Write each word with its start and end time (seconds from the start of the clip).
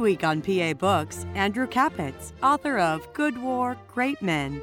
Week 0.00 0.24
on 0.24 0.40
PA 0.40 0.72
Books, 0.72 1.26
Andrew 1.34 1.66
Capets, 1.66 2.32
author 2.42 2.78
of 2.78 3.12
Good 3.12 3.36
War, 3.36 3.76
Great 3.86 4.22
Men. 4.22 4.62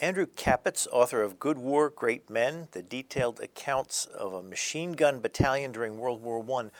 Andrew 0.00 0.26
Capets, 0.34 0.88
author 0.90 1.22
of 1.22 1.38
Good 1.38 1.58
War, 1.58 1.88
Great 1.88 2.28
Men, 2.28 2.66
the 2.72 2.82
detailed 2.82 3.38
accounts 3.38 4.04
of 4.06 4.32
a 4.32 4.42
machine 4.42 4.92
gun 4.92 5.20
battalion 5.20 5.70
during 5.70 5.98
World 5.98 6.20
War 6.20 6.44
I. 6.60 6.70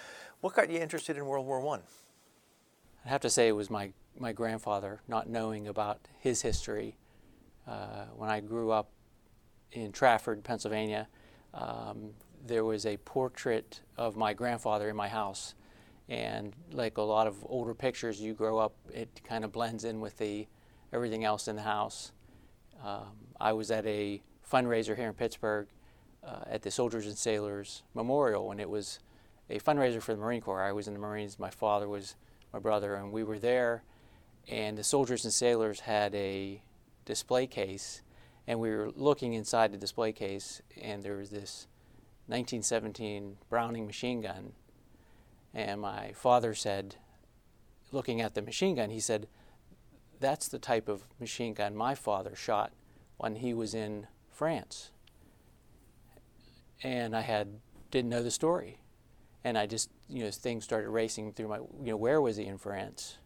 What 0.41 0.57
got 0.57 0.69
you 0.69 0.81
interested 0.81 1.17
in 1.17 1.25
World 1.25 1.47
War 1.47 1.65
I? 1.77 1.79
I 3.05 3.09
have 3.09 3.21
to 3.21 3.31
say 3.31 3.47
it 3.47 3.53
was 3.53 3.71
my, 3.71 3.93
my 4.19 4.33
grandfather 4.33 5.03
not 5.07 5.29
knowing 5.29 5.69
about 5.69 6.01
his 6.19 6.43
history. 6.43 6.97
Uh, 7.65 8.07
when 8.17 8.29
I 8.29 8.41
grew 8.41 8.73
up 8.73 8.91
in 9.71 9.93
Trafford, 9.93 10.43
Pennsylvania, 10.43 11.07
um, 11.55 12.11
there 12.47 12.65
was 12.65 12.87
a 12.87 12.97
portrait 12.99 13.81
of 13.97 14.17
my 14.17 14.33
grandfather 14.33 14.89
in 14.89 14.97
my 14.97 15.09
house. 15.09 15.55
And 16.09 16.55
like 16.73 16.99
a 16.99 17.03
lot 17.03 17.27
of 17.27 17.37
older 17.49 17.75
pictures, 17.75 18.21
you 18.21 18.35
grow 18.35 18.59
up, 18.59 18.75
it 18.93 19.21
kind 19.25 19.45
of 19.45 19.53
blends 19.53 19.85
in 19.85 20.01
with 20.01 20.17
the 20.19 20.47
everything 20.93 21.25
else 21.25 21.47
in 21.47 21.57
the 21.57 21.63
house. 21.63 22.13
Um, 22.85 23.13
I 23.41 23.53
was 23.53 23.71
at 23.71 23.87
a 23.87 24.23
fundraiser 24.51 24.97
here 24.97 25.07
in 25.07 25.15
Pittsburgh 25.15 25.69
uh, 26.25 26.41
at 26.47 26.63
the 26.63 26.71
Soldiers 26.71 27.07
and 27.07 27.17
Sailors 27.17 27.85
Memorial 27.95 28.51
and 28.51 28.61
it 28.61 28.69
was 28.69 28.99
a 29.51 29.59
fundraiser 29.59 30.01
for 30.01 30.15
the 30.15 30.21
Marine 30.21 30.41
Corps. 30.41 30.63
I 30.63 30.73
was 30.73 30.89
in 30.89 30.95
the 30.95 31.01
Marines, 31.01 31.39
my 31.39 31.51
father 31.51 31.89
was 31.89 32.15
my 32.53 32.59
brother, 32.59 32.95
and 32.95 33.13
we 33.13 33.25
were 33.25 33.39
there. 33.39 33.83
And 34.49 34.79
the 34.79 34.85
Soldiers 34.85 35.25
and 35.25 35.33
Sailors 35.33 35.81
had 35.81 36.15
a 36.15 36.63
display 37.05 37.47
case, 37.47 38.03
and 38.47 38.59
we 38.59 38.71
were 38.71 38.91
looking 38.95 39.35
inside 39.35 39.73
the 39.73 39.79
display 39.79 40.13
case, 40.13 40.63
and 40.81 41.03
there 41.03 41.17
was 41.17 41.31
this 41.31 41.67
1917 42.31 43.37
Browning 43.49 43.87
machine 43.87 44.21
gun. 44.21 44.53
And 45.53 45.81
my 45.81 46.13
father 46.13 46.55
said, 46.55 46.97
looking 47.93 48.21
at 48.21 48.35
the 48.35 48.43
machine 48.43 48.77
gun, 48.77 48.91
he 48.91 49.01
said, 49.01 49.27
That's 50.21 50.49
the 50.49 50.59
type 50.59 50.89
of 50.89 51.05
machine 51.19 51.55
gun 51.55 51.75
my 51.75 51.95
father 51.95 52.35
shot 52.37 52.73
when 53.17 53.37
he 53.37 53.53
was 53.53 53.75
in 53.75 54.07
France. 54.31 54.91
And 56.83 57.17
I 57.17 57.21
had 57.23 57.61
didn't 57.91 58.11
know 58.11 58.23
the 58.23 58.31
story. 58.31 58.79
And 59.43 59.59
I 59.59 59.67
just, 59.67 59.91
you 60.09 60.25
know, 60.25 60.31
things 60.31 60.65
started 60.65 60.91
racing 60.91 61.33
through 61.33 61.49
my, 61.49 61.57
you 61.57 61.93
know, 61.93 61.97
where 61.97 62.21
was 62.21 62.37
he 62.37 62.47
in 62.47 62.59
France? 62.59 63.19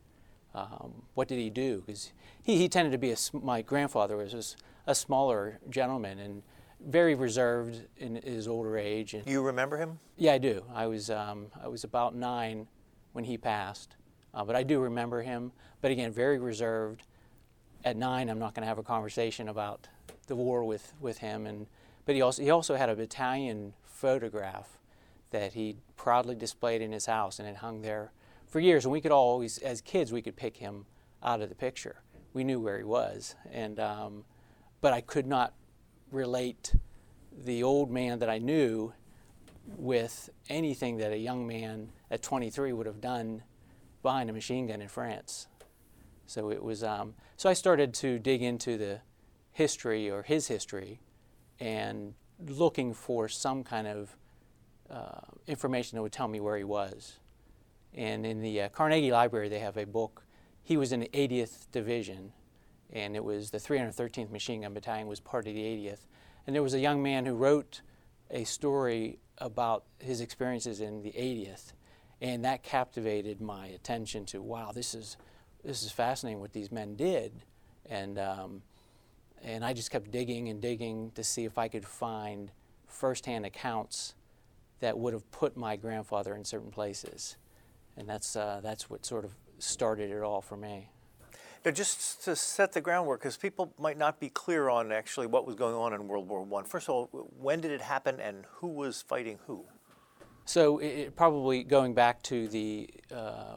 Um, 0.55 1.03
what 1.15 1.29
did 1.29 1.39
he 1.39 1.51
do? 1.51 1.83
Because 1.85 2.13
he, 2.43 2.57
he 2.57 2.69
tended 2.69 2.93
to 2.93 2.99
be 2.99 3.11
a, 3.11 3.17
my 3.33 3.63
grandfather 3.63 4.17
was 4.17 4.57
a 4.87 4.95
smaller 4.95 5.59
gentleman, 5.69 6.19
and 6.19 6.43
very 6.81 7.15
reserved 7.15 7.83
in 7.97 8.17
his 8.17 8.47
older 8.49 8.77
age. 8.77 9.15
And 9.15 9.27
you 9.27 9.43
remember 9.43 9.77
him? 9.77 9.99
Yeah, 10.17 10.35
I 10.35 10.39
do. 10.39 10.65
I 10.75 10.87
was 10.87 11.11
um, 11.11 11.47
I 11.63 11.69
was 11.69 11.85
about 11.85 12.15
nine 12.15 12.67
when 13.13 13.25
he 13.25 13.39
passed, 13.39 13.97
uh, 14.33 14.45
but 14.45 14.57
I 14.57 14.63
do 14.63 14.81
remember 14.81 15.23
him. 15.23 15.53
But 15.81 15.91
again, 15.91 16.13
very 16.13 16.39
reserved. 16.39 17.03
At 17.85 17.97
nine, 17.97 18.31
I'm 18.31 18.39
not 18.39 18.55
going 18.55 18.63
to 18.63 18.69
have 18.69 18.79
a 18.79 18.83
conversation 18.83 19.49
about 19.49 19.89
the 20.27 20.35
war 20.35 20.65
with, 20.65 20.95
with 21.01 21.19
him. 21.19 21.47
And 21.47 21.67
but 22.07 22.15
he 22.15 22.23
also 22.23 22.43
he 22.43 22.51
also 22.51 22.77
had 22.77 22.89
a 22.89 22.97
battalion 22.97 23.75
photograph 23.85 24.79
that 25.31 25.53
he 25.53 25.77
proudly 25.97 26.35
displayed 26.35 26.81
in 26.81 26.93
his 26.93 27.07
house, 27.07 27.39
and 27.39 27.49
it 27.49 27.57
hung 27.57 27.83
there 27.83 28.13
for 28.47 28.61
years. 28.61 28.85
And 28.85 28.93
we 28.93 29.01
could 29.01 29.13
always, 29.13 29.59
as 29.59 29.81
kids, 29.81 30.13
we 30.13 30.23
could 30.23 30.37
pick 30.37 30.57
him 30.57 30.87
out 31.23 31.41
of 31.41 31.49
the 31.49 31.55
picture. 31.55 32.03
We 32.33 32.45
knew 32.45 32.61
where 32.61 32.79
he 32.79 32.85
was, 32.85 33.35
and 33.51 33.79
um, 33.81 34.25
but 34.81 34.93
I 34.93 35.01
could 35.01 35.27
not 35.27 35.55
relate 36.15 36.75
the 37.37 37.63
old 37.63 37.91
man 37.91 38.21
that 38.21 38.31
I 38.31 38.39
knew 38.39 38.93
with 39.67 40.31
anything 40.49 40.99
that 40.99 41.13
a 41.13 41.19
young 41.19 41.47
man 41.47 41.91
at 42.11 42.23
23 42.23 42.73
would 42.73 42.87
have 42.87 43.01
done 43.01 43.43
behind 44.03 44.31
a 44.31 44.33
machine 44.33 44.67
gun 44.67 44.81
in 44.81 44.89
France. 44.89 45.49
So 46.27 46.51
it 46.51 46.63
was. 46.63 46.85
Um, 46.85 47.15
so 47.37 47.51
I 47.51 47.53
started 47.55 47.93
to 47.95 48.19
dig 48.19 48.43
into 48.43 48.79
the 48.79 49.01
history 49.53 50.11
or 50.11 50.23
his 50.23 50.49
history, 50.49 51.01
and 51.61 52.15
looking 52.49 52.95
for 52.95 53.29
some 53.29 53.63
kind 53.63 53.87
of 53.87 54.17
uh, 54.91 55.21
information 55.47 55.97
that 55.97 56.03
would 56.03 56.13
tell 56.13 56.29
me 56.29 56.41
where 56.41 56.57
he 56.57 56.65
was. 56.65 57.19
And 57.95 58.27
in 58.27 58.41
the 58.41 58.63
uh, 58.63 58.69
Carnegie 58.71 59.13
Library, 59.13 59.49
they 59.49 59.61
have 59.61 59.77
a 59.77 59.87
book. 59.87 60.25
He 60.63 60.77
was 60.77 60.93
in 60.93 61.01
the 61.01 61.09
80th 61.09 61.71
Division, 61.71 62.33
and 62.93 63.17
it 63.17 63.25
was 63.25 63.51
the 63.51 63.59
313th 63.59 64.31
Machine 64.31 64.63
Gun 64.63 64.75
Battalion 64.75 65.07
was 65.07 65.21
part 65.21 65.47
of 65.47 65.55
the 65.55 65.61
80th. 65.61 66.07
And 66.47 66.55
there 66.55 66.63
was 66.63 66.75
a 66.75 66.81
young 66.81 67.03
man 67.03 67.27
who 67.27 67.35
wrote 67.35 67.81
a 68.31 68.45
story 68.45 69.19
about 69.39 69.85
his 69.99 70.21
experiences 70.21 70.81
in 70.81 71.03
the 71.03 71.13
80th, 71.13 71.73
and 72.21 72.45
that 72.45 72.63
captivated 72.63 73.41
my 73.41 73.67
attention 73.69 74.25
to 74.27 74.41
wow, 74.41 74.73
this 74.73 74.95
is 74.95 75.17
this 75.65 75.83
is 75.83 75.91
fascinating 75.91 76.41
what 76.41 76.53
these 76.53 76.71
men 76.71 76.95
did, 76.95 77.33
and 77.87 78.19
um, 78.19 78.63
and 79.43 79.65
I 79.65 79.73
just 79.73 79.91
kept 79.91 80.11
digging 80.11 80.49
and 80.49 80.61
digging 80.61 81.11
to 81.15 81.25
see 81.25 81.45
if 81.45 81.59
I 81.59 81.69
could 81.69 81.87
find 81.87 82.51
firsthand 82.87 83.47
accounts 83.47 84.15
that 84.81 84.99
would 84.99 85.13
have 85.15 85.31
put 85.31 85.57
my 85.57 85.77
grandfather 85.77 86.35
in 86.37 86.45
certain 86.45 86.71
places, 86.71 87.37
and 87.97 88.09
that's 88.09 88.37
uh, 88.37 88.61
that's 88.63 88.89
what 88.89 89.05
sort 89.05 89.25
of 89.25 89.35
started 89.59 90.11
it 90.11 90.23
all 90.23 90.41
for 90.41 90.57
me. 90.57 90.91
Now, 91.65 91.71
just 91.71 92.23
to 92.25 92.37
set 92.37 92.73
the 92.73 92.83
groundwork, 92.83 93.21
because 93.21 93.39
people 93.39 93.73
might 93.79 93.97
not 93.97 94.21
be 94.21 94.29
clear 94.29 94.69
on 94.69 94.93
actually 94.93 95.27
what 95.27 95.47
was 95.47 95.55
going 95.55 95.75
on 95.75 95.95
in 95.95 96.07
World 96.07 96.29
War 96.29 96.43
One. 96.43 96.65
First 96.65 96.91
of 96.91 96.95
all, 96.95 97.29
when 97.39 97.63
did 97.63 97.71
it 97.71 97.81
happen, 97.81 98.21
and 98.21 98.45
who 98.57 98.69
was 98.69 99.01
fighting 99.01 99.39
who? 99.47 99.65
So, 100.45 100.79
it, 100.79 101.17
probably 101.17 101.65
going 101.65 101.95
back 101.95 102.23
to 102.25 102.49
the 102.49 102.91
uh, 103.11 103.57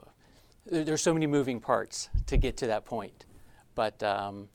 there's 0.66 1.01
so 1.01 1.13
many 1.13 1.28
moving 1.28 1.59
parts 1.59 2.09
to 2.28 2.38
get 2.38 2.56
to 2.57 2.67
that 2.67 2.85
point, 2.85 3.25
but 3.75 4.01
um, 4.03 4.47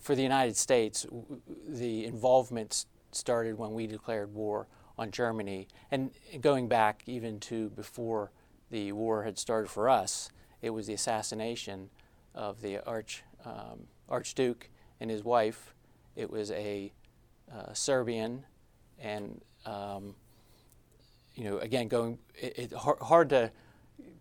for 0.00 0.16
the 0.16 0.22
United 0.22 0.56
States, 0.56 1.06
the 1.68 2.04
involvement 2.04 2.86
started 3.12 3.56
when 3.56 3.74
we 3.74 3.86
declared 3.86 4.34
war 4.34 4.66
on 4.98 5.12
Germany, 5.12 5.68
and 5.92 6.10
going 6.40 6.66
back 6.66 7.04
even 7.06 7.38
to 7.40 7.70
before 7.70 8.32
the 8.70 8.90
war 8.90 9.22
had 9.22 9.38
started 9.38 9.68
for 9.68 9.88
us, 9.88 10.30
it 10.62 10.70
was 10.70 10.88
the 10.88 10.94
assassination 10.94 11.90
of 12.36 12.60
the 12.60 12.78
arch, 12.86 13.24
um, 13.44 13.86
Archduke 14.08 14.68
and 15.00 15.10
his 15.10 15.24
wife. 15.24 15.74
It 16.14 16.30
was 16.30 16.50
a 16.52 16.92
uh, 17.52 17.72
Serbian, 17.72 18.44
and 19.00 19.40
um, 19.64 20.14
you 21.34 21.44
know, 21.44 21.58
again, 21.58 21.88
going 21.88 22.18
it, 22.34 22.58
it 22.58 22.72
hard, 22.72 23.28
to 23.30 23.50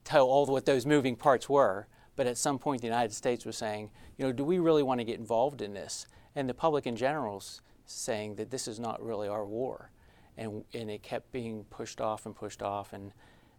tell 0.03 0.27
all 0.27 0.45
what 0.45 0.65
those 0.65 0.85
moving 0.85 1.15
parts 1.15 1.49
were. 1.49 1.87
But 2.15 2.27
at 2.27 2.37
some 2.37 2.59
point, 2.59 2.81
the 2.81 2.87
United 2.87 3.13
States 3.13 3.45
was 3.45 3.57
saying, 3.57 3.89
you 4.17 4.25
know, 4.25 4.31
do 4.31 4.43
we 4.43 4.59
really 4.59 4.83
want 4.83 4.99
to 5.01 5.03
get 5.03 5.19
involved 5.19 5.61
in 5.61 5.73
this? 5.73 6.07
And 6.35 6.47
the 6.47 6.53
public 6.53 6.87
in 6.87 6.95
general 6.95 7.37
is 7.37 7.61
saying 7.85 8.35
that 8.35 8.51
this 8.51 8.67
is 8.67 8.79
not 8.79 9.03
really 9.03 9.27
our 9.27 9.45
war, 9.45 9.91
and 10.37 10.63
and 10.73 10.89
it 10.89 11.03
kept 11.03 11.31
being 11.31 11.65
pushed 11.65 12.01
off 12.01 12.25
and 12.25 12.35
pushed 12.35 12.61
off, 12.61 12.93
and 12.93 13.11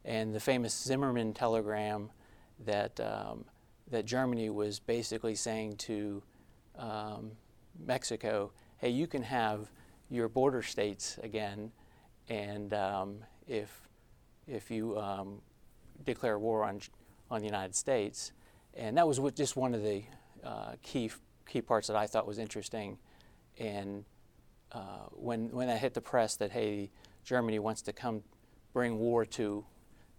and 0.05 0.35
the 0.35 0.41
famous 0.41 0.75
Zimmerman 0.75 1.35
telegram 1.35 2.11
that 2.65 2.99
um, 3.01 3.45
that 3.91 4.05
Germany 4.05 4.51
was 4.51 4.79
basically 4.79 5.35
saying 5.35 5.77
to 5.77 6.23
um, 6.79 7.33
Mexico, 7.79 8.53
hey, 8.79 8.91
you 8.91 9.07
can 9.07 9.23
have 9.23 9.71
your 10.11 10.29
border 10.29 10.63
states 10.63 11.19
again, 11.23 11.71
and 12.29 12.75
um, 12.75 13.19
if, 13.47 13.89
if 14.47 14.71
you 14.71 14.99
um, 14.99 15.41
declare 16.05 16.39
war 16.39 16.65
on, 16.65 16.81
on 17.31 17.41
the 17.41 17.47
United 17.47 17.75
States. 17.75 18.33
And 18.75 18.97
that 18.99 19.07
was 19.07 19.21
just 19.35 19.57
one 19.57 19.75
of 19.75 19.83
the 19.83 20.03
uh, 20.45 20.73
key, 20.83 21.11
key 21.47 21.63
parts 21.63 21.87
that 21.89 21.97
I 21.97 22.07
thought 22.07 22.27
was 22.27 22.39
interesting. 22.39 22.99
And 23.59 24.05
uh, 24.73 25.07
when, 25.13 25.51
when 25.51 25.69
that 25.69 25.79
hit 25.79 25.95
the 25.95 26.01
press 26.01 26.37
that, 26.37 26.51
hey, 26.51 26.91
Germany 27.25 27.59
wants 27.59 27.83
to 27.83 27.93
come 27.93 28.23
bring 28.73 28.99
war 28.99 29.25
to, 29.25 29.65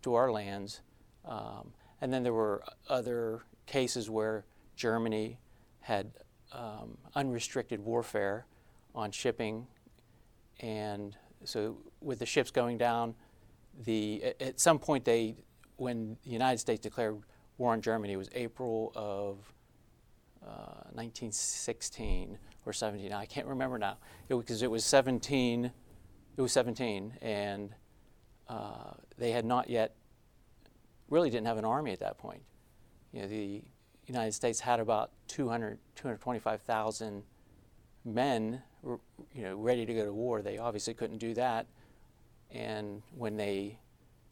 to 0.02 0.16
our 0.16 0.32
lands, 0.32 0.82
um, 1.26 1.72
and 2.02 2.12
then 2.12 2.24
there 2.24 2.34
were 2.34 2.64
other 2.90 3.44
cases 3.68 4.10
where 4.10 4.46
Germany 4.76 5.38
had 5.82 6.12
um, 6.52 6.98
unrestricted 7.16 7.80
warfare 7.80 8.46
on 8.96 9.12
shipping, 9.12 9.68
and 10.60 11.16
so 11.44 11.78
with 12.02 12.20
the 12.20 12.26
ships 12.26 12.50
going 12.50 12.78
down, 12.78 13.14
the 13.86 14.34
at- 14.40 14.60
some 14.60 14.80
point 14.80 15.06
they 15.06 15.36
when 15.76 16.18
the 16.24 16.32
United 16.32 16.58
States 16.58 16.82
declared 16.82 17.20
war 17.60 17.74
on 17.74 17.82
Germany 17.82 18.14
it 18.14 18.18
was 18.18 18.30
April 18.34 18.92
of 18.96 19.38
uh, 20.44 20.90
1916 20.94 22.38
or 22.66 22.74
17. 22.74 23.12
I 23.14 23.26
can't 23.26 23.48
remember 23.48 23.78
now 23.78 23.98
because 24.28 24.62
it, 24.62 24.70
was 24.70 24.84
17. 24.84 25.72
It 26.38 26.42
was 26.42 26.52
17, 26.52 27.14
and 27.22 27.74
uh, 28.48 28.92
they 29.18 29.32
had 29.32 29.46
not 29.46 29.70
yet 29.70 29.96
really 31.10 31.30
didn't 31.30 31.48
have 31.48 31.58
an 31.58 31.66
army 31.66 31.92
at 31.92 32.00
that 32.00 32.18
point. 32.18 32.42
You 33.12 33.22
know, 33.22 33.28
the 33.28 33.64
United 34.06 34.34
States 34.34 34.60
had 34.60 34.80
about 34.80 35.12
200, 35.28 35.80
225,000 35.96 37.24
men, 38.06 38.62
you 38.84 39.44
know, 39.44 39.56
ready 39.56 39.86
to 39.86 39.94
go 39.94 40.06
to 40.06 40.14
war. 40.14 40.42
They 40.42 40.58
obviously 40.58 40.94
couldn't 40.94 41.18
do 41.18 41.34
that, 41.34 41.68
and 42.52 43.02
when 43.16 43.38
they 43.38 43.80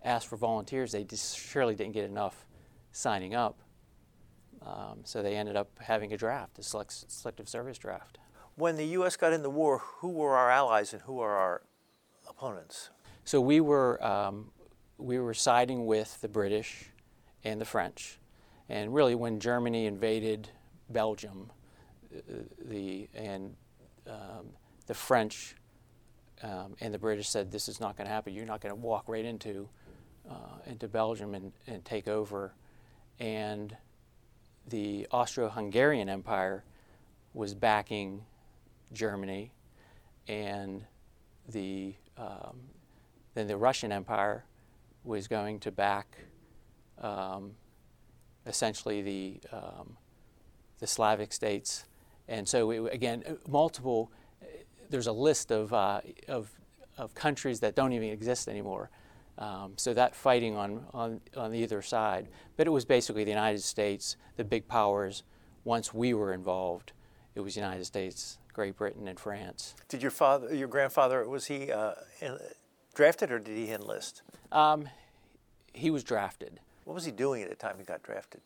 asked 0.04 0.28
for 0.28 0.38
volunteers, 0.38 0.92
they 0.92 1.04
just 1.04 1.38
surely 1.38 1.76
didn't 1.76 1.94
get 1.94 2.06
enough 2.06 2.46
signing 2.92 3.36
up. 3.36 3.58
Um, 4.62 5.02
so 5.04 5.22
they 5.22 5.36
ended 5.36 5.56
up 5.56 5.70
having 5.80 6.14
a 6.14 6.18
draft, 6.18 6.58
a 6.58 6.64
select, 6.64 6.92
selective 6.92 7.50
service 7.50 7.78
draft. 7.78 8.18
When 8.56 8.78
the 8.78 8.86
U.S. 8.86 9.16
got 9.16 9.34
in 9.34 9.44
the 9.44 9.50
war, 9.50 9.80
who 10.00 10.10
were 10.10 10.36
our 10.36 10.50
allies 10.50 10.94
and 10.94 11.02
who 11.04 11.16
were 11.16 11.32
our 11.32 11.62
opponents? 12.28 12.90
So 13.26 13.42
we 13.42 13.60
were 13.60 14.04
um, 14.04 14.52
we 14.98 15.20
were 15.20 15.34
siding 15.34 15.86
with 15.86 16.22
the 16.22 16.30
British 16.30 16.90
and 17.44 17.60
the 17.60 17.66
French, 17.66 18.18
and 18.70 18.94
really 18.94 19.16
when 19.16 19.40
Germany 19.40 19.86
invaded 19.86 20.50
Belgium, 20.90 21.52
uh, 22.16 22.20
the 22.66 23.08
and 23.14 23.56
um, 24.08 24.48
the 24.88 24.94
French 24.94 25.56
um, 26.44 26.76
and 26.82 26.94
the 26.94 27.00
British 27.00 27.30
said 27.30 27.52
this 27.52 27.68
is 27.68 27.80
not 27.80 27.98
going 27.98 28.08
to 28.08 28.14
happen. 28.14 28.34
You're 28.34 28.46
not 28.46 28.62
going 28.62 28.74
to 28.74 28.80
walk 28.80 29.06
right 29.08 29.26
into 29.26 29.70
uh, 30.30 30.60
into 30.66 30.88
Belgium 30.88 31.36
and, 31.36 31.52
and 31.68 31.84
take 31.86 32.08
over, 32.08 32.54
and 33.20 33.76
the 34.68 35.08
Austro-Hungarian 35.12 36.10
Empire 36.10 36.64
was 37.34 37.54
backing 37.54 38.24
Germany, 38.94 39.52
and 40.28 40.84
the 41.50 41.96
um, 42.18 42.60
then 43.36 43.48
the 43.48 43.58
Russian 43.58 43.92
Empire 43.92 44.46
was 45.04 45.28
going 45.28 45.60
to 45.60 45.72
back 45.72 46.18
um, 47.00 47.52
essentially 48.46 49.02
the 49.02 49.40
um, 49.52 49.98
the 50.80 50.88
Slavic 50.88 51.34
states, 51.34 51.86
and 52.28 52.48
so 52.48 52.72
it, 52.72 52.94
again 52.94 53.24
multiple. 53.48 54.12
There's 54.90 55.08
a 55.08 55.12
list 55.12 55.52
of 55.52 55.74
uh, 55.74 56.02
of 56.28 56.52
of 56.98 57.14
countries 57.16 57.60
that 57.62 57.76
don't 57.76 57.94
even 57.94 58.10
exist 58.10 58.48
anymore. 58.48 58.90
Um, 59.38 59.74
so 59.76 59.94
that 59.94 60.16
fighting 60.16 60.56
on, 60.56 60.86
on 60.94 61.22
on 61.36 61.54
either 61.54 61.82
side, 61.82 62.30
but 62.56 62.68
it 62.68 62.70
was 62.70 62.86
basically 62.86 63.24
the 63.24 63.32
United 63.32 63.62
States, 63.62 64.16
the 64.38 64.44
big 64.44 64.68
powers. 64.68 65.24
Once 65.66 65.94
we 65.94 66.14
were 66.14 66.32
involved, 66.32 66.94
it 67.34 67.40
was 67.40 67.56
the 67.56 67.60
United 67.60 67.84
States, 67.86 68.38
Great 68.54 68.78
Britain, 68.78 69.08
and 69.08 69.20
France. 69.20 69.74
Did 69.90 70.02
your 70.02 70.12
father, 70.12 70.54
your 70.54 70.68
grandfather, 70.68 71.28
was 71.28 71.48
he 71.48 71.72
uh, 71.72 71.94
drafted 72.94 73.32
or 73.32 73.40
did 73.40 73.58
he 73.58 73.72
enlist? 73.72 74.22
Um, 74.52 74.88
he 75.74 75.90
was 75.90 76.04
drafted. 76.04 76.60
What 76.86 76.94
was 76.94 77.06
he 77.06 77.12
doing 77.12 77.44
at 77.44 77.50
the 77.50 77.56
time 77.56 77.76
he 77.78 77.84
got 77.84 78.02
drafted? 78.02 78.42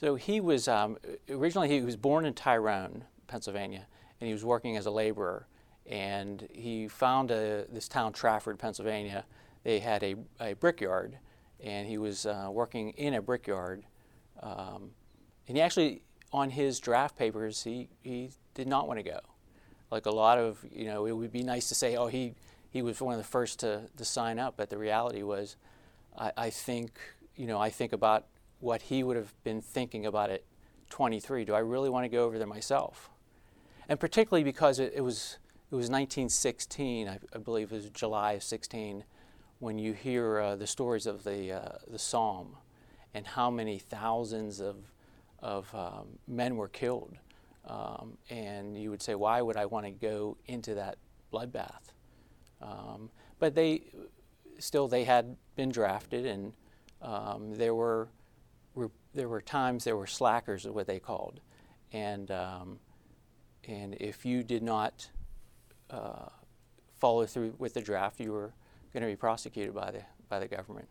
So 0.00 0.16
he 0.16 0.40
was 0.40 0.66
um, 0.66 0.98
originally 1.30 1.68
he 1.68 1.80
was 1.82 1.96
born 1.96 2.26
in 2.26 2.34
Tyrone, 2.34 3.04
Pennsylvania, 3.28 3.86
and 4.20 4.26
he 4.26 4.32
was 4.32 4.44
working 4.44 4.76
as 4.76 4.86
a 4.86 4.90
laborer. 4.90 5.46
And 5.86 6.48
he 6.52 6.88
found 6.88 7.30
a, 7.30 7.66
this 7.70 7.88
town, 7.88 8.12
Trafford, 8.12 8.58
Pennsylvania. 8.58 9.24
They 9.64 9.80
had 9.80 10.02
a, 10.02 10.16
a 10.40 10.54
brickyard, 10.54 11.18
and 11.62 11.86
he 11.86 11.98
was 11.98 12.24
uh, 12.24 12.48
working 12.50 12.90
in 12.90 13.14
a 13.14 13.22
brickyard. 13.22 13.84
Um, 14.42 14.90
and 15.48 15.56
he 15.56 15.60
actually, 15.60 16.02
on 16.32 16.50
his 16.50 16.80
draft 16.80 17.18
papers, 17.18 17.64
he, 17.64 17.88
he 18.02 18.30
did 18.54 18.68
not 18.68 18.86
want 18.86 18.98
to 19.00 19.02
go. 19.02 19.20
Like 19.90 20.06
a 20.06 20.10
lot 20.10 20.38
of, 20.38 20.64
you 20.72 20.86
know, 20.86 21.04
it 21.06 21.12
would 21.12 21.32
be 21.32 21.42
nice 21.42 21.68
to 21.68 21.74
say, 21.74 21.96
oh, 21.96 22.06
he, 22.06 22.34
he 22.70 22.80
was 22.80 23.00
one 23.00 23.12
of 23.12 23.18
the 23.18 23.28
first 23.28 23.60
to, 23.60 23.82
to 23.96 24.04
sign 24.04 24.38
up, 24.38 24.54
but 24.56 24.70
the 24.70 24.78
reality 24.78 25.22
was, 25.22 25.56
I, 26.16 26.32
I 26.36 26.50
think, 26.50 26.98
you 27.36 27.46
know, 27.46 27.58
I 27.58 27.70
think 27.70 27.92
about 27.92 28.26
what 28.60 28.82
he 28.82 29.02
would 29.02 29.16
have 29.16 29.32
been 29.44 29.60
thinking 29.60 30.06
about 30.06 30.30
at 30.30 30.42
23. 30.90 31.44
Do 31.44 31.54
I 31.54 31.58
really 31.58 31.90
want 31.90 32.04
to 32.04 32.08
go 32.08 32.24
over 32.24 32.38
there 32.38 32.46
myself? 32.46 33.10
And 33.88 33.98
particularly 33.98 34.44
because 34.44 34.78
it, 34.78 34.92
it 34.94 35.00
was 35.00 35.38
it 35.70 35.74
was 35.74 35.88
1916, 35.88 37.08
I, 37.08 37.18
I, 37.34 37.38
believe 37.38 37.72
it 37.72 37.76
was 37.76 37.88
July 37.88 38.32
of 38.32 38.42
16, 38.42 39.04
when 39.58 39.78
you 39.78 39.94
hear 39.94 40.38
uh, 40.38 40.56
the 40.56 40.66
stories 40.66 41.06
of 41.06 41.24
the 41.24 41.52
uh, 41.52 41.78
the 41.88 41.98
Somme 41.98 42.56
and 43.14 43.26
how 43.26 43.50
many 43.50 43.78
thousands 43.78 44.60
of 44.60 44.76
of 45.40 45.74
um, 45.74 46.18
men 46.28 46.56
were 46.56 46.68
killed. 46.68 47.16
Um, 47.64 48.18
and 48.28 48.76
you 48.76 48.90
would 48.90 49.02
say, 49.02 49.14
why 49.14 49.40
would 49.40 49.56
I 49.56 49.66
want 49.66 49.86
to 49.86 49.92
go 49.92 50.36
into 50.46 50.74
that 50.74 50.98
bloodbath? 51.32 51.92
Um, 52.60 53.10
but 53.38 53.54
they 53.54 53.82
still 54.58 54.88
they 54.88 55.04
had 55.04 55.36
been 55.56 55.70
drafted, 55.70 56.26
and 56.26 56.52
um, 57.02 57.54
there 57.54 57.74
were, 57.74 58.08
were, 58.74 58.90
there 59.14 59.28
were 59.28 59.40
times 59.40 59.84
there 59.84 59.96
were 59.96 60.06
slackers, 60.06 60.64
is 60.64 60.70
what 60.70 60.86
they 60.86 60.98
called, 60.98 61.40
and 61.92 62.30
um, 62.30 62.78
and 63.68 63.94
if 63.94 64.24
you 64.24 64.42
did 64.42 64.62
not 64.62 65.08
uh, 65.90 66.28
follow 66.98 67.26
through 67.26 67.54
with 67.58 67.74
the 67.74 67.80
draft, 67.80 68.20
you 68.20 68.32
were 68.32 68.54
going 68.92 69.02
to 69.02 69.08
be 69.08 69.16
prosecuted 69.16 69.74
by 69.74 69.90
the 69.90 70.02
by 70.28 70.38
the 70.38 70.48
government. 70.48 70.88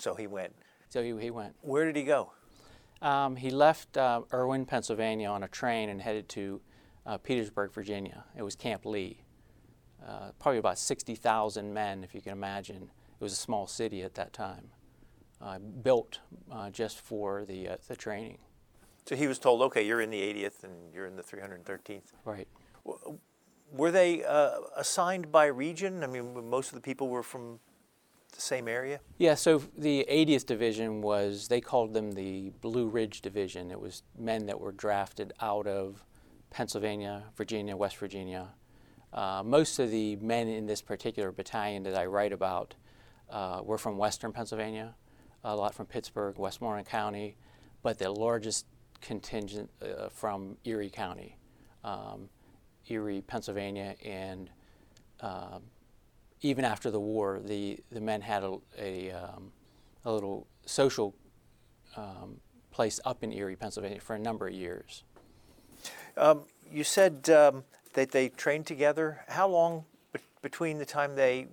So 0.00 0.14
he 0.14 0.26
went. 0.26 0.54
So 0.88 1.02
he, 1.02 1.14
he 1.20 1.30
went. 1.30 1.54
Where 1.60 1.84
did 1.84 1.96
he 1.96 2.02
go? 2.02 2.32
Um, 3.00 3.36
he 3.36 3.50
left 3.50 3.96
uh, 3.96 4.22
Irwin, 4.32 4.64
Pennsylvania, 4.64 5.28
on 5.28 5.42
a 5.42 5.48
train 5.48 5.88
and 5.88 6.00
headed 6.00 6.28
to 6.30 6.60
uh, 7.04 7.18
Petersburg, 7.18 7.72
Virginia. 7.72 8.24
It 8.36 8.42
was 8.42 8.54
Camp 8.54 8.86
Lee. 8.86 9.22
Uh, 10.06 10.30
probably 10.38 10.58
about 10.58 10.78
60,000 10.78 11.72
men, 11.72 12.04
if 12.04 12.14
you 12.14 12.20
can 12.20 12.32
imagine. 12.32 12.90
It 13.20 13.22
was 13.22 13.32
a 13.32 13.36
small 13.36 13.66
city 13.66 14.02
at 14.02 14.14
that 14.14 14.32
time, 14.32 14.70
uh, 15.42 15.58
built 15.58 16.20
uh, 16.50 16.70
just 16.70 17.00
for 17.00 17.44
the, 17.44 17.68
uh, 17.68 17.76
the 17.88 17.96
training. 17.96 18.38
So 19.06 19.16
he 19.16 19.26
was 19.26 19.38
told, 19.38 19.62
okay, 19.62 19.84
you're 19.84 20.00
in 20.00 20.10
the 20.10 20.20
80th 20.20 20.62
and 20.62 20.72
you're 20.94 21.06
in 21.06 21.16
the 21.16 21.22
313th. 21.22 22.12
Right. 22.24 22.46
Were 23.72 23.90
they 23.90 24.22
assigned 24.76 25.32
by 25.32 25.46
region? 25.46 26.04
I 26.04 26.06
mean, 26.06 26.48
most 26.48 26.68
of 26.68 26.74
the 26.74 26.80
people 26.80 27.08
were 27.08 27.22
from 27.22 27.58
the 28.32 28.40
same 28.40 28.68
area? 28.68 29.00
Yeah, 29.18 29.34
so 29.34 29.62
the 29.76 30.06
80th 30.10 30.46
Division 30.46 31.02
was, 31.02 31.48
they 31.48 31.60
called 31.60 31.94
them 31.94 32.12
the 32.12 32.50
Blue 32.60 32.88
Ridge 32.88 33.20
Division. 33.20 33.70
It 33.70 33.80
was 33.80 34.02
men 34.18 34.46
that 34.46 34.58
were 34.58 34.72
drafted 34.72 35.32
out 35.40 35.66
of 35.66 36.04
Pennsylvania, 36.50 37.24
Virginia, 37.36 37.76
West 37.76 37.96
Virginia. 37.96 38.48
Uh, 39.12 39.42
most 39.44 39.78
of 39.78 39.90
the 39.90 40.16
men 40.16 40.48
in 40.48 40.66
this 40.66 40.80
particular 40.80 41.32
battalion 41.32 41.82
that 41.82 41.96
I 41.96 42.06
write 42.06 42.32
about 42.32 42.74
uh, 43.30 43.60
were 43.62 43.78
from 43.78 43.96
western 43.96 44.32
Pennsylvania, 44.32 44.94
a 45.44 45.54
lot 45.54 45.74
from 45.74 45.86
Pittsburgh, 45.86 46.38
Westmoreland 46.38 46.86
County, 46.86 47.36
but 47.82 47.98
the 47.98 48.10
largest 48.10 48.66
contingent 49.00 49.70
uh, 49.82 50.08
from 50.08 50.56
Erie 50.64 50.90
County, 50.90 51.36
um, 51.84 52.28
Erie, 52.88 53.22
Pennsylvania, 53.22 53.96
and 54.04 54.50
um, 55.20 55.62
even 56.40 56.64
after 56.64 56.90
the 56.90 57.00
war, 57.00 57.40
the, 57.44 57.78
the 57.90 58.00
men 58.00 58.20
had 58.20 58.42
a, 58.42 58.58
a, 58.78 59.10
um, 59.10 59.52
a 60.04 60.12
little 60.12 60.46
social 60.66 61.14
um, 61.96 62.40
place 62.70 63.00
up 63.04 63.22
in 63.22 63.32
Erie, 63.32 63.56
Pennsylvania 63.56 64.00
for 64.00 64.14
a 64.14 64.18
number 64.18 64.48
of 64.48 64.54
years. 64.54 65.04
Um, 66.16 66.42
you 66.70 66.84
said 66.84 67.24
that 67.24 68.10
they 68.10 68.28
trained 68.30 68.66
together. 68.66 69.24
How 69.28 69.48
long 69.48 69.84
be- 70.12 70.20
between 70.40 70.78
the 70.78 70.86
time 70.86 71.16
they 71.16 71.48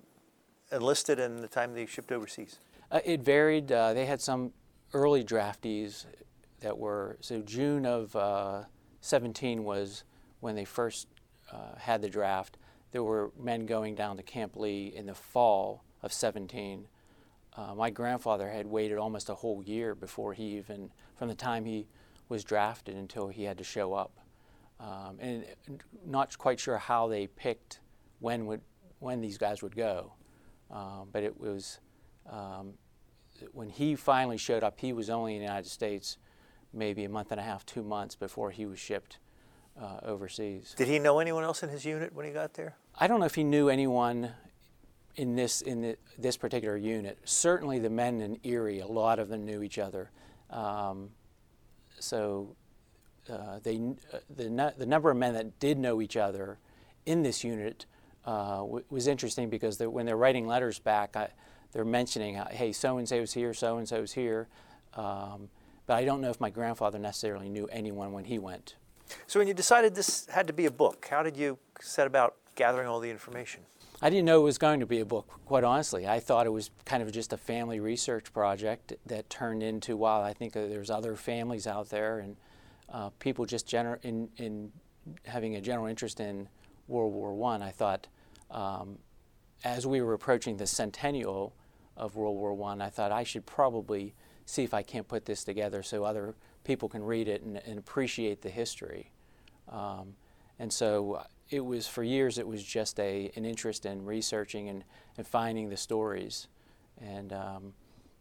enlisted 0.71 1.19
and 1.19 1.39
the 1.39 1.47
time 1.47 1.73
they 1.73 1.85
shipped 1.85 2.11
overseas? 2.11 2.59
Uh, 2.91 2.99
it 3.05 3.21
varied. 3.21 3.71
Uh, 3.71 3.93
they 3.93 4.05
had 4.05 4.21
some 4.21 4.51
early 4.93 5.23
draftees 5.23 6.05
that 6.61 6.77
were, 6.77 7.17
so 7.21 7.41
June 7.41 7.85
of 7.85 8.15
uh, 8.15 8.63
17 9.01 9.63
was 9.63 10.03
when 10.39 10.55
they 10.55 10.65
first 10.65 11.07
uh, 11.51 11.75
had 11.77 12.01
the 12.01 12.09
draft 12.09 12.57
there 12.91 13.03
were 13.03 13.31
men 13.39 13.65
going 13.65 13.95
down 13.95 14.17
to 14.17 14.23
Camp 14.23 14.55
Lee 14.55 14.93
in 14.95 15.05
the 15.05 15.13
fall 15.13 15.83
of 16.01 16.11
17. 16.11 16.87
Uh, 17.55 17.75
my 17.75 17.89
grandfather 17.89 18.49
had 18.49 18.65
waited 18.65 18.97
almost 18.97 19.29
a 19.29 19.35
whole 19.35 19.63
year 19.63 19.93
before 19.93 20.33
he 20.33 20.57
even, 20.57 20.91
from 21.15 21.27
the 21.27 21.35
time 21.35 21.65
he 21.65 21.87
was 22.29 22.43
drafted 22.43 22.95
until 22.95 23.27
he 23.27 23.43
had 23.43 23.57
to 23.57 23.63
show 23.63 23.93
up. 23.93 24.11
Um, 24.79 25.17
and 25.19 25.45
not 26.05 26.37
quite 26.37 26.59
sure 26.59 26.77
how 26.77 27.07
they 27.07 27.27
picked 27.27 27.81
when 28.19 28.45
would 28.45 28.61
when 28.99 29.21
these 29.21 29.37
guys 29.37 29.61
would 29.61 29.75
go, 29.75 30.13
um, 30.71 31.07
but 31.11 31.23
it 31.23 31.39
was 31.39 31.79
um, 32.29 32.73
when 33.51 33.69
he 33.69 33.95
finally 33.95 34.37
showed 34.37 34.63
up. 34.63 34.79
He 34.79 34.93
was 34.93 35.09
only 35.09 35.33
in 35.35 35.39
the 35.39 35.45
United 35.45 35.69
States 35.69 36.17
maybe 36.73 37.03
a 37.03 37.09
month 37.09 37.31
and 37.31 37.39
a 37.39 37.43
half, 37.43 37.65
two 37.65 37.83
months 37.83 38.15
before 38.15 38.51
he 38.51 38.65
was 38.65 38.79
shipped 38.79 39.17
uh, 39.81 39.99
overseas. 40.03 40.75
Did 40.77 40.87
he 40.87 40.99
know 40.99 41.19
anyone 41.19 41.43
else 41.43 41.63
in 41.63 41.69
his 41.69 41.85
unit 41.85 42.13
when 42.13 42.25
he 42.25 42.31
got 42.31 42.53
there? 42.53 42.75
I 42.99 43.07
don't 43.07 43.19
know 43.19 43.25
if 43.25 43.35
he 43.35 43.43
knew 43.43 43.69
anyone 43.69 44.31
in 45.15 45.35
this 45.35 45.61
in 45.61 45.81
the, 45.81 45.97
this 46.17 46.37
particular 46.37 46.77
unit. 46.77 47.17
Certainly, 47.23 47.79
the 47.79 47.89
men 47.89 48.21
in 48.21 48.39
Erie, 48.43 48.79
a 48.79 48.87
lot 48.87 49.19
of 49.19 49.29
them 49.29 49.45
knew 49.45 49.63
each 49.63 49.79
other. 49.79 50.11
Um, 50.49 51.09
so 51.99 52.55
uh, 53.29 53.59
they 53.63 53.77
uh, 54.13 54.19
the 54.35 54.73
the 54.77 54.85
number 54.85 55.09
of 55.09 55.17
men 55.17 55.33
that 55.33 55.59
did 55.59 55.77
know 55.77 56.01
each 56.01 56.17
other 56.17 56.59
in 57.05 57.23
this 57.23 57.43
unit 57.43 57.85
uh, 58.25 58.57
w- 58.57 58.85
was 58.89 59.07
interesting 59.07 59.49
because 59.49 59.79
when 59.79 60.05
they're 60.05 60.17
writing 60.17 60.47
letters 60.47 60.79
back, 60.79 61.15
I, 61.15 61.29
they're 61.71 61.85
mentioning, 61.85 62.37
uh, 62.37 62.49
hey, 62.49 62.71
so 62.71 62.97
and 62.97 63.07
so 63.07 63.19
was 63.19 63.33
here, 63.33 63.53
so 63.53 63.77
and 63.77 63.87
so 63.87 64.01
was 64.01 64.13
here. 64.13 64.47
Um, 64.95 65.49
but 65.85 65.95
I 65.95 66.05
don't 66.05 66.21
know 66.21 66.29
if 66.29 66.39
my 66.39 66.49
grandfather 66.49 66.99
necessarily 66.99 67.49
knew 67.49 67.67
anyone 67.71 68.11
when 68.11 68.25
he 68.25 68.39
went. 68.39 68.75
So 69.27 69.39
when 69.39 69.47
you 69.47 69.53
decided 69.53 69.95
this 69.95 70.27
had 70.27 70.47
to 70.47 70.53
be 70.53 70.65
a 70.65 70.71
book, 70.71 71.07
how 71.09 71.23
did 71.23 71.35
you 71.35 71.57
set 71.81 72.05
about 72.05 72.35
gathering 72.55 72.87
all 72.87 72.99
the 72.99 73.09
information? 73.09 73.61
I 74.01 74.09
didn't 74.09 74.25
know 74.25 74.39
it 74.39 74.43
was 74.43 74.57
going 74.57 74.79
to 74.79 74.85
be 74.85 74.99
a 74.99 75.05
book, 75.05 75.27
quite 75.45 75.63
honestly. 75.63 76.07
I 76.07 76.19
thought 76.19 76.45
it 76.45 76.51
was 76.51 76.69
kind 76.85 77.03
of 77.03 77.11
just 77.11 77.33
a 77.33 77.37
family 77.37 77.79
research 77.79 78.31
project 78.31 78.93
that 79.07 79.29
turned 79.29 79.61
into, 79.63 79.97
wow, 79.97 80.21
I 80.21 80.33
think 80.33 80.53
there's 80.53 80.89
other 80.89 81.15
families 81.15 81.67
out 81.67 81.89
there 81.89 82.19
and 82.19 82.37
uh, 82.93 83.09
people 83.19 83.45
just 83.45 83.67
gener- 83.67 84.03
in, 84.03 84.29
in 84.37 84.71
having 85.25 85.55
a 85.55 85.61
general 85.61 85.87
interest 85.87 86.19
in 86.19 86.47
World 86.87 87.13
War 87.13 87.33
One. 87.33 87.61
I. 87.61 87.69
I 87.69 87.71
thought 87.71 88.07
um, 88.51 88.97
as 89.63 89.85
we 89.85 90.01
were 90.01 90.13
approaching 90.13 90.57
the 90.57 90.67
centennial 90.67 91.53
of 91.99 92.15
World 92.15 92.35
War 92.37 92.53
One, 92.53 92.81
I, 92.81 92.87
I 92.87 92.89
thought 92.89 93.11
I 93.11 93.23
should 93.23 93.45
probably 93.45 94.13
see 94.45 94.63
if 94.63 94.73
I 94.73 94.81
can't 94.81 95.07
put 95.07 95.25
this 95.25 95.43
together 95.43 95.83
so 95.83 96.03
other 96.03 96.33
people 96.63 96.89
can 96.89 97.03
read 97.03 97.27
it 97.27 97.43
and, 97.43 97.57
and 97.65 97.77
appreciate 97.77 98.41
the 98.41 98.49
history. 98.49 99.11
Um, 99.71 100.15
and 100.57 100.73
so 100.73 101.23
it 101.49 101.63
was 101.63 101.87
for 101.87 102.03
years 102.03 102.37
it 102.37 102.47
was 102.47 102.63
just 102.63 102.99
a 102.99 103.31
an 103.35 103.45
interest 103.45 103.85
in 103.85 104.03
researching 104.05 104.69
and, 104.69 104.83
and 105.17 105.25
finding 105.27 105.69
the 105.69 105.77
stories 105.77 106.47
and 107.01 107.31
um, 107.33 107.73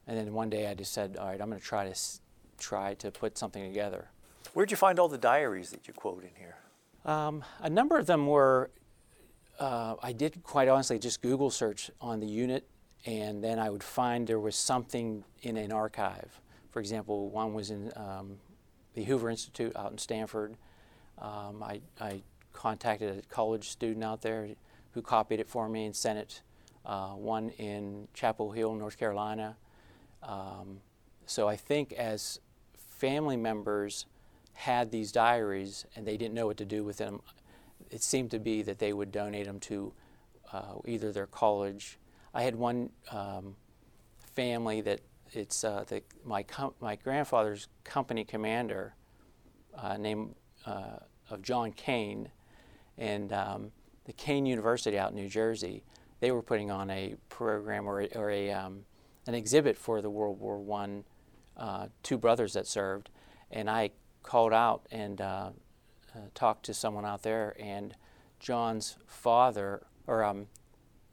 and 0.06 0.16
then 0.16 0.32
one 0.32 0.48
day 0.50 0.66
I 0.66 0.74
just 0.74 0.92
said 0.92 1.16
all 1.18 1.26
right 1.26 1.40
I'm 1.40 1.48
going 1.48 1.60
to 1.60 1.66
try 1.66 1.84
to 1.84 1.90
s- 1.90 2.20
try 2.58 2.94
to 2.94 3.10
put 3.10 3.36
something 3.36 3.66
together 3.66 4.10
Where'd 4.54 4.70
you 4.70 4.76
find 4.76 4.98
all 4.98 5.08
the 5.08 5.18
diaries 5.18 5.70
that 5.70 5.86
you 5.88 5.94
quote 5.94 6.22
in 6.22 6.30
here? 6.38 6.56
um, 7.04 7.44
a 7.60 7.68
number 7.70 7.98
of 7.98 8.06
them 8.06 8.26
were 8.26 8.70
uh, 9.58 9.96
I 10.02 10.12
did 10.12 10.42
quite 10.42 10.68
honestly 10.68 10.98
just 10.98 11.20
Google 11.20 11.50
search 11.50 11.90
on 12.00 12.20
the 12.20 12.26
unit 12.26 12.66
and 13.06 13.42
then 13.42 13.58
I 13.58 13.70
would 13.70 13.82
find 13.82 14.26
there 14.26 14.40
was 14.40 14.56
something 14.56 15.24
in 15.42 15.56
an 15.56 15.72
archive 15.72 16.40
for 16.70 16.80
example 16.80 17.30
one 17.30 17.54
was 17.54 17.70
in 17.70 17.92
um, 17.96 18.36
the 18.94 19.04
Hoover 19.04 19.30
Institute 19.30 19.74
out 19.76 19.92
in 19.92 19.98
Stanford 19.98 20.56
um, 21.20 21.62
I, 21.62 21.80
I 22.00 22.22
contacted 22.52 23.18
a 23.18 23.22
college 23.34 23.68
student 23.68 24.04
out 24.04 24.22
there 24.22 24.48
who 24.92 25.02
copied 25.02 25.40
it 25.40 25.48
for 25.48 25.68
me 25.68 25.84
and 25.86 25.94
sent 25.94 26.18
it. 26.18 26.42
Uh, 26.84 27.10
one 27.10 27.50
in 27.50 28.08
Chapel 28.14 28.52
Hill, 28.52 28.74
North 28.74 28.98
Carolina. 28.98 29.56
Um, 30.22 30.80
so 31.26 31.48
I 31.48 31.56
think 31.56 31.92
as 31.92 32.40
family 32.74 33.36
members 33.36 34.06
had 34.54 34.90
these 34.90 35.12
diaries 35.12 35.86
and 35.94 36.06
they 36.06 36.16
didn't 36.16 36.34
know 36.34 36.46
what 36.46 36.56
to 36.56 36.64
do 36.64 36.82
with 36.82 36.96
them, 36.96 37.20
it 37.90 38.02
seemed 38.02 38.30
to 38.30 38.38
be 38.38 38.62
that 38.62 38.78
they 38.78 38.92
would 38.92 39.12
donate 39.12 39.46
them 39.46 39.60
to 39.60 39.92
uh, 40.52 40.74
either 40.86 41.12
their 41.12 41.26
college. 41.26 41.98
I 42.38 42.42
had 42.42 42.54
one 42.54 42.90
um, 43.10 43.56
family 44.36 44.80
that 44.82 45.00
it's 45.32 45.64
uh, 45.64 45.82
the, 45.88 46.04
my 46.24 46.44
com- 46.44 46.74
my 46.78 46.94
grandfather's 46.94 47.66
company 47.82 48.22
commander 48.22 48.94
uh, 49.76 49.96
named 49.96 50.36
uh, 50.64 50.98
of 51.30 51.42
John 51.42 51.72
Kean 51.72 52.30
and 52.96 53.32
um, 53.32 53.72
the 54.04 54.12
Kean 54.12 54.46
University 54.46 54.96
out 54.96 55.10
in 55.10 55.16
New 55.16 55.28
Jersey, 55.28 55.82
they 56.20 56.30
were 56.30 56.40
putting 56.40 56.70
on 56.70 56.90
a 56.90 57.16
program 57.28 57.88
or, 57.88 58.02
a, 58.02 58.06
or 58.14 58.30
a, 58.30 58.52
um, 58.52 58.84
an 59.26 59.34
exhibit 59.34 59.76
for 59.76 60.00
the 60.00 60.08
World 60.08 60.38
War 60.38 60.60
One 60.60 61.02
uh, 61.56 61.88
two 62.04 62.18
brothers 62.18 62.52
that 62.52 62.68
served, 62.68 63.10
and 63.50 63.68
I 63.68 63.90
called 64.22 64.52
out 64.52 64.86
and 64.92 65.20
uh, 65.20 65.50
uh, 66.14 66.18
talked 66.36 66.66
to 66.66 66.74
someone 66.74 67.04
out 67.04 67.24
there, 67.24 67.56
and 67.58 67.96
John's 68.38 68.96
father 69.08 69.82
or 70.06 70.22
um, 70.22 70.46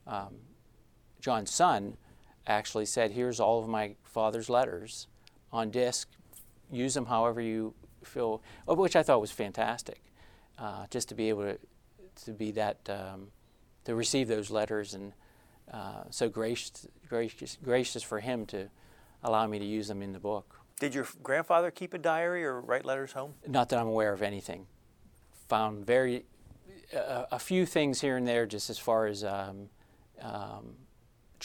um, 0.06 0.36
John's 1.26 1.50
son 1.50 1.98
actually 2.46 2.86
said, 2.86 3.10
"Here's 3.10 3.40
all 3.40 3.58
of 3.58 3.68
my 3.68 3.96
father's 4.04 4.48
letters 4.48 5.08
on 5.52 5.72
disc. 5.72 6.08
Use 6.72 6.94
them 6.94 7.08
however 7.08 7.42
you 7.42 7.74
feel," 8.04 8.44
which 8.68 8.96
I 8.96 9.02
thought 9.02 9.22
was 9.22 9.32
fantastic. 9.32 10.04
Uh, 10.60 10.86
just 10.92 11.10
to 11.10 11.16
be 11.16 11.30
able 11.30 11.42
to 11.46 11.58
to 12.26 12.32
be 12.32 12.52
that 12.52 12.78
um, 12.92 13.32
to 13.86 13.96
receive 13.96 14.28
those 14.28 14.52
letters 14.52 14.94
and 14.94 15.14
uh, 15.74 16.04
so 16.12 16.30
gracious, 16.30 16.88
gracious 17.10 17.58
gracious 17.64 18.04
for 18.04 18.20
him 18.20 18.46
to 18.46 18.70
allow 19.24 19.48
me 19.48 19.58
to 19.58 19.66
use 19.66 19.88
them 19.88 20.04
in 20.04 20.14
the 20.14 20.20
book. 20.20 20.60
Did 20.80 20.94
your 20.94 21.08
grandfather 21.24 21.72
keep 21.72 21.96
a 21.96 21.98
diary 21.98 22.46
or 22.46 22.62
write 22.62 22.86
letters 22.86 23.14
home? 23.14 23.34
Not 23.48 23.70
that 23.70 23.80
I'm 23.80 23.88
aware 23.88 24.14
of 24.14 24.22
anything. 24.22 24.68
Found 25.48 25.88
very 25.88 26.26
uh, 26.96 27.26
a 27.32 27.40
few 27.40 27.66
things 27.66 28.02
here 28.02 28.16
and 28.16 28.28
there, 28.28 28.46
just 28.46 28.70
as 28.70 28.78
far 28.78 29.08
as 29.08 29.24
um, 29.24 29.70
um, 30.22 30.85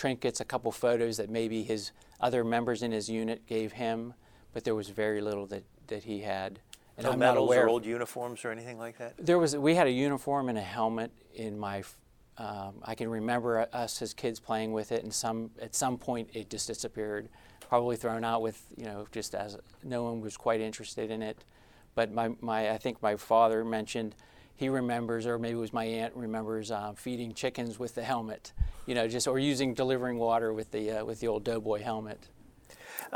trinkets, 0.00 0.40
a 0.40 0.44
couple 0.46 0.72
photos 0.72 1.18
that 1.18 1.28
maybe 1.28 1.62
his 1.62 1.92
other 2.20 2.42
members 2.42 2.82
in 2.82 2.90
his 2.90 3.10
unit 3.10 3.46
gave 3.46 3.72
him, 3.72 4.14
but 4.54 4.64
there 4.64 4.74
was 4.74 4.88
very 4.88 5.20
little 5.20 5.46
that, 5.46 5.62
that 5.88 6.04
he 6.04 6.20
had. 6.20 6.58
And 6.96 7.04
no 7.04 7.12
I'm 7.12 7.18
medals 7.18 7.36
not 7.36 7.54
aware 7.54 7.66
or 7.66 7.68
old 7.68 7.84
uniforms 7.84 8.42
or 8.42 8.50
anything 8.50 8.78
like 8.78 8.96
that? 8.96 9.14
There 9.18 9.38
was 9.38 9.54
we 9.56 9.74
had 9.74 9.86
a 9.86 9.90
uniform 9.90 10.48
and 10.48 10.56
a 10.56 10.62
helmet 10.62 11.12
in 11.34 11.58
my. 11.58 11.82
Um, 12.38 12.76
I 12.82 12.94
can 12.94 13.10
remember 13.10 13.68
us 13.74 14.00
as 14.00 14.14
kids 14.14 14.40
playing 14.40 14.72
with 14.72 14.90
it, 14.90 15.02
and 15.02 15.12
some 15.12 15.50
at 15.60 15.74
some 15.74 15.98
point 15.98 16.30
it 16.32 16.48
just 16.48 16.66
disappeared, 16.66 17.28
probably 17.60 17.96
thrown 17.96 18.24
out 18.24 18.40
with 18.40 18.62
you 18.78 18.86
know 18.86 19.06
just 19.12 19.34
as 19.34 19.58
no 19.82 20.04
one 20.04 20.22
was 20.22 20.36
quite 20.36 20.60
interested 20.60 21.10
in 21.10 21.22
it. 21.22 21.44
But 21.94 22.10
my, 22.12 22.30
my 22.40 22.70
I 22.70 22.78
think 22.78 23.02
my 23.02 23.16
father 23.16 23.64
mentioned 23.64 24.14
he 24.60 24.68
remembers, 24.68 25.26
or 25.26 25.38
maybe 25.38 25.56
it 25.56 25.60
was 25.60 25.72
my 25.72 25.84
aunt 25.84 26.14
remembers 26.14 26.70
uh, 26.70 26.92
feeding 26.94 27.32
chickens 27.32 27.78
with 27.78 27.94
the 27.94 28.02
helmet, 28.02 28.52
you 28.84 28.94
know, 28.94 29.08
just 29.08 29.26
or 29.26 29.38
using 29.38 29.72
delivering 29.72 30.18
water 30.18 30.52
with 30.52 30.70
the 30.70 30.98
uh, 30.98 31.02
with 31.02 31.20
the 31.20 31.28
old 31.28 31.44
doughboy 31.44 31.82
helmet. 31.82 32.28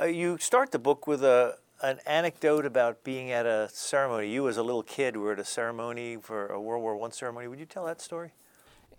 Uh, 0.00 0.06
you 0.06 0.38
start 0.38 0.72
the 0.72 0.78
book 0.78 1.06
with 1.06 1.22
a 1.22 1.58
an 1.82 1.98
anecdote 2.06 2.64
about 2.64 3.04
being 3.04 3.30
at 3.30 3.44
a 3.44 3.68
ceremony. 3.70 4.32
You, 4.32 4.48
as 4.48 4.56
a 4.56 4.62
little 4.62 4.82
kid, 4.82 5.18
were 5.18 5.32
at 5.32 5.38
a 5.38 5.44
ceremony 5.44 6.16
for 6.16 6.46
a 6.46 6.58
World 6.58 6.82
War 6.82 6.96
One 6.96 7.12
ceremony. 7.12 7.46
Would 7.46 7.60
you 7.60 7.66
tell 7.66 7.84
that 7.84 8.00
story? 8.00 8.32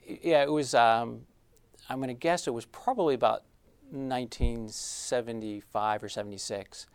Yeah, 0.05 0.43
it 0.43 0.51
was. 0.51 0.75
Um, 0.75 1.21
I'm 1.89 1.97
going 1.97 2.09
to 2.09 2.13
guess 2.13 2.45
it 2.45 2.53
was 2.53 2.65
probably 2.65 3.15
about 3.15 3.41
1975 3.89 6.03
or 6.03 6.09
76, 6.09 6.85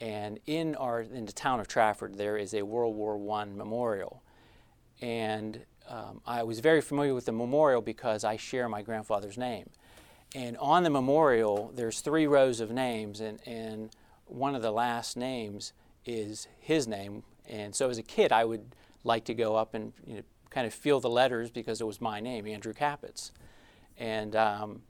and 0.00 0.40
in 0.46 0.74
our 0.74 1.02
in 1.02 1.26
the 1.26 1.32
town 1.32 1.60
of 1.60 1.68
Trafford 1.68 2.16
there 2.16 2.36
is 2.36 2.54
a 2.54 2.62
World 2.62 2.96
War 2.96 3.16
One 3.16 3.56
memorial, 3.56 4.24
and 5.00 5.60
um, 5.88 6.20
I 6.26 6.42
was 6.42 6.60
very 6.60 6.80
familiar 6.80 7.14
with 7.14 7.26
the 7.26 7.32
memorial 7.32 7.80
because 7.80 8.24
I 8.24 8.36
share 8.36 8.68
my 8.68 8.82
grandfather's 8.82 9.38
name, 9.38 9.70
and 10.34 10.56
on 10.58 10.82
the 10.82 10.90
memorial 10.90 11.72
there's 11.74 12.00
three 12.00 12.26
rows 12.26 12.60
of 12.60 12.70
names, 12.70 13.20
and 13.20 13.40
and 13.46 13.90
one 14.26 14.54
of 14.54 14.62
the 14.62 14.72
last 14.72 15.16
names 15.16 15.72
is 16.04 16.48
his 16.58 16.86
name, 16.88 17.22
and 17.48 17.74
so 17.74 17.88
as 17.88 17.98
a 17.98 18.02
kid 18.02 18.32
I 18.32 18.44
would 18.44 18.74
like 19.04 19.24
to 19.26 19.34
go 19.34 19.56
up 19.56 19.74
and 19.74 19.92
you 20.06 20.16
know, 20.16 20.22
kind 20.50 20.66
of 20.66 20.74
feel 20.74 21.00
the 21.00 21.10
letters 21.10 21.50
because 21.50 21.80
it 21.80 21.86
was 21.86 22.00
my 22.00 22.20
name, 22.20 22.46
Andrew 22.46 22.72
Capets. 22.72 23.30
And 23.98 24.34
um, 24.34 24.82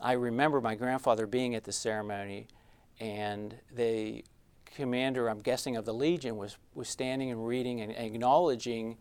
I 0.00 0.12
remember 0.12 0.60
my 0.60 0.74
grandfather 0.74 1.26
being 1.26 1.54
at 1.54 1.64
the 1.64 1.72
ceremony, 1.72 2.48
and 3.00 3.54
the 3.74 4.24
commander, 4.64 5.28
I'm 5.28 5.40
guessing, 5.40 5.76
of 5.76 5.84
the 5.84 5.94
Legion 5.94 6.36
was, 6.36 6.58
was 6.74 6.88
standing 6.88 7.30
and 7.30 7.46
reading 7.46 7.80
and 7.80 7.92
acknowledging 7.92 8.98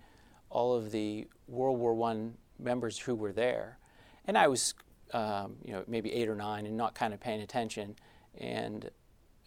all 0.56 0.74
of 0.74 0.92
the 0.92 1.28
World 1.50 1.78
War 1.78 2.02
I 2.10 2.30
members 2.58 2.98
who 2.98 3.14
were 3.14 3.34
there. 3.34 3.78
And 4.26 4.38
I 4.38 4.48
was, 4.48 4.74
um, 5.12 5.58
you 5.66 5.74
know, 5.74 5.84
maybe 5.86 6.14
eight 6.14 6.30
or 6.30 6.36
nine 6.36 6.66
and 6.66 6.78
not 6.78 6.96
kind 6.96 7.14
of 7.14 7.20
paying 7.20 7.42
attention. 7.42 7.98
And 8.38 8.90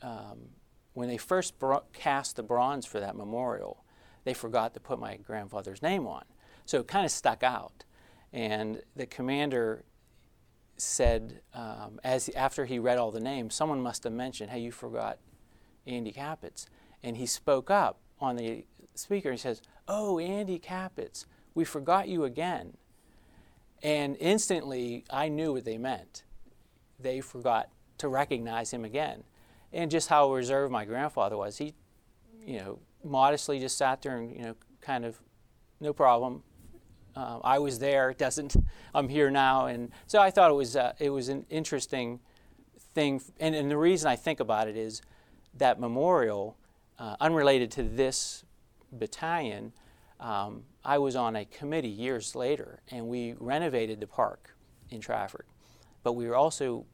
um, 0.03 0.51
when 0.93 1.09
they 1.09 1.17
first 1.17 1.59
bro- 1.59 1.85
cast 1.95 2.37
the 2.37 2.43
bronze 2.43 2.85
for 2.85 3.01
that 3.01 3.17
memorial, 3.17 3.85
they 4.25 4.35
forgot 4.35 4.75
to 4.75 4.81
put 4.81 4.99
my 4.99 5.17
grandfather's 5.17 5.81
name 5.81 6.07
on. 6.07 6.25
So 6.67 6.81
it 6.81 6.87
kind 6.87 7.07
of 7.07 7.11
stuck 7.11 7.43
out. 7.43 7.85
And 8.31 8.83
the 8.95 9.07
commander 9.07 9.85
said, 10.77 11.41
um, 11.55 11.99
as 12.05 12.29
after 12.37 12.67
he 12.67 12.79
read 12.79 12.99
all 12.99 13.11
the 13.11 13.19
names, 13.21 13.55
someone 13.55 13.81
must 13.81 14.05
have 14.05 14.13
mentioned, 14.13 14.51
"Hey, 14.51 14.61
you 14.61 14.71
forgot 14.71 15.19
Andy 15.87 16.13
Capets," 16.13 16.67
and 17.03 17.17
he 17.17 17.25
spoke 17.25 17.71
up 17.71 17.99
on 18.21 18.37
the 18.37 18.67
speaker. 18.95 19.31
And 19.31 19.39
he 19.39 19.43
says, 19.43 19.63
"Oh, 19.89 20.19
Andy 20.19 20.59
Capets, 20.59 21.27
we 21.55 21.65
forgot 21.65 22.09
you 22.09 22.25
again." 22.25 22.77
And 23.83 24.17
instantly, 24.19 25.05
I 25.11 25.29
knew 25.29 25.53
what 25.53 25.65
they 25.65 25.79
meant. 25.79 26.25
They 26.99 27.21
forgot 27.21 27.69
to 27.99 28.09
recognize 28.09 28.73
him 28.73 28.85
again, 28.85 29.25
and 29.73 29.91
just 29.91 30.09
how 30.09 30.33
reserved 30.33 30.73
my 30.73 30.85
grandfather 30.85 31.37
was. 31.37 31.59
He, 31.59 31.75
you 32.45 32.59
know, 32.59 32.79
modestly 33.05 33.59
just 33.59 33.77
sat 33.77 34.03
there 34.03 34.17
and 34.17 34.35
you 34.35 34.43
know, 34.43 34.57
kind 34.81 35.05
of, 35.05 35.21
no 35.81 35.93
problem. 35.93 36.43
uh, 37.15 37.39
I 37.43 37.59
was 37.59 37.79
there. 37.79 38.13
Doesn't. 38.13 38.57
I'm 38.95 39.09
here 39.09 39.31
now, 39.31 39.67
and 39.67 39.91
so 40.07 40.21
I 40.21 40.31
thought 40.31 40.51
it 40.51 40.55
was 40.55 40.77
uh, 40.77 40.93
it 40.99 41.11
was 41.11 41.29
an 41.29 41.47
interesting 41.51 42.21
thing. 42.95 43.21
And, 43.39 43.55
and, 43.55 43.71
the 43.71 43.77
reason 43.77 44.09
I 44.09 44.17
think 44.17 44.41
about 44.41 44.67
it 44.69 44.77
is 44.77 45.03
that 45.55 45.79
memorial, 45.79 46.57
uh, 46.99 47.17
unrelated 47.21 47.71
to 47.73 47.83
this 47.83 48.45
battalion, 48.93 49.73
um, 50.21 50.65
I 50.85 50.99
was 50.99 51.17
on 51.17 51.37
a 51.37 51.45
committee 51.45 51.89
years 51.89 52.35
later, 52.35 52.81
and 52.91 53.09
we 53.09 53.35
renovated 53.39 54.01
the 54.01 54.07
park 54.07 54.57
in 54.91 55.01
Trafford, 55.01 55.47
but 56.03 56.15
we 56.15 56.27
were 56.27 56.37
also 56.37 56.87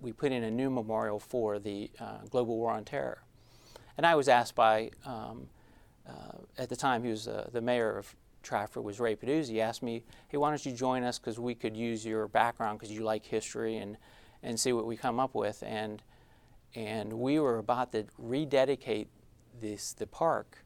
we 0.00 0.12
put 0.12 0.32
in 0.32 0.44
a 0.44 0.50
new 0.50 0.70
memorial 0.70 1.18
for 1.18 1.58
the 1.58 1.90
uh, 2.00 2.18
global 2.30 2.56
war 2.56 2.72
on 2.72 2.84
terror, 2.84 3.22
and 3.96 4.06
I 4.06 4.14
was 4.14 4.28
asked 4.28 4.54
by 4.54 4.90
um, 5.04 5.48
uh, 6.08 6.38
at 6.58 6.68
the 6.68 6.76
time 6.76 7.02
he 7.02 7.10
was 7.10 7.28
uh, 7.28 7.48
the 7.52 7.60
mayor 7.60 7.98
of 7.98 8.14
Trafford 8.42 8.84
was 8.84 9.00
Ray 9.00 9.16
Peduzzi. 9.16 9.50
He 9.50 9.60
asked 9.60 9.82
me, 9.82 10.04
"Hey, 10.28 10.38
why 10.38 10.50
don't 10.50 10.64
you 10.64 10.72
join 10.72 11.02
us? 11.02 11.18
Because 11.18 11.38
we 11.38 11.54
could 11.54 11.76
use 11.76 12.06
your 12.06 12.28
background 12.28 12.78
because 12.78 12.92
you 12.94 13.02
like 13.02 13.24
history 13.24 13.76
and 13.76 13.96
and 14.42 14.58
see 14.58 14.72
what 14.72 14.86
we 14.86 14.96
come 14.96 15.20
up 15.20 15.34
with." 15.34 15.62
And 15.62 16.02
and 16.74 17.14
we 17.14 17.38
were 17.38 17.58
about 17.58 17.92
to 17.92 18.06
rededicate 18.18 19.08
this 19.60 19.92
the 19.92 20.06
park, 20.06 20.64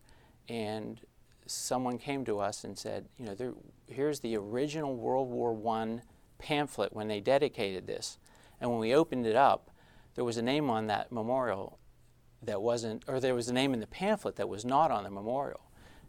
and 0.49 1.01
someone 1.47 1.99
came 1.99 2.25
to 2.25 2.39
us 2.39 2.65
and 2.65 2.79
said, 2.79 3.07
"You 3.19 3.27
know, 3.27 3.35
there, 3.35 3.55
here's 3.87 4.21
the 4.21 4.37
original 4.37 4.95
World 4.97 5.29
War 5.31 5.53
One 5.53 6.03
pamphlet 6.39 6.93
when 6.93 7.09
they 7.09 7.21
dedicated 7.21 7.87
this, 7.87 8.19
and 8.61 8.71
when 8.71 8.81
we 8.81 8.95
opened 8.95 9.27
it 9.27 9.37
up, 9.37 9.71
there 10.15 10.25
was 10.25 10.37
a 10.37 10.43
name 10.43 10.71
on 10.71 10.87
that 10.87 11.13
memorial 11.13 11.79
that 12.43 12.61
wasn't, 12.61 13.05
or 13.09 13.21
there 13.21 13.35
was 13.35 13.49
a 13.49 13.53
name 13.53 13.73
in 13.75 13.81
the 13.81 13.87
pamphlet 13.87 14.37
that 14.37 14.49
was 14.49 14.65
not 14.65 14.91
on 14.91 15.05
the 15.05 15.11
memorial, 15.11 15.61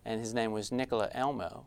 and 0.04 0.20
his 0.20 0.34
name 0.34 0.52
was 0.52 0.72
Nicola 0.72 1.10
Elmo. 1.14 1.66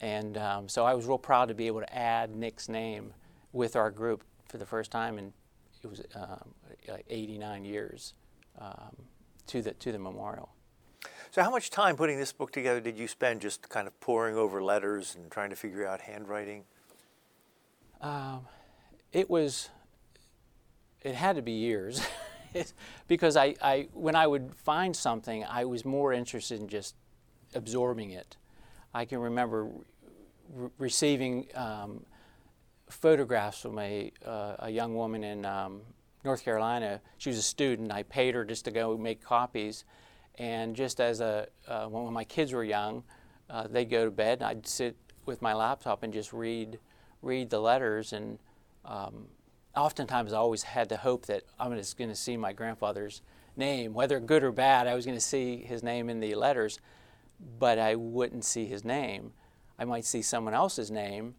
And 0.00 0.38
um, 0.38 0.68
so 0.68 0.86
I 0.86 0.94
was 0.94 1.06
real 1.06 1.18
proud 1.18 1.48
to 1.48 1.54
be 1.54 1.66
able 1.66 1.80
to 1.80 1.94
add 1.94 2.34
Nick's 2.34 2.68
name 2.68 3.12
with 3.52 3.76
our 3.76 3.90
group 3.90 4.24
for 4.48 4.56
the 4.56 4.64
first 4.64 4.90
time 4.90 5.18
in 5.18 5.32
it 5.82 5.88
was 5.88 6.02
um, 6.14 6.54
like 6.88 7.06
89 7.08 7.64
years 7.64 8.14
um, 8.58 8.96
to 9.46 9.62
the 9.62 9.72
to 9.72 9.92
the 9.92 9.98
memorial. 9.98 10.50
So, 11.32 11.44
how 11.44 11.50
much 11.50 11.70
time 11.70 11.94
putting 11.94 12.18
this 12.18 12.32
book 12.32 12.50
together 12.50 12.80
did 12.80 12.98
you 12.98 13.06
spend 13.06 13.40
just 13.40 13.68
kind 13.68 13.86
of 13.86 13.98
poring 14.00 14.34
over 14.34 14.60
letters 14.60 15.14
and 15.14 15.30
trying 15.30 15.50
to 15.50 15.56
figure 15.56 15.86
out 15.86 16.00
handwriting? 16.00 16.64
Um, 18.00 18.46
it 19.12 19.30
was. 19.30 19.68
It 21.02 21.14
had 21.14 21.36
to 21.36 21.42
be 21.42 21.52
years. 21.52 22.04
because 23.08 23.36
I, 23.36 23.54
I, 23.62 23.86
when 23.92 24.16
I 24.16 24.26
would 24.26 24.56
find 24.56 24.94
something, 24.94 25.44
I 25.44 25.66
was 25.66 25.84
more 25.84 26.12
interested 26.12 26.60
in 26.60 26.66
just 26.66 26.96
absorbing 27.54 28.10
it. 28.10 28.36
I 28.92 29.04
can 29.04 29.20
remember 29.20 29.68
re- 30.52 30.70
receiving 30.78 31.46
um, 31.54 32.04
photographs 32.88 33.60
from 33.60 33.78
a, 33.78 34.10
uh, 34.26 34.56
a 34.58 34.70
young 34.70 34.96
woman 34.96 35.22
in 35.22 35.46
um, 35.46 35.82
North 36.24 36.44
Carolina. 36.44 37.00
She 37.18 37.30
was 37.30 37.38
a 37.38 37.42
student. 37.42 37.92
I 37.92 38.02
paid 38.02 38.34
her 38.34 38.44
just 38.44 38.64
to 38.64 38.72
go 38.72 38.98
make 38.98 39.22
copies. 39.22 39.84
And 40.40 40.74
just 40.74 41.02
as 41.02 41.20
a, 41.20 41.48
uh, 41.68 41.84
when 41.84 42.14
my 42.14 42.24
kids 42.24 42.54
were 42.54 42.64
young, 42.64 43.04
uh, 43.50 43.66
they'd 43.68 43.90
go 43.90 44.06
to 44.06 44.10
bed 44.10 44.38
and 44.38 44.44
I'd 44.44 44.66
sit 44.66 44.96
with 45.26 45.42
my 45.42 45.52
laptop 45.52 46.02
and 46.02 46.14
just 46.14 46.32
read, 46.32 46.78
read 47.20 47.50
the 47.50 47.60
letters. 47.60 48.14
And 48.14 48.38
um, 48.86 49.26
oftentimes 49.76 50.32
I 50.32 50.38
always 50.38 50.62
had 50.62 50.88
the 50.88 50.96
hope 50.96 51.26
that 51.26 51.42
I'm 51.58 51.76
just 51.76 51.98
going 51.98 52.08
to 52.08 52.16
see 52.16 52.38
my 52.38 52.54
grandfather's 52.54 53.20
name, 53.54 53.92
whether 53.92 54.18
good 54.18 54.42
or 54.42 54.50
bad. 54.50 54.86
I 54.86 54.94
was 54.94 55.04
going 55.04 55.18
to 55.18 55.20
see 55.20 55.58
his 55.58 55.82
name 55.82 56.08
in 56.08 56.20
the 56.20 56.34
letters, 56.34 56.80
but 57.58 57.78
I 57.78 57.94
wouldn't 57.94 58.46
see 58.46 58.64
his 58.64 58.82
name. 58.82 59.34
I 59.78 59.84
might 59.84 60.06
see 60.06 60.22
someone 60.22 60.54
else's 60.54 60.90
name, 60.90 61.34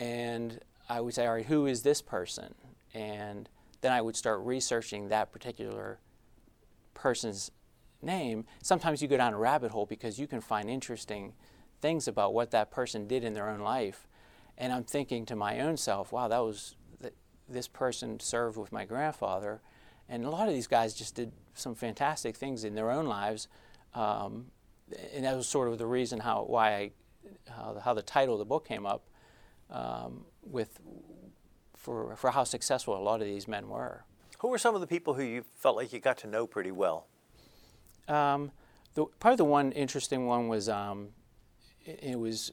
and 0.00 0.58
I 0.88 1.00
would 1.00 1.14
say, 1.14 1.26
all 1.26 1.34
right, 1.34 1.46
who 1.46 1.66
is 1.66 1.84
this 1.84 2.02
person? 2.02 2.56
And 2.92 3.48
then 3.82 3.92
I 3.92 4.00
would 4.00 4.16
start 4.16 4.40
researching 4.40 5.10
that 5.10 5.30
particular 5.30 6.00
person's 6.92 7.52
name. 8.02 8.44
Sometimes 8.62 9.02
you 9.02 9.08
go 9.08 9.16
down 9.16 9.34
a 9.34 9.38
rabbit 9.38 9.70
hole 9.70 9.86
because 9.86 10.18
you 10.18 10.26
can 10.26 10.40
find 10.40 10.68
interesting 10.68 11.32
things 11.80 12.08
about 12.08 12.34
what 12.34 12.50
that 12.50 12.70
person 12.70 13.06
did 13.06 13.24
in 13.24 13.34
their 13.34 13.48
own 13.48 13.60
life. 13.60 14.06
And 14.58 14.72
I'm 14.72 14.84
thinking 14.84 15.26
to 15.26 15.36
my 15.36 15.60
own 15.60 15.76
self, 15.76 16.12
wow, 16.12 16.28
that 16.28 16.38
was 16.38 16.76
this 17.48 17.68
person 17.68 18.18
served 18.20 18.56
with 18.56 18.72
my 18.72 18.84
grandfather. 18.84 19.60
And 20.08 20.24
a 20.24 20.30
lot 20.30 20.48
of 20.48 20.54
these 20.54 20.66
guys 20.66 20.94
just 20.94 21.14
did 21.14 21.32
some 21.54 21.74
fantastic 21.74 22.36
things 22.36 22.64
in 22.64 22.74
their 22.74 22.90
own 22.90 23.06
lives. 23.06 23.48
Um, 23.94 24.46
and 25.14 25.24
that 25.24 25.36
was 25.36 25.48
sort 25.48 25.68
of 25.68 25.78
the 25.78 25.86
reason 25.86 26.20
how 26.20 26.44
why 26.44 26.74
I, 26.74 26.90
how, 27.50 27.80
how 27.84 27.94
the 27.94 28.02
title 28.02 28.34
of 28.34 28.38
the 28.38 28.44
book 28.44 28.66
came 28.66 28.86
up 28.86 29.08
um, 29.70 30.24
with 30.42 30.80
for, 31.74 32.16
for 32.16 32.30
how 32.30 32.44
successful 32.44 32.96
a 32.96 33.02
lot 33.02 33.20
of 33.20 33.26
these 33.26 33.46
men 33.48 33.68
were. 33.68 34.04
Who 34.40 34.48
were 34.48 34.58
some 34.58 34.74
of 34.74 34.80
the 34.80 34.86
people 34.86 35.14
who 35.14 35.22
you 35.22 35.44
felt 35.56 35.76
like 35.76 35.92
you 35.92 35.98
got 35.98 36.18
to 36.18 36.26
know 36.26 36.46
pretty 36.46 36.70
well? 36.70 37.06
Um, 38.08 38.50
the, 38.94 39.06
probably 39.20 39.36
the 39.36 39.44
one 39.44 39.72
interesting 39.72 40.26
one 40.26 40.48
was 40.48 40.68
um, 40.68 41.08
it, 41.84 42.00
it, 42.02 42.18
was 42.18 42.52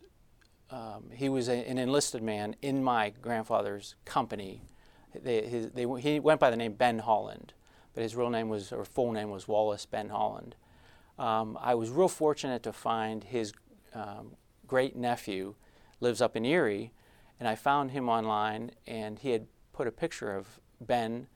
um, 0.70 1.06
he 1.12 1.30
was 1.30 1.48
a, 1.48 1.68
an 1.70 1.78
enlisted 1.78 2.22
man 2.22 2.56
in 2.62 2.84
my 2.84 3.12
grandfather's 3.22 3.96
company 4.06 4.62
they, 5.22 5.46
his, 5.46 5.70
they, 5.72 5.86
he 6.00 6.20
went 6.20 6.40
by 6.40 6.50
the 6.50 6.58
name 6.58 6.74
Ben 6.74 7.00
Holland, 7.00 7.54
but 7.94 8.02
his 8.02 8.16
real 8.16 8.30
name 8.30 8.50
was, 8.50 8.72
or 8.72 8.86
full 8.86 9.12
name 9.12 9.30
was 9.30 9.48
Wallace 9.48 9.86
Ben 9.86 10.10
Holland. 10.10 10.56
Um, 11.20 11.58
I 11.62 11.76
was 11.76 11.90
real 11.90 12.08
fortunate 12.08 12.64
to 12.64 12.74
find 12.74 13.24
his 13.24 13.54
um, 13.94 14.36
great 14.66 14.96
nephew 14.96 15.56
lives 16.00 16.22
up 16.22 16.36
in 16.36 16.46
Erie, 16.46 16.92
and 17.40 17.48
I 17.48 17.56
found 17.56 17.92
him 17.92 18.10
online, 18.10 18.72
and 18.88 19.20
he 19.20 19.32
had 19.32 19.48
put 19.74 19.88
a 19.88 19.92
picture 19.92 20.36
of 20.36 20.60
Ben 20.82 21.28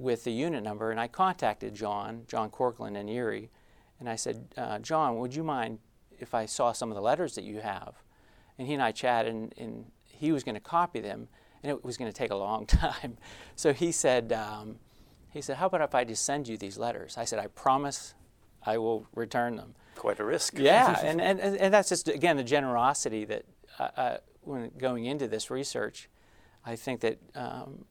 with 0.00 0.24
the 0.24 0.32
unit 0.32 0.64
number, 0.64 0.90
and 0.90 0.98
I 0.98 1.06
contacted 1.06 1.74
John, 1.74 2.22
John 2.26 2.48
Corkland 2.50 2.96
in 2.96 3.08
Erie, 3.08 3.50
and 3.98 4.08
I 4.08 4.16
said, 4.16 4.48
uh, 4.56 4.78
John, 4.78 5.18
would 5.18 5.34
you 5.34 5.44
mind 5.44 5.78
if 6.18 6.34
I 6.34 6.46
saw 6.46 6.72
some 6.72 6.90
of 6.90 6.94
the 6.94 7.02
letters 7.02 7.34
that 7.34 7.44
you 7.44 7.60
have? 7.60 7.94
And 8.58 8.66
he 8.66 8.74
and 8.74 8.82
I 8.82 8.92
chatted, 8.92 9.32
and, 9.32 9.54
and 9.58 9.84
he 10.06 10.32
was 10.32 10.42
going 10.42 10.54
to 10.54 10.60
copy 10.60 11.00
them 11.00 11.28
and 11.62 11.70
it 11.70 11.84
was 11.84 11.96
going 11.96 12.10
to 12.10 12.16
take 12.16 12.30
a 12.30 12.36
long 12.36 12.66
time. 12.66 13.18
So 13.56 13.72
he 13.72 13.92
said, 13.92 14.32
um, 14.32 14.76
he 15.30 15.40
said, 15.40 15.56
how 15.56 15.66
about 15.66 15.82
if 15.82 15.94
I 15.94 16.04
just 16.04 16.24
send 16.24 16.48
you 16.48 16.56
these 16.56 16.78
letters? 16.78 17.16
I 17.18 17.24
said, 17.24 17.38
I 17.38 17.46
promise 17.48 18.14
I 18.64 18.78
will 18.78 19.06
return 19.14 19.56
them. 19.56 19.74
Quite 19.96 20.20
a 20.20 20.24
risk. 20.24 20.54
Yeah, 20.56 20.98
and, 21.04 21.20
and, 21.20 21.40
and 21.40 21.72
that's 21.72 21.88
just, 21.88 22.08
again, 22.08 22.36
the 22.36 22.44
generosity 22.44 23.24
that 23.26 23.44
uh, 23.78 23.88
uh, 23.96 24.16
when 24.42 24.70
going 24.78 25.04
into 25.04 25.28
this 25.28 25.50
research, 25.50 26.08
I 26.64 26.76
think 26.76 27.00
that, 27.00 27.18
um, 27.34 27.84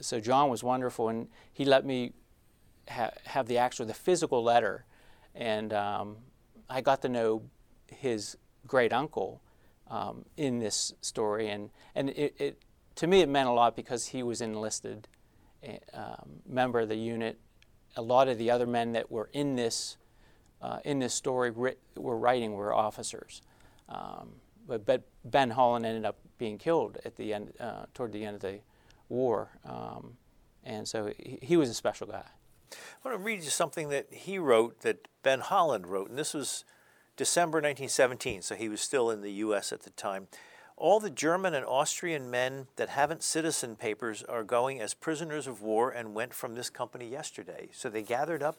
so 0.00 0.20
John 0.20 0.48
was 0.48 0.62
wonderful, 0.62 1.08
and 1.08 1.28
he 1.52 1.64
let 1.64 1.84
me 1.84 2.12
ha- 2.88 3.10
have 3.24 3.46
the 3.46 3.58
actual, 3.58 3.86
the 3.86 3.94
physical 3.94 4.42
letter, 4.42 4.84
and 5.34 5.72
um, 5.72 6.16
I 6.68 6.80
got 6.80 7.02
to 7.02 7.08
know 7.08 7.42
his 7.86 8.36
great 8.66 8.92
uncle 8.92 9.40
um, 9.88 10.24
in 10.36 10.58
this 10.58 10.94
story, 11.00 11.48
and, 11.48 11.70
and 11.94 12.10
it, 12.10 12.34
it 12.38 12.62
to 12.96 13.06
me, 13.06 13.20
it 13.20 13.28
meant 13.28 13.48
a 13.48 13.52
lot 13.52 13.76
because 13.76 14.08
he 14.08 14.24
was 14.24 14.40
enlisted 14.40 15.06
eh, 15.62 15.78
um, 15.94 16.40
member 16.44 16.80
of 16.80 16.88
the 16.88 16.96
unit. 16.96 17.38
A 17.96 18.02
lot 18.02 18.26
of 18.26 18.38
the 18.38 18.50
other 18.50 18.66
men 18.66 18.92
that 18.92 19.08
were 19.08 19.30
in 19.32 19.54
this 19.54 19.96
uh, 20.60 20.80
in 20.84 20.98
this 20.98 21.14
story 21.14 21.50
writ- 21.50 21.78
were 21.96 22.18
writing 22.18 22.54
were 22.54 22.74
officers, 22.74 23.40
um, 23.88 24.30
but, 24.66 24.84
but, 24.84 25.02
Ben 25.24 25.50
Holland 25.50 25.84
ended 25.84 26.04
up 26.04 26.16
being 26.38 26.58
killed 26.58 26.98
at 27.04 27.16
the 27.16 27.34
end 27.34 27.52
uh, 27.60 27.84
toward 27.92 28.12
the 28.12 28.24
end 28.24 28.34
of 28.34 28.40
the 28.40 28.60
war, 29.08 29.50
um, 29.64 30.16
and 30.64 30.86
so 30.86 31.12
he, 31.18 31.38
he 31.42 31.56
was 31.56 31.68
a 31.70 31.74
special 31.74 32.06
guy. 32.06 32.24
I 32.72 33.08
want 33.08 33.18
to 33.18 33.24
read 33.24 33.42
you 33.42 33.50
something 33.50 33.88
that 33.88 34.08
he 34.10 34.38
wrote 34.38 34.80
that 34.80 35.08
Ben 35.22 35.40
Holland 35.40 35.86
wrote, 35.86 36.10
and 36.10 36.18
this 36.18 36.34
was 36.34 36.64
December 37.16 37.58
1917, 37.58 38.42
so 38.42 38.54
he 38.54 38.68
was 38.68 38.80
still 38.80 39.10
in 39.10 39.22
the 39.22 39.32
U.S. 39.32 39.72
at 39.72 39.82
the 39.82 39.90
time. 39.90 40.28
All 40.76 41.00
the 41.00 41.10
German 41.10 41.54
and 41.54 41.66
Austrian 41.66 42.30
men 42.30 42.68
that 42.76 42.90
haven't 42.90 43.24
citizen 43.24 43.74
papers 43.74 44.22
are 44.22 44.44
going 44.44 44.80
as 44.80 44.94
prisoners 44.94 45.48
of 45.48 45.60
war 45.60 45.90
and 45.90 46.14
went 46.14 46.32
from 46.32 46.54
this 46.54 46.70
company 46.70 47.08
yesterday. 47.08 47.68
So 47.72 47.88
they 47.88 48.02
gathered 48.02 48.44
up 48.44 48.58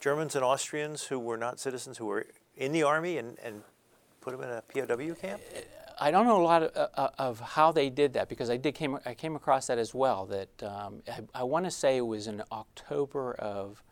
Germans 0.00 0.34
and 0.34 0.44
Austrians 0.44 1.04
who 1.04 1.20
were 1.20 1.36
not 1.36 1.60
citizens, 1.60 1.98
who 1.98 2.06
were 2.06 2.26
in 2.56 2.72
the 2.72 2.82
army, 2.82 3.18
and, 3.18 3.38
and 3.42 3.62
put 4.20 4.32
them 4.32 4.42
in 4.42 4.50
a 4.50 4.62
POW 4.62 5.14
camp? 5.14 5.40
I 6.04 6.10
don't 6.10 6.26
know 6.26 6.38
a 6.38 6.44
lot 6.44 6.62
of, 6.62 6.90
uh, 6.98 7.08
of, 7.18 7.40
how 7.40 7.72
they 7.72 7.88
did 7.88 8.12
that 8.12 8.28
because 8.28 8.50
I 8.50 8.58
did 8.58 8.74
came 8.74 8.98
I 9.06 9.14
came 9.14 9.36
across 9.36 9.68
that 9.68 9.78
as 9.78 9.94
well. 9.94 10.26
That 10.26 10.62
um, 10.62 11.02
I, 11.08 11.40
I 11.40 11.42
want 11.44 11.64
to 11.64 11.70
say 11.70 11.96
it 11.96 12.06
was 12.06 12.26
in 12.26 12.42
October 12.52 13.32
of 13.36 13.82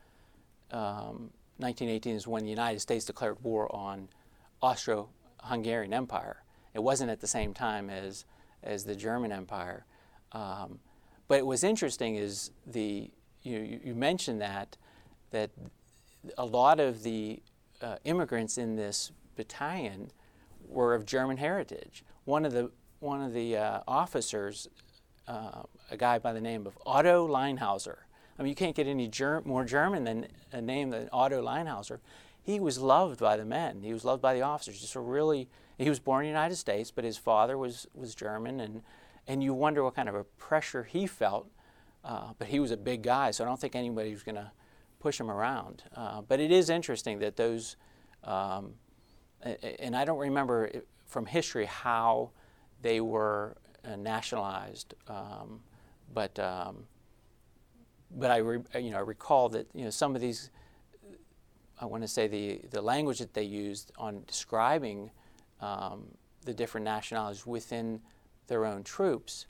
um, 0.72 1.30
1918 1.56 2.14
is 2.14 2.26
when 2.26 2.44
the 2.44 2.50
United 2.50 2.80
States 2.80 3.06
declared 3.06 3.42
war 3.42 3.74
on 3.74 4.08
Austro-Hungarian 4.60 5.94
Empire, 5.94 6.42
it 6.74 6.82
wasn't 6.82 7.10
at 7.10 7.20
the 7.22 7.26
same 7.26 7.54
time 7.54 7.88
as, 7.88 8.26
as 8.62 8.84
the 8.84 8.94
German 8.94 9.32
Empire. 9.32 9.86
Um, 10.32 10.80
but 11.28 11.38
it 11.38 11.46
was 11.46 11.64
interesting 11.64 12.16
is 12.16 12.50
the, 12.66 13.10
you, 13.42 13.80
you 13.82 13.94
mentioned 13.94 14.42
that, 14.42 14.76
that 15.30 15.50
a 16.36 16.44
lot 16.44 16.78
of 16.78 17.04
the 17.04 17.42
uh, 17.80 17.96
immigrants 18.04 18.58
in 18.58 18.76
this 18.76 19.12
battalion 19.34 20.10
were 20.72 20.94
of 20.94 21.06
German 21.06 21.36
heritage. 21.36 22.04
One 22.24 22.44
of 22.44 22.52
the 22.52 22.70
one 23.00 23.22
of 23.22 23.32
the 23.32 23.56
uh, 23.56 23.80
officers, 23.88 24.68
uh, 25.26 25.62
a 25.90 25.96
guy 25.96 26.18
by 26.18 26.32
the 26.32 26.40
name 26.40 26.66
of 26.66 26.78
Otto 26.86 27.26
Leinhauser. 27.26 27.98
I 28.38 28.42
mean, 28.42 28.50
you 28.50 28.54
can't 28.54 28.76
get 28.76 28.86
any 28.86 29.08
ger- 29.08 29.42
more 29.44 29.64
German 29.64 30.04
than 30.04 30.28
a 30.52 30.60
name 30.60 30.90
than 30.90 31.08
Otto 31.12 31.42
Leinhauser. 31.42 31.98
He 32.42 32.60
was 32.60 32.78
loved 32.78 33.20
by 33.20 33.36
the 33.36 33.44
men. 33.44 33.82
He 33.82 33.92
was 33.92 34.04
loved 34.04 34.22
by 34.22 34.34
the 34.34 34.42
officers. 34.42 34.80
Just 34.80 34.94
a 34.94 35.00
really, 35.00 35.48
he 35.78 35.88
was 35.88 35.98
born 35.98 36.24
in 36.24 36.32
the 36.32 36.38
United 36.38 36.56
States, 36.56 36.90
but 36.90 37.04
his 37.04 37.18
father 37.18 37.58
was 37.58 37.86
was 37.94 38.14
German, 38.14 38.60
and 38.60 38.82
and 39.26 39.42
you 39.42 39.54
wonder 39.54 39.82
what 39.84 39.94
kind 39.94 40.08
of 40.08 40.14
a 40.14 40.24
pressure 40.24 40.84
he 40.84 41.06
felt. 41.06 41.50
Uh, 42.04 42.32
but 42.38 42.48
he 42.48 42.58
was 42.58 42.72
a 42.72 42.76
big 42.76 43.02
guy, 43.02 43.30
so 43.30 43.44
I 43.44 43.46
don't 43.46 43.60
think 43.60 43.76
anybody 43.76 44.12
was 44.12 44.24
going 44.24 44.34
to 44.34 44.50
push 44.98 45.20
him 45.20 45.30
around. 45.30 45.84
Uh, 45.94 46.22
but 46.22 46.40
it 46.40 46.50
is 46.50 46.68
interesting 46.68 47.18
that 47.20 47.36
those, 47.36 47.76
um, 48.24 48.74
and 49.42 49.96
I 49.96 50.04
don't 50.04 50.18
remember 50.18 50.70
from 51.06 51.26
history 51.26 51.66
how 51.66 52.30
they 52.80 53.00
were 53.00 53.56
uh, 53.84 53.96
nationalized, 53.96 54.94
um, 55.08 55.60
but 56.14 56.38
um, 56.38 56.84
but 58.10 58.30
I 58.30 58.38
re, 58.38 58.60
you 58.78 58.90
know 58.90 58.98
I 58.98 59.00
recall 59.00 59.48
that 59.50 59.66
you 59.74 59.84
know 59.84 59.90
some 59.90 60.14
of 60.14 60.20
these. 60.20 60.50
I 61.80 61.84
want 61.86 62.04
to 62.04 62.08
say 62.08 62.28
the, 62.28 62.60
the 62.70 62.80
language 62.80 63.18
that 63.18 63.34
they 63.34 63.42
used 63.42 63.90
on 63.98 64.22
describing 64.28 65.10
um, 65.60 66.04
the 66.44 66.54
different 66.54 66.84
nationalities 66.84 67.44
within 67.44 68.00
their 68.46 68.64
own 68.64 68.84
troops 68.84 69.46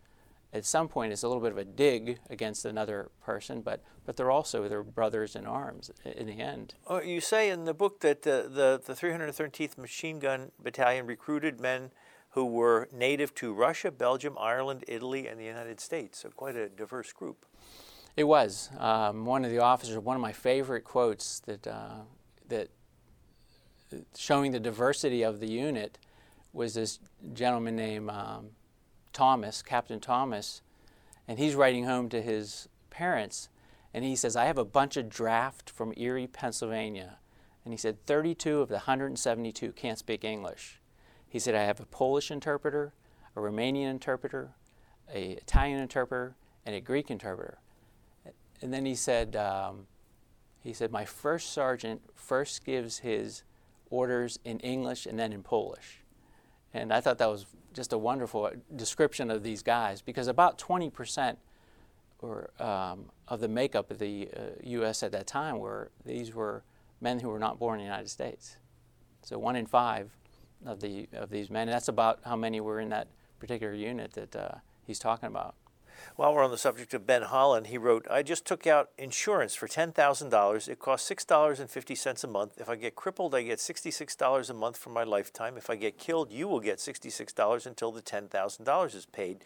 at 0.53 0.65
some 0.67 0.89
point 0.89 1.13
is 1.13 1.23
a 1.23 1.29
little 1.29 1.43
bit 1.43 1.53
of 1.53 1.59
a 1.59 1.65
dig 1.65 2.19
against 2.29 2.65
another 2.65 3.11
person, 3.25 3.63
but, 3.63 3.83
but 4.05 4.17
they're 4.17 4.31
also 4.31 4.69
their 4.69 4.83
brothers 4.83 5.35
in 5.35 5.47
arms 5.47 5.91
in 6.05 6.27
the 6.27 6.39
end. 6.41 6.75
Oh, 6.87 7.01
you 7.01 7.21
say 7.21 7.49
in 7.49 7.65
the 7.65 7.73
book 7.73 8.01
that 8.01 8.23
the, 8.23 8.49
the, 8.51 8.81
the 8.85 8.93
313th 8.93 9.79
Machine 9.79 10.19
Gun 10.19 10.53
Battalion 10.63 11.07
recruited 11.07 11.61
men 11.61 11.91
who 12.31 12.45
were 12.45 12.89
native 12.93 13.35
to 13.37 13.53
Russia, 13.53 13.91
Belgium, 13.91 14.37
Ireland, 14.39 14.85
Italy, 14.89 15.27
and 15.27 15.39
the 15.41 15.45
United 15.45 15.81
States. 15.81 16.21
So 16.21 16.29
quite 16.31 16.57
a 16.57 16.69
diverse 16.69 17.13
group. 17.13 17.47
It 18.17 18.25
was. 18.25 18.71
Um, 18.79 19.25
one 19.25 19.45
of 19.45 19.51
the 19.51 19.59
officers, 19.59 19.99
one 19.99 20.17
of 20.17 20.23
my 20.23 20.33
favorite 20.33 20.85
quotes 20.85 21.41
that, 21.41 21.67
uh, 21.67 22.01
that 22.49 22.69
showing 24.17 24.53
the 24.53 24.61
diversity 24.61 25.23
of 25.23 25.41
the 25.41 25.51
unit 25.51 25.99
was 26.53 26.75
this 26.75 26.99
gentleman 27.33 27.77
named 27.77 28.11
um, 28.11 28.51
Thomas, 29.13 29.63
Captain 29.63 30.01
Thomas, 30.01 30.63
and 31.29 31.39
he's 31.39 31.55
writing 31.55 31.85
home 31.85 32.09
to 32.11 32.23
his 32.23 32.69
parents, 32.91 33.49
and 33.95 34.05
he 34.05 34.17
says, 34.17 34.37
I 34.37 34.47
have 34.47 34.59
a 34.59 34.65
bunch 34.65 34.97
of 34.97 35.09
draft 35.09 35.71
from 35.71 35.93
Erie, 35.97 36.27
Pennsylvania. 36.27 37.19
And 37.65 37.73
he 37.73 37.79
said, 37.79 38.05
32 38.07 38.61
of 38.61 38.69
the 38.69 38.75
172 38.75 39.73
can't 39.73 39.99
speak 39.99 40.25
English. 40.25 40.81
He 41.29 41.39
said, 41.39 41.55
I 41.55 41.63
have 41.63 41.81
a 41.81 41.87
Polish 41.87 42.31
interpreter, 42.31 42.93
a 43.37 43.41
Romanian 43.41 43.91
interpreter, 43.91 44.51
a 45.13 45.33
Italian 45.33 45.81
interpreter, 45.81 46.35
and 46.67 46.75
a 46.75 46.81
Greek 46.81 47.11
interpreter. 47.11 47.59
And 48.61 48.73
then 48.73 48.85
he 48.85 48.95
said, 48.95 49.37
um, 49.37 49.87
he 50.61 50.73
said, 50.73 50.93
my 50.93 51.05
first 51.05 51.53
sergeant 51.53 52.03
first 52.15 52.65
gives 52.65 52.99
his 52.99 53.43
orders 53.91 54.39
in 54.45 54.59
English 54.61 55.07
and 55.07 55.19
then 55.19 55.33
in 55.33 55.43
Polish. 55.43 56.02
And 56.75 56.93
I 56.93 57.01
thought 57.01 57.19
that 57.19 57.29
was 57.29 57.47
just 57.73 57.93
a 57.93 57.99
wonderful 57.99 58.51
description 58.75 59.31
of 59.31 59.43
these 59.43 59.63
guys 59.63 60.03
because 60.03 60.29
about 60.29 60.59
20% 60.59 61.37
or, 62.21 62.51
um, 62.61 63.11
of 63.29 63.41
the 63.41 63.49
makeup 63.49 63.91
of 63.91 63.99
the 63.99 64.29
uh, 64.37 64.41
U.S. 64.63 65.03
at 65.03 65.13
that 65.13 65.27
time 65.27 65.59
were 65.59 65.91
these 66.05 66.35
were 66.35 66.63
men 67.01 67.21
who 67.21 67.29
were 67.29 67.39
not 67.39 67.59
born 67.59 67.81
in 67.81 67.87
the 67.87 67.91
United 67.91 68.09
States. 68.09 68.57
So 69.23 69.39
one 69.39 69.57
in 69.57 69.67
five 69.67 70.11
of 70.65 70.81
the 70.81 71.09
of 71.13 71.31
these 71.31 71.51
men. 71.51 71.69
And 71.69 71.75
that's 71.75 71.89
about 71.89 72.21
how 72.25 72.37
many 72.37 72.61
were 72.61 72.81
in 72.81 72.89
that 72.91 73.09
particular 73.41 73.75
unit 73.75 74.13
that 74.13 74.37
uh, 74.37 74.55
he's 74.87 74.99
talking 74.99 75.27
about. 75.27 75.55
While 76.17 76.35
we're 76.35 76.45
on 76.45 76.51
the 76.51 76.59
subject 76.59 76.95
of 76.95 77.07
Ben 77.07 77.23
Holland, 77.23 77.69
he 77.69 77.79
wrote, 77.79 78.07
I 78.11 78.23
just 78.23 78.45
took 78.45 78.67
out 78.67 78.91
insurance 78.99 79.55
for 79.55 79.67
$10,000. 79.69 80.69
It 80.69 80.79
costs 80.79 81.11
$6.50 81.11 82.25
a 82.25 82.27
month. 82.27 82.55
If 82.59 82.69
I 82.69 82.77
get 82.77 82.95
crippled, 82.95 83.35
I 83.35 83.43
get 83.43 83.59
$66 83.59 84.51
a 84.51 84.55
month 84.55 84.77
for 84.77 84.91
my 84.91 85.05
lifetime. 85.05 85.57
If 85.57 85.71
I 85.71 85.77
get 85.77 85.99
killed, 85.99 86.31
you 86.31 86.49
will 86.49 86.61
get 86.61 86.79
$66 86.79 87.67
until 87.67 87.93
the 87.93 88.03
$10,000 88.03 88.95
is 88.95 89.07
paid. 89.07 89.39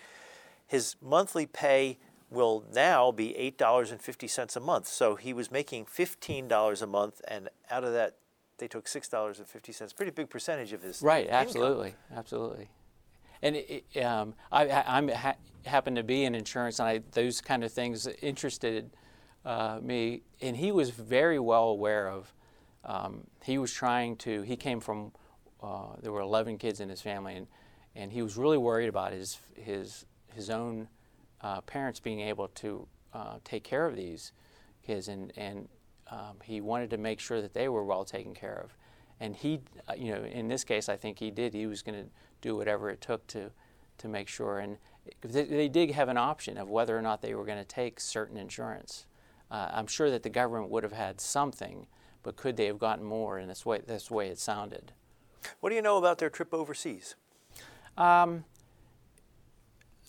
His 0.66 0.96
monthly 1.00 1.46
pay 1.46 1.98
will 2.30 2.64
now 2.74 3.12
be 3.12 3.34
$8.50 3.58 4.56
a 4.56 4.60
month. 4.60 4.88
So 4.88 5.14
he 5.14 5.32
was 5.32 5.50
making 5.50 5.86
$15 5.86 6.82
a 6.82 6.86
month, 6.86 7.20
and 7.28 7.48
out 7.70 7.84
of 7.84 7.92
that, 7.92 8.16
they 8.58 8.66
took 8.66 8.86
$6.50. 8.86 9.94
Pretty 9.96 10.10
big 10.10 10.30
percentage 10.30 10.72
of 10.72 10.82
his 10.82 11.02
Right, 11.02 11.26
income. 11.26 11.40
absolutely, 11.40 11.94
absolutely. 12.14 12.68
And 13.42 13.56
it, 13.56 13.84
um, 14.02 14.34
I, 14.50 14.62
I 14.68 15.12
ha- 15.14 15.34
happen 15.66 15.94
to 15.96 16.02
be 16.02 16.24
in 16.24 16.34
insurance, 16.34 16.78
and 16.78 16.88
I, 16.88 17.00
those 17.12 17.40
kind 17.40 17.64
of 17.64 17.72
things 17.72 18.06
interested 18.22 18.90
uh, 19.44 19.78
me. 19.82 20.22
And 20.40 20.56
he 20.56 20.72
was 20.72 20.90
very 20.90 21.38
well 21.38 21.68
aware 21.68 22.08
of. 22.08 22.32
Um, 22.84 23.26
he 23.42 23.58
was 23.58 23.72
trying 23.72 24.16
to. 24.18 24.42
He 24.42 24.56
came 24.56 24.80
from. 24.80 25.12
Uh, 25.62 25.96
there 26.02 26.12
were 26.12 26.20
11 26.20 26.58
kids 26.58 26.80
in 26.80 26.88
his 26.88 27.00
family, 27.00 27.34
and, 27.34 27.46
and 27.94 28.12
he 28.12 28.22
was 28.22 28.36
really 28.36 28.58
worried 28.58 28.88
about 28.88 29.12
his 29.12 29.38
his 29.54 30.04
his 30.34 30.50
own 30.50 30.88
uh, 31.40 31.60
parents 31.62 31.98
being 31.98 32.20
able 32.20 32.48
to 32.48 32.86
uh, 33.14 33.38
take 33.44 33.64
care 33.64 33.86
of 33.86 33.96
these 33.96 34.32
kids, 34.84 35.08
and 35.08 35.32
and 35.36 35.68
um, 36.10 36.36
he 36.42 36.60
wanted 36.60 36.90
to 36.90 36.98
make 36.98 37.20
sure 37.20 37.40
that 37.40 37.54
they 37.54 37.68
were 37.68 37.84
well 37.84 38.04
taken 38.04 38.34
care 38.34 38.60
of. 38.62 38.76
And 39.18 39.34
he, 39.34 39.60
uh, 39.88 39.94
you 39.96 40.12
know, 40.12 40.22
in 40.24 40.48
this 40.48 40.62
case, 40.62 40.88
I 40.88 40.96
think 40.96 41.18
he 41.18 41.30
did. 41.30 41.54
He 41.54 41.66
was 41.66 41.82
going 41.82 41.98
to 41.98 42.10
do 42.42 42.56
whatever 42.56 42.90
it 42.90 43.00
took 43.00 43.26
to, 43.28 43.50
to 43.98 44.08
make 44.08 44.28
sure. 44.28 44.58
And 44.58 44.76
they, 45.22 45.44
they 45.44 45.68
did 45.68 45.90
have 45.90 46.08
an 46.08 46.16
option 46.16 46.58
of 46.58 46.68
whether 46.68 46.96
or 46.96 47.02
not 47.02 47.22
they 47.22 47.34
were 47.34 47.44
going 47.44 47.58
to 47.58 47.64
take 47.64 48.00
certain 48.00 48.36
insurance. 48.36 49.06
Uh, 49.50 49.68
I'm 49.72 49.86
sure 49.86 50.10
that 50.10 50.22
the 50.22 50.30
government 50.30 50.70
would 50.70 50.82
have 50.82 50.92
had 50.92 51.20
something, 51.20 51.86
but 52.22 52.36
could 52.36 52.56
they 52.56 52.66
have 52.66 52.78
gotten 52.78 53.04
more? 53.04 53.38
And 53.38 53.48
that's 53.48 53.62
the 53.62 53.68
way, 53.68 53.80
that's 53.86 54.08
the 54.08 54.14
way 54.14 54.28
it 54.28 54.38
sounded. 54.38 54.92
What 55.60 55.70
do 55.70 55.76
you 55.76 55.82
know 55.82 55.98
about 55.98 56.18
their 56.18 56.30
trip 56.30 56.52
overseas? 56.52 57.14
Um, 57.96 58.44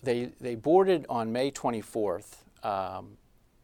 they, 0.02 0.30
they 0.40 0.54
boarded 0.54 1.06
on 1.08 1.32
May 1.32 1.50
24th, 1.50 2.36
um, 2.62 3.16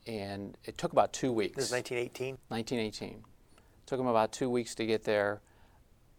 and 0.07 0.57
it 0.65 0.79
took 0.79 0.93
about 0.93 1.13
two 1.13 1.33
weeks. 1.33 1.57
This 1.57 1.67
is 1.67 1.73
1918? 1.73 2.39
1918. 2.49 3.09
It 3.09 3.87
took 3.87 3.99
them 3.99 4.07
about 4.07 4.33
two 4.33 4.49
weeks 4.49 4.75
to 4.77 4.87
get 4.87 5.05
there. 5.05 5.41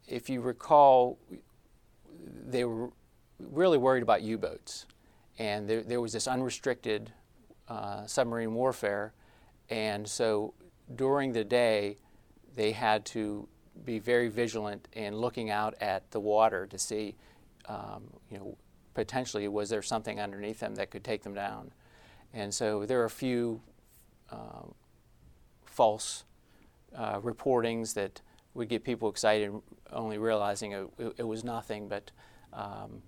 If 0.08 0.30
you 0.30 0.42
recall, 0.42 1.18
they 2.48 2.64
were 2.66 2.90
really 3.40 3.78
worried 3.78 4.04
about 4.04 4.22
U-boats, 4.22 4.86
and 5.38 5.70
there, 5.70 5.84
there 5.84 6.02
was 6.02 6.14
this 6.14 6.28
unrestricted 6.28 7.12
uh, 7.68 8.06
submarine 8.06 8.54
warfare, 8.54 9.14
and 9.70 10.08
so 10.08 10.54
during 10.96 11.34
the 11.34 11.44
day, 11.44 11.98
they 12.56 12.72
had 12.72 13.06
to 13.06 13.48
be 13.84 14.00
very 14.00 14.30
vigilant 14.30 14.88
in 14.94 15.16
looking 15.16 15.50
out 15.50 15.76
at 15.82 16.10
the 16.12 16.20
water 16.20 16.66
to 16.68 16.78
see, 16.78 17.16
um, 17.68 18.04
you 18.30 18.38
know, 18.38 18.58
potentially 18.94 19.48
was 19.48 19.70
there 19.70 19.82
something 19.82 20.22
underneath 20.22 20.60
them 20.60 20.76
that 20.76 20.90
could 20.92 21.04
take 21.04 21.24
them 21.24 21.34
down, 21.34 21.72
and 22.34 22.54
so 22.54 22.86
there 22.86 23.02
are 23.02 23.06
a 23.06 23.10
few 23.10 23.62
uh, 24.32 24.68
false 25.66 26.24
uh, 26.96 27.20
reportings 27.20 27.94
that 27.94 28.22
would 28.54 28.70
get 28.70 28.84
people 28.84 29.10
excited, 29.10 29.52
only 29.92 30.18
realizing 30.18 30.72
it, 30.72 30.88
it, 30.98 31.14
it 31.18 31.24
was 31.24 31.44
nothing. 31.44 31.88
But 31.88 32.12
um, 32.54 33.02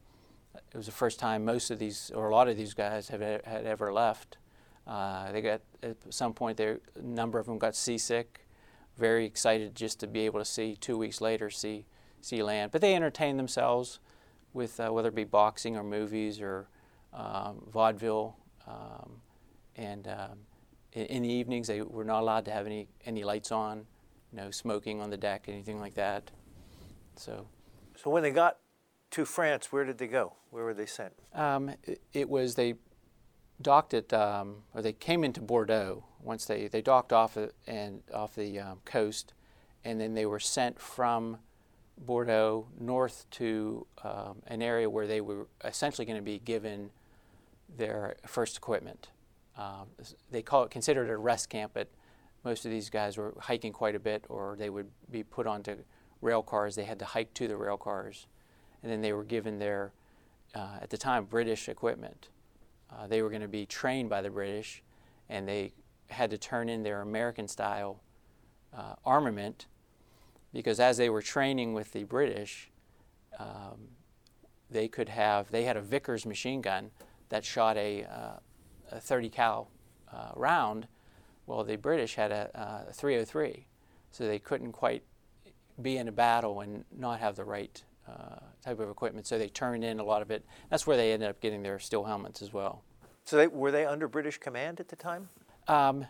it 0.71 0.77
was 0.77 0.86
the 0.86 0.91
first 0.91 1.19
time 1.19 1.45
most 1.45 1.71
of 1.71 1.80
these, 1.80 2.12
or 2.13 2.30
a 2.30 2.36
lot 2.36 2.47
of 2.47 2.58
these 2.58 2.73
guys, 2.73 3.10
have 3.10 3.21
had 3.21 3.65
ever 3.65 3.91
left. 3.93 4.38
Uh, 4.86 5.32
they 5.32 5.41
got 5.41 5.62
at 5.84 5.97
some 6.10 6.34
point, 6.34 6.60
a 6.60 6.80
number 7.01 7.39
of 7.39 7.45
them 7.45 7.58
got 7.58 7.75
seasick. 7.75 8.47
Very 8.97 9.25
excited 9.25 9.75
just 9.75 9.99
to 9.99 10.08
be 10.08 10.21
able 10.21 10.39
to 10.39 10.45
see 10.45 10.75
two 10.75 10.97
weeks 10.97 11.21
later 11.21 11.49
see 11.49 11.86
see 12.21 12.41
land. 12.41 12.71
But 12.71 12.82
they 12.82 12.95
entertained 12.95 13.38
themselves 13.38 13.99
with 14.53 14.80
uh, 14.80 14.89
whether 14.89 15.10
it 15.10 15.15
be 15.15 15.23
boxing 15.23 15.77
or 15.77 15.84
movies 15.84 16.41
or 16.41 16.67
um, 17.13 17.63
vaudeville. 17.71 18.38
Um, 18.67 19.21
and 19.75 20.08
um, 20.08 20.39
in, 20.93 21.06
in 21.06 21.23
the 21.23 21.30
evenings, 21.30 21.67
they 21.67 21.82
were 21.82 22.03
not 22.03 22.21
allowed 22.21 22.45
to 22.45 22.51
have 22.51 22.65
any 22.65 22.88
any 23.06 23.23
lights 23.23 23.51
on 23.51 23.86
no 24.32 24.51
smoking 24.51 25.01
on 25.01 25.10
the 25.10 25.17
deck, 25.17 25.45
anything 25.47 25.80
like 25.80 25.95
that. 25.95 26.32
So, 27.15 27.47
so 27.95 28.10
when 28.10 28.23
they 28.23 28.32
got 28.32 28.58
to 29.11 29.25
France, 29.25 29.71
where 29.71 29.83
did 29.83 29.97
they 29.97 30.07
go? 30.07 30.33
Where 30.49 30.63
were 30.63 30.73
they 30.73 30.85
sent? 30.85 31.13
Um, 31.33 31.69
it, 31.83 32.01
it, 32.13 32.29
was 32.29 32.55
they 32.55 32.75
docked 33.61 33.93
at, 33.93 34.11
um, 34.13 34.63
or 34.73 34.81
they 34.81 34.93
came 34.93 35.23
into 35.23 35.41
Bordeaux. 35.41 36.03
Once 36.21 36.45
they, 36.45 36.67
they 36.67 36.81
docked 36.81 37.13
off 37.13 37.37
and 37.67 38.01
off 38.13 38.35
the 38.35 38.59
um, 38.59 38.79
coast, 38.85 39.33
and 39.85 39.99
then 39.99 40.13
they 40.13 40.25
were 40.25 40.39
sent 40.39 40.79
from 40.79 41.37
Bordeaux 41.97 42.67
north 42.79 43.25
to 43.31 43.87
um, 44.03 44.41
an 44.47 44.61
area 44.61 44.89
where 44.89 45.07
they 45.07 45.21
were 45.21 45.47
essentially 45.63 46.05
going 46.05 46.17
to 46.17 46.23
be 46.23 46.39
given 46.39 46.91
their 47.77 48.15
first 48.25 48.57
equipment. 48.57 49.09
Um, 49.57 49.87
they 50.31 50.41
call 50.41 50.63
it 50.63 50.71
considered 50.71 51.09
a 51.09 51.17
rest 51.17 51.49
camp, 51.49 51.71
but 51.73 51.89
most 52.43 52.65
of 52.65 52.71
these 52.71 52.89
guys 52.89 53.17
were 53.17 53.33
hiking 53.39 53.73
quite 53.73 53.95
a 53.95 53.99
bit, 53.99 54.25
or 54.29 54.55
they 54.57 54.69
would 54.69 54.89
be 55.09 55.23
put 55.23 55.47
onto 55.47 55.77
rail 56.21 56.43
cars. 56.43 56.75
They 56.75 56.85
had 56.85 56.99
to 56.99 57.05
hike 57.05 57.33
to 57.35 57.47
the 57.47 57.57
rail 57.57 57.77
cars, 57.77 58.27
and 58.88 58.93
then 58.93 59.02
they 59.02 59.12
were 59.12 59.26
given 59.26 59.60
their, 59.60 59.91
uh, 60.56 60.78
at 60.82 60.89
the 60.89 60.97
time, 60.97 61.26
British 61.26 61.67
equipment. 61.67 62.30
Uh, 62.89 63.06
they 63.06 63.21
were 63.21 63.28
going 63.28 63.41
to 63.41 63.50
be 63.50 63.65
trained 63.65 64.10
by 64.10 64.21
the 64.21 64.30
British, 64.30 64.82
and 65.28 65.45
they 65.45 65.73
had 66.10 66.30
to 66.30 66.38
turn 66.38 66.69
in 66.69 66.84
their 66.84 67.02
American 67.02 67.50
style 67.50 68.00
uh, 68.73 68.93
armament 69.06 69.65
because 70.54 70.80
as 70.80 70.95
they 70.95 71.10
were 71.10 71.21
training 71.21 71.73
with 71.73 71.91
the 71.91 72.06
British, 72.06 72.71
um, 73.38 73.89
they 74.71 74.88
could 74.88 75.10
have, 75.10 75.52
they 75.52 75.65
had 75.65 75.76
a 75.76 75.82
Vickers 75.82 76.26
machine 76.26 76.62
gun 76.62 76.89
that 77.28 77.43
shot 77.43 77.76
a, 77.76 78.06
uh, 78.06 78.39
a 78.93 79.02
30 79.02 79.28
cal 79.28 79.69
uh, 80.13 80.32
round. 80.34 80.88
Well, 81.45 81.65
the 81.65 81.76
British 81.76 82.15
had 82.15 82.32
a, 82.32 82.86
a 82.88 82.93
303, 82.93 83.67
so 84.12 84.26
they 84.26 84.39
couldn't 84.39 84.71
quite 84.71 85.04
be 85.82 85.97
in 85.97 86.08
a 86.08 86.12
battle 86.13 86.62
and 86.62 86.86
not 86.97 87.19
have 87.19 87.36
the 87.36 87.43
right 87.43 87.84
uh, 88.07 88.39
type 88.63 88.79
of 88.79 88.89
equipment. 88.89 89.27
So 89.27 89.37
they 89.37 89.49
turned 89.49 89.83
in 89.83 89.99
a 89.99 90.03
lot 90.03 90.21
of 90.21 90.31
it. 90.31 90.45
That's 90.69 90.87
where 90.87 90.97
they 90.97 91.13
ended 91.13 91.29
up 91.29 91.39
getting 91.41 91.63
their 91.63 91.79
steel 91.79 92.03
helmets 92.03 92.41
as 92.41 92.53
well. 92.53 92.83
So 93.25 93.37
they, 93.37 93.47
were 93.47 93.71
they 93.71 93.85
under 93.85 94.07
British 94.07 94.37
command 94.37 94.79
at 94.79 94.87
the 94.87 94.95
time? 94.95 95.29
Um, 95.67 96.05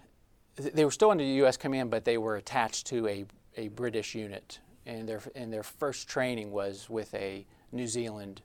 they 0.56 0.86
were 0.86 0.92
still 0.92 1.12
under 1.12 1.24
U.S. 1.24 1.58
command, 1.58 1.90
but 1.90 2.06
they 2.06 2.18
were 2.18 2.36
attached 2.36 2.88
to 2.88 3.08
a, 3.08 3.26
a 3.56 3.68
British 3.70 4.16
unit, 4.16 4.60
and 4.86 5.08
their 5.08 5.22
and 5.36 5.52
their 5.52 5.64
first 5.64 6.08
training 6.08 6.52
was 6.52 6.90
with 6.90 7.14
a 7.14 7.46
New 7.72 7.88
Zealand 7.88 8.42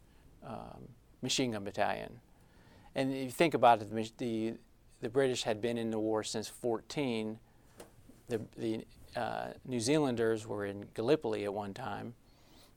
um, 0.47 0.89
machine 1.23 1.53
gun 1.53 1.65
battalion. 1.65 2.21
And 2.95 3.13
if 3.13 3.25
you 3.25 3.31
think 3.31 3.55
about 3.55 3.81
it, 3.81 3.91
the, 3.91 4.11
the, 4.19 4.55
the 5.01 5.09
British 5.09 5.43
had 5.45 5.61
been 5.61 5.79
in 5.79 5.91
the 5.91 5.99
war 5.99 6.23
since 6.23 6.49
14. 6.49 7.39
The, 8.29 8.41
the 8.57 8.85
uh, 9.17 9.49
New 9.67 9.81
Zealanders 9.81 10.47
were 10.47 10.67
in 10.67 10.87
Gallipoli 10.95 11.45
at 11.45 11.55
one 11.55 11.75
time, 11.75 12.15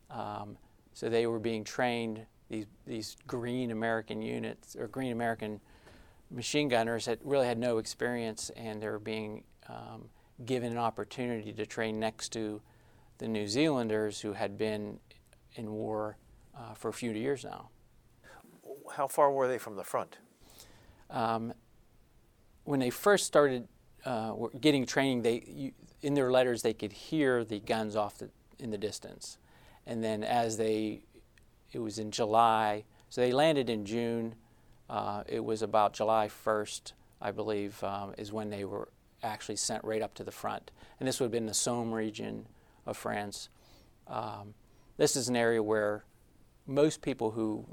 um, 0.10 0.58
so 0.96 1.10
they 1.10 1.28
were 1.28 1.40
being 1.40 1.64
trained. 1.64 2.26
These 2.50 2.66
these 2.88 3.18
green 3.28 3.70
American 3.70 4.22
units 4.22 4.76
or 4.76 4.88
green 4.88 5.12
American 5.12 5.60
machine 6.32 6.70
gunners 6.70 7.06
that 7.06 7.20
really 7.24 7.46
had 7.46 7.60
no 7.60 7.78
experience, 7.78 8.50
and 8.56 8.82
they 8.82 8.88
were 8.88 8.98
being 8.98 9.44
um, 9.70 10.10
given 10.46 10.72
an 10.72 10.78
opportunity 10.78 11.54
to 11.54 11.66
train 11.66 12.00
next 12.00 12.30
to 12.30 12.62
the 13.20 13.28
New 13.28 13.48
Zealanders 13.48 14.22
who 14.22 14.34
had 14.34 14.58
been 14.58 15.00
in 15.56 15.72
war 15.72 16.18
uh, 16.58 16.74
for 16.74 16.90
a 16.90 16.94
few 16.94 17.12
years 17.12 17.44
now. 17.44 17.70
How 18.96 19.08
far 19.08 19.32
were 19.32 19.48
they 19.48 19.58
from 19.58 19.76
the 19.76 19.84
front? 19.84 20.18
Um, 21.10 21.54
when 22.64 22.80
they 22.80 22.90
first 22.90 23.26
started 23.26 23.68
uh, 24.06 24.34
getting 24.62 24.86
training, 24.86 25.24
they 25.24 25.44
you, 25.48 25.72
in 26.02 26.14
their 26.14 26.32
letters 26.32 26.62
they 26.62 26.74
could 26.74 26.94
hear 26.94 27.44
the 27.44 27.60
guns 27.60 27.96
off 27.96 28.18
the, 28.18 28.30
in 28.60 28.72
the 28.72 28.78
distance, 28.78 29.38
and 29.86 30.04
then 30.04 30.24
as 30.24 30.58
they, 30.58 31.04
it 31.72 31.80
was 31.80 32.00
in 32.00 32.12
July, 32.12 32.86
so 33.10 33.22
they 33.22 33.32
landed 33.32 33.70
in 33.70 33.86
June. 33.86 34.36
Uh, 34.90 35.24
it 35.28 35.44
was 35.44 35.62
about 35.62 35.94
July 35.94 36.28
1st, 36.28 36.94
I 37.22 37.32
believe, 37.32 37.84
um, 37.84 38.14
is 38.18 38.32
when 38.32 38.50
they 38.50 38.66
were 38.66 38.90
actually 39.24 39.56
sent 39.56 39.84
right 39.84 40.02
up 40.02 40.14
to 40.16 40.24
the 40.24 40.32
front, 40.32 40.72
and 41.00 41.08
this 41.08 41.20
would 41.20 41.26
have 41.26 41.32
been 41.32 41.46
the 41.48 41.54
Somme 41.54 41.94
region 41.94 42.48
of 42.86 42.98
France. 42.98 43.50
Um, 44.08 44.54
this 44.98 45.16
is 45.16 45.28
an 45.28 45.36
area 45.36 45.62
where 45.62 46.06
most 46.68 47.02
people 47.02 47.32
who 47.32 47.66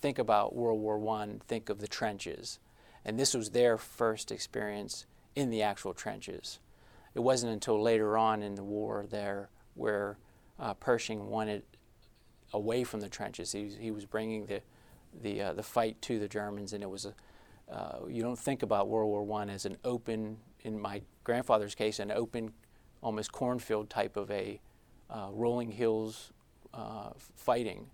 think 0.00 0.18
about 0.18 0.54
World 0.54 0.80
War 0.80 1.20
I 1.20 1.28
think 1.46 1.68
of 1.68 1.80
the 1.80 1.88
trenches, 1.88 2.58
and 3.04 3.18
this 3.18 3.34
was 3.34 3.50
their 3.50 3.76
first 3.76 4.30
experience 4.30 5.06
in 5.34 5.50
the 5.50 5.62
actual 5.62 5.94
trenches. 5.94 6.60
It 7.14 7.20
wasn't 7.20 7.52
until 7.52 7.80
later 7.80 8.16
on 8.16 8.42
in 8.42 8.54
the 8.54 8.64
war 8.64 9.06
there 9.08 9.50
where 9.74 10.18
uh, 10.58 10.74
Pershing 10.74 11.28
wanted 11.28 11.62
away 12.52 12.84
from 12.84 13.00
the 13.00 13.08
trenches. 13.08 13.52
He, 13.52 13.68
he 13.68 13.90
was 13.90 14.04
bringing 14.04 14.46
the 14.46 14.60
the 15.22 15.42
uh, 15.42 15.52
the 15.54 15.62
fight 15.62 16.00
to 16.02 16.18
the 16.18 16.28
Germans, 16.28 16.72
and 16.72 16.82
it 16.82 16.90
was 16.90 17.06
a 17.06 17.14
uh, 17.70 17.98
you 18.08 18.22
don't 18.22 18.38
think 18.38 18.62
about 18.62 18.88
World 18.88 19.10
War 19.10 19.22
One 19.22 19.50
as 19.50 19.66
an 19.66 19.76
open, 19.84 20.38
in 20.60 20.80
my 20.80 21.02
grandfather's 21.24 21.74
case, 21.74 21.98
an 21.98 22.10
open, 22.10 22.52
almost 23.02 23.32
cornfield 23.32 23.90
type 23.90 24.16
of 24.16 24.30
a 24.30 24.60
uh, 25.10 25.28
rolling 25.32 25.70
hills 25.70 26.32
uh, 26.72 27.10
fighting 27.36 27.86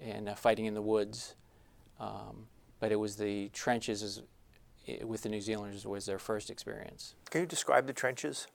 and 0.00 0.28
uh, 0.28 0.34
fighting 0.34 0.66
in 0.66 0.74
the 0.74 0.82
woods. 0.82 1.36
Um, 2.00 2.46
but 2.80 2.90
it 2.90 2.96
was 2.96 3.16
the 3.16 3.50
trenches 3.50 4.02
as, 4.02 4.22
with 5.04 5.22
the 5.22 5.28
New 5.28 5.40
Zealanders 5.40 5.86
was 5.86 6.06
their 6.06 6.18
first 6.18 6.50
experience. 6.50 7.14
Can 7.30 7.42
you 7.42 7.46
describe 7.46 7.86
the 7.86 7.92
trenches? 7.92 8.46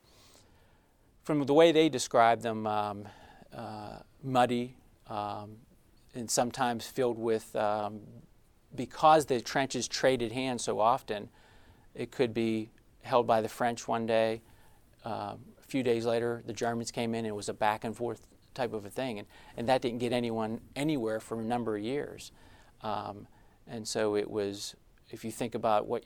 From 1.23 1.43
the 1.45 1.53
way 1.53 1.71
they 1.71 1.89
described 1.89 2.41
them, 2.41 2.67
um, 2.67 3.07
uh, 3.55 3.99
muddy 4.23 4.75
um, 5.09 5.57
and 6.13 6.29
sometimes 6.29 6.85
filled 6.85 7.17
with, 7.17 7.55
um, 7.55 8.01
because 8.75 9.25
the 9.25 9.39
trenches 9.39 9.87
traded 9.87 10.31
hands 10.31 10.63
so 10.63 10.79
often, 10.79 11.29
it 11.93 12.11
could 12.11 12.33
be 12.33 12.69
held 13.01 13.25
by 13.25 13.41
the 13.41 13.49
French 13.49 13.87
one 13.87 14.05
day. 14.05 14.41
Uh, 15.05 15.35
a 15.59 15.67
few 15.67 15.83
days 15.83 16.05
later, 16.05 16.43
the 16.45 16.53
Germans 16.53 16.91
came 16.91 17.13
in 17.13 17.19
and 17.19 17.27
it 17.27 17.35
was 17.35 17.49
a 17.49 17.53
back 17.53 17.83
and 17.83 17.95
forth 17.95 18.27
type 18.53 18.73
of 18.73 18.85
a 18.85 18.89
thing. 18.89 19.19
And, 19.19 19.27
and 19.57 19.69
that 19.69 19.81
didn't 19.81 19.99
get 19.99 20.11
anyone 20.11 20.61
anywhere 20.75 21.19
for 21.19 21.39
a 21.39 21.43
number 21.43 21.77
of 21.77 21.83
years. 21.83 22.31
Um, 22.81 23.27
and 23.67 23.87
so 23.87 24.15
it 24.15 24.29
was, 24.29 24.75
if 25.09 25.23
you 25.23 25.31
think 25.31 25.55
about 25.55 25.87
what, 25.87 26.03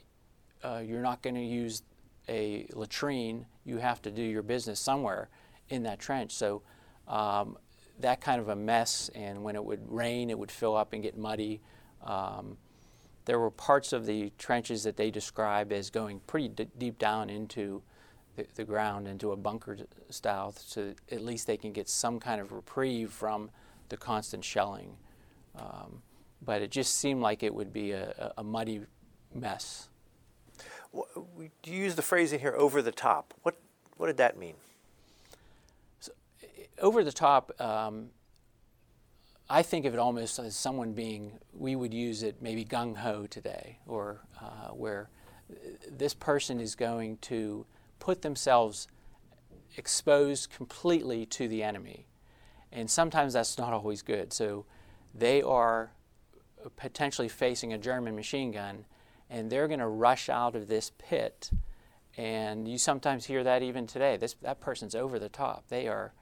uh, 0.63 0.81
you're 0.85 1.01
not 1.01 1.21
going 1.21 1.35
to 1.35 1.41
use 1.41 1.83
a 2.27 2.67
latrine, 2.73 3.45
you 3.65 3.77
have 3.77 4.01
to 4.01 4.12
do 4.12 4.21
your 4.21 4.43
business 4.43 4.79
somewhere 4.79 5.29
in 5.69 5.83
that 5.83 5.99
trench. 5.99 6.33
So 6.33 6.62
um, 7.10 7.58
that 8.00 8.22
kind 8.22 8.39
of 8.39 8.50
a 8.50 8.56
mess, 8.56 9.10
and 9.13 9.43
when 9.43 9.56
it 9.56 9.63
would 9.63 9.82
rain, 9.91 10.30
it 10.30 10.39
would 10.39 10.52
fill 10.52 10.76
up 10.76 10.93
and 10.93 11.04
get 11.04 11.17
muddy. 11.17 11.60
Um, 12.04 12.58
there 13.26 13.39
were 13.39 13.52
parts 13.52 13.91
of 13.93 14.06
the 14.06 14.32
trenches 14.38 14.84
that 14.84 14.95
they 14.95 15.12
describe 15.12 15.72
as 15.72 15.89
going 15.89 16.22
pretty 16.26 16.48
d- 16.48 16.67
deep 16.78 16.98
down 16.98 17.30
into 17.30 17.82
the, 18.36 18.45
the 18.56 18.63
ground 18.63 19.08
into 19.08 19.32
a 19.32 19.36
bunker 19.36 19.78
style 20.10 20.54
so 20.58 20.93
at 21.12 21.22
least 21.22 21.45
they 21.45 21.58
can 21.58 21.72
get 21.72 21.89
some 21.89 22.19
kind 22.19 22.39
of 22.39 22.52
reprieve 22.52 23.12
from 23.12 23.50
the 23.89 23.98
constant 23.98 24.43
shelling. 24.43 24.95
Um, 25.56 26.02
but 26.41 26.62
it 26.62 26.72
just 26.72 26.95
seemed 26.95 27.22
like 27.22 27.43
it 27.43 27.54
would 27.54 27.74
be 27.74 27.91
a, 27.91 28.34
a 28.38 28.43
muddy 28.43 28.82
mess. 29.34 29.89
you 30.93 31.50
use 31.65 31.95
the 31.95 32.02
phrasing 32.02 32.39
here, 32.39 32.56
over 32.58 32.82
the 32.82 32.91
top. 32.91 33.34
What, 33.43 33.58
what 33.98 34.08
did 34.08 34.17
that 34.17 34.38
mean? 34.38 34.56
Over 36.82 37.04
the 37.04 37.12
top, 37.12 37.60
um, 37.60 38.10
I 39.50 39.63
think 39.63 39.86
of 39.86 39.94
it 39.94 40.00
almost 40.00 40.39
as 40.39 40.56
someone 40.56 40.94
being, 40.94 41.39
we 41.54 41.76
would 41.76 41.94
use 41.94 42.24
it 42.24 42.42
maybe 42.42 42.63
gung 42.63 42.96
ho 42.96 43.28
today, 43.28 43.80
or 43.88 44.22
uh, 44.42 44.70
where 44.70 45.10
this 45.89 46.13
person 46.13 46.60
is 46.60 46.76
going 46.76 47.18
to 47.18 47.65
put 48.00 48.22
themselves 48.22 48.88
exposed 49.78 50.52
completely 50.52 51.26
to 51.26 51.48
the 51.48 51.63
enemy. 51.63 52.06
And 52.72 52.89
sometimes 52.89 53.34
that's 53.34 53.58
not 53.58 53.74
always 53.74 54.02
good. 54.02 54.32
So 54.32 54.65
they 55.13 55.42
are 55.42 55.92
potentially 56.76 57.30
facing 57.30 57.74
a 57.74 57.78
German 57.78 58.15
machine 58.15 58.52
gun 58.52 58.86
and 59.30 59.50
they're 59.50 59.68
going 59.68 59.80
to 59.80 59.88
rush 59.88 60.30
out 60.30 60.56
of 60.56 60.68
this 60.68 60.92
pit. 60.98 61.52
And 62.18 62.68
you 62.68 62.78
sometimes 62.78 63.26
hear 63.26 63.44
that 63.44 63.62
even 63.62 63.88
today. 63.88 64.18
This, 64.18 64.36
that 64.42 64.60
person's 64.60 64.96
over 64.96 65.20
the 65.20 65.30
top. 65.30 65.65
They 65.70 65.88
are, 65.88 66.13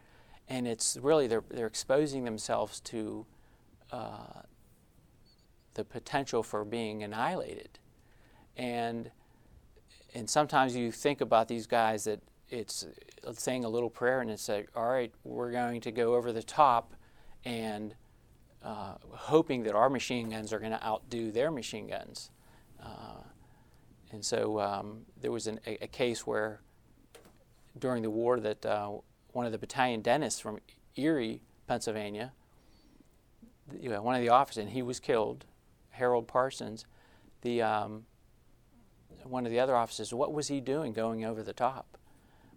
and 0.49 0.67
it's 0.67 0.97
really, 1.01 1.27
they're, 1.27 1.43
they're 1.49 1.67
exposing 1.67 2.23
themselves 2.23 2.79
to 2.81 3.25
uh, 3.91 4.41
the 5.73 5.83
potential 5.83 6.43
for 6.43 6.65
being 6.65 7.03
annihilated. 7.03 7.79
And 8.55 9.11
and 10.13 10.29
sometimes 10.29 10.75
you 10.75 10.91
think 10.91 11.21
about 11.21 11.47
these 11.47 11.67
guys 11.67 12.05
that 12.05 12.21
it's 12.49 12.87
saying 13.33 13.65
a 13.65 13.69
little 13.69 13.89
prayer 13.89 14.21
and 14.21 14.31
it's 14.31 14.47
like, 14.49 14.69
all 14.75 14.87
right, 14.87 15.13
we're 15.23 15.51
going 15.51 15.81
to 15.81 15.91
go 15.91 16.15
over 16.15 16.31
the 16.31 16.41
top 16.41 16.95
and 17.45 17.93
uh, 18.63 18.95
hoping 19.09 19.63
that 19.63 19.75
our 19.75 19.89
machine 19.89 20.29
guns 20.29 20.51
are 20.53 20.59
going 20.59 20.71
to 20.71 20.83
outdo 20.83 21.31
their 21.31 21.51
machine 21.51 21.87
guns. 21.87 22.31
Uh, 22.81 23.21
and 24.11 24.23
so 24.23 24.59
um, 24.59 25.05
there 25.21 25.31
was 25.31 25.45
an, 25.47 25.59
a, 25.67 25.83
a, 25.83 25.87
case 25.87 26.25
where 26.25 26.61
during 27.77 28.01
the 28.01 28.09
war 28.09 28.39
that 28.39 28.65
uh, 28.65 28.91
one 29.31 29.45
of 29.45 29.51
the 29.51 29.57
battalion 29.57 30.01
dentists 30.01 30.39
from 30.39 30.59
Erie, 30.95 31.41
Pennsylvania, 31.67 32.33
one 33.81 34.15
of 34.15 34.21
the 34.21 34.29
officers, 34.29 34.63
and 34.63 34.71
he 34.71 34.81
was 34.81 34.99
killed, 34.99 35.45
Harold 35.91 36.27
Parsons, 36.27 36.85
the 37.41 37.61
um, 37.61 38.05
one 39.23 39.45
of 39.45 39.51
the 39.51 39.59
other 39.59 39.75
officers, 39.75 40.13
what 40.13 40.33
was 40.33 40.47
he 40.47 40.59
doing 40.61 40.93
going 40.93 41.25
over 41.25 41.43
the 41.43 41.53
top? 41.53 41.97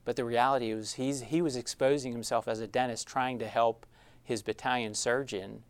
But 0.04 0.16
the 0.16 0.24
reality 0.24 0.72
was 0.72 0.94
he's, 0.94 1.22
he 1.22 1.42
was 1.42 1.56
exposing 1.56 2.12
himself 2.12 2.48
as 2.48 2.60
a 2.60 2.66
dentist 2.66 3.06
trying 3.06 3.38
to 3.40 3.48
help 3.48 3.86
his 4.22 4.42
battalion 4.42 4.94
surgeon 4.94 5.62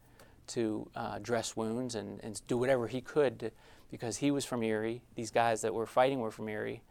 to 0.48 0.88
uh, 0.94 1.18
dress 1.20 1.56
wounds 1.56 1.94
and, 1.94 2.22
and 2.22 2.40
do 2.46 2.56
whatever 2.58 2.86
he 2.86 3.00
could 3.00 3.38
to, 3.40 3.50
because 3.90 4.18
he 4.18 4.30
was 4.30 4.44
from 4.44 4.62
Erie. 4.62 5.02
These 5.14 5.30
guys 5.30 5.62
that 5.62 5.74
were 5.74 5.86
fighting 5.86 6.20
were 6.20 6.30
from 6.30 6.48
Erie. 6.48 6.82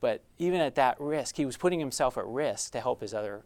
But 0.00 0.22
even 0.38 0.60
at 0.60 0.74
that 0.76 0.98
risk, 1.00 1.36
he 1.36 1.44
was 1.44 1.56
putting 1.56 1.78
himself 1.78 2.16
at 2.16 2.26
risk 2.26 2.72
to 2.72 2.80
help 2.80 3.00
his 3.00 3.12
other, 3.12 3.42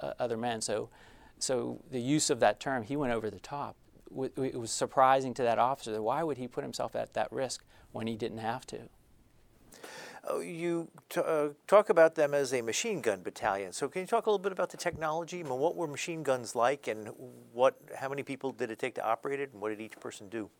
uh, 0.00 0.12
other 0.18 0.36
men. 0.36 0.60
So 0.60 0.90
so 1.38 1.80
the 1.90 2.00
use 2.00 2.30
of 2.30 2.40
that 2.40 2.60
term, 2.60 2.82
he 2.82 2.96
went 2.96 3.12
over 3.12 3.30
the 3.30 3.40
top. 3.40 3.76
It 4.36 4.58
was 4.58 4.70
surprising 4.70 5.34
to 5.34 5.42
that 5.42 5.58
officer 5.58 5.92
that 5.92 6.02
why 6.02 6.22
would 6.22 6.38
he 6.38 6.48
put 6.48 6.64
himself 6.64 6.96
at 6.96 7.12
that 7.14 7.30
risk 7.30 7.64
when 7.92 8.06
he 8.06 8.16
didn't 8.16 8.38
have 8.38 8.66
to? 8.68 8.88
Oh, 10.26 10.40
you 10.40 10.88
t- 11.08 11.20
uh, 11.24 11.50
talk 11.66 11.90
about 11.90 12.14
them 12.14 12.34
as 12.34 12.52
a 12.52 12.60
machine 12.60 13.00
gun 13.00 13.22
battalion. 13.22 13.72
So 13.72 13.88
can 13.88 14.00
you 14.00 14.06
talk 14.06 14.26
a 14.26 14.30
little 14.30 14.42
bit 14.42 14.52
about 14.52 14.70
the 14.70 14.76
technology? 14.76 15.40
I 15.40 15.42
mean, 15.42 15.58
what 15.58 15.76
were 15.76 15.86
machine 15.86 16.22
guns 16.22 16.54
like, 16.54 16.88
and 16.88 17.10
what? 17.52 17.76
How 17.96 18.08
many 18.08 18.22
people 18.22 18.52
did 18.52 18.70
it 18.70 18.78
take 18.78 18.94
to 18.96 19.06
operate 19.06 19.40
it, 19.40 19.52
and 19.52 19.62
what 19.62 19.70
did 19.70 19.80
each 19.80 19.98
person 20.00 20.28
do? 20.28 20.50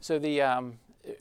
So 0.00 0.18
the 0.18 0.42
um, 0.42 0.78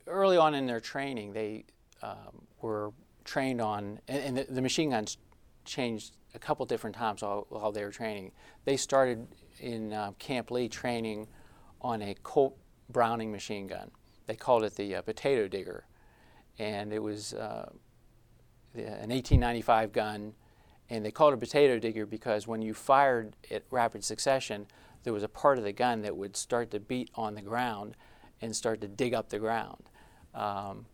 early 0.08 0.38
on 0.38 0.54
in 0.54 0.66
their 0.66 0.80
training, 0.80 1.34
they 1.34 1.66
um, 2.02 2.46
were 2.62 2.92
trained 3.28 3.62
on, 3.62 4.00
and, 4.08 4.24
and 4.24 4.38
the, 4.38 4.54
the, 4.54 4.62
machine 4.62 4.90
guns 4.90 5.18
changed 5.66 6.16
a 6.34 6.40
couple 6.40 6.66
different 6.66 6.96
times 6.96 7.22
while, 7.22 7.46
while 7.50 7.72
they 7.72 7.84
were 7.84 7.92
training. 7.92 8.32
They 8.66 8.78
started 8.78 9.28
in 9.60 9.94
uh, 9.94 10.14
Camp 10.18 10.50
Lee 10.50 10.68
training 10.70 11.28
on 11.82 12.02
a 12.02 12.16
Colt 12.24 12.58
Browning 12.90 13.32
machine 13.32 13.68
gun. 13.68 13.92
They 14.26 14.36
called 14.36 14.64
it 14.64 14.76
the 14.76 14.96
uh, 14.96 15.02
potato 15.02 15.48
digger, 15.48 15.86
and 16.58 16.92
it 16.92 17.04
was 17.04 17.34
uh, 17.34 17.70
an 18.74 19.10
1895 19.10 19.92
gun. 19.92 20.34
And 20.90 21.06
they 21.06 21.12
called 21.12 21.34
it 21.34 21.36
a 21.36 21.40
potato 21.40 21.80
digger 21.80 22.06
because 22.06 22.48
when 22.48 22.62
you 22.62 22.74
fired 22.74 23.36
at 23.52 23.64
rapid 23.72 24.06
succession, 24.06 24.68
there 25.04 25.12
was 25.12 25.24
a 25.24 25.28
part 25.28 25.58
of 25.58 25.66
the 25.66 25.74
gun 25.74 26.02
that 26.04 26.16
would 26.16 26.38
start 26.38 26.72
to 26.72 26.80
beat 26.80 27.10
on 27.16 27.36
the 27.36 27.42
ground 27.42 27.98
and 28.42 28.56
start 28.56 28.80
to 28.82 28.88
dig 28.88 29.14
up 29.14 29.30
the 29.30 29.40
ground. 29.40 29.90
Um, 30.34 30.86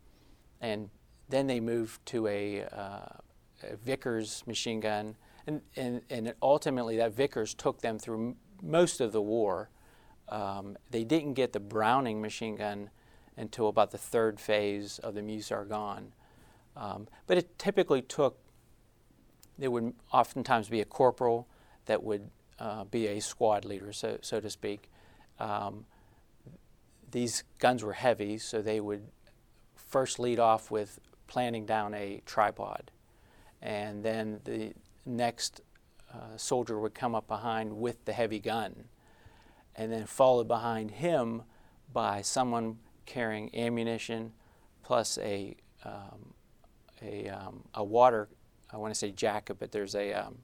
and 0.62 0.90
then 1.30 1.48
they 1.48 1.60
moved 1.60 2.06
to 2.08 2.28
a, 2.28 2.64
uh, 2.64 3.18
a 3.64 3.76
Vickers 3.84 4.44
machine 4.46 4.80
gun, 4.80 5.16
and, 5.48 5.62
and, 5.76 6.02
and 6.10 6.34
ultimately 6.42 6.98
that 6.98 7.14
Vickers 7.14 7.54
took 7.54 7.82
them 7.82 7.98
through 7.98 8.30
m- 8.30 8.36
most 8.62 9.02
of 9.02 9.12
the 9.12 9.22
war. 9.22 9.70
Um, 10.30 10.78
they 10.92 11.04
didn't 11.04 11.34
get 11.34 11.54
the 11.54 11.60
Browning 11.60 12.22
machine 12.22 12.56
gun 12.56 12.90
until 13.36 13.68
about 13.68 13.92
the 13.92 13.98
third 13.98 14.40
phase 14.40 15.00
of 15.00 15.16
the 15.16 15.22
Meuse 15.22 15.52
Argonne. 15.52 16.14
Um, 16.76 17.08
but 17.28 17.38
it 17.38 17.58
typically 17.58 18.02
took, 18.02 18.38
there 19.58 19.72
would 19.72 19.94
oftentimes 20.12 20.70
be 20.70 20.82
a 20.82 20.86
corporal 20.86 21.48
that 21.86 22.04
would 22.04 22.30
uh, 22.60 22.84
be 22.86 23.08
a 23.08 23.20
squad 23.20 23.66
leader, 23.66 23.92
so, 23.92 24.18
so 24.22 24.40
to 24.40 24.50
speak. 24.50 24.90
Um, 25.40 25.86
these 27.12 27.44
guns 27.60 27.84
were 27.84 27.94
heavy, 27.94 28.38
so 28.38 28.62
they 28.62 28.80
would 28.80 29.04
first 29.76 30.20
lead 30.20 30.40
off 30.40 30.72
with 30.72 31.00
planting 31.28 31.66
down 31.66 31.94
a 31.94 32.22
tripod. 32.26 32.92
And 33.62 34.04
then 34.04 34.40
the 34.44 34.74
next 35.06 35.62
uh, 36.14 36.38
soldier 36.38 36.80
would 36.80 36.94
come 36.94 37.16
up 37.16 37.28
behind 37.28 37.78
with 37.78 38.06
the 38.06 38.14
heavy 38.14 38.40
gun. 38.40 38.86
And 39.76 39.92
then 39.92 40.06
followed 40.06 40.48
behind 40.48 40.92
him 40.92 41.44
by 41.92 42.22
someone 42.22 42.78
carrying 43.06 43.54
ammunition 43.56 44.34
plus 44.84 45.18
a, 45.20 45.56
um, 45.86 46.34
a, 47.02 47.30
um, 47.30 47.64
a 47.74 47.84
water, 47.84 48.30
I 48.72 48.78
want 48.78 48.94
to 48.94 49.00
say 49.00 49.12
jacket, 49.12 49.58
but 49.60 49.72
there's, 49.72 49.96
a, 49.96 50.14
um, 50.14 50.38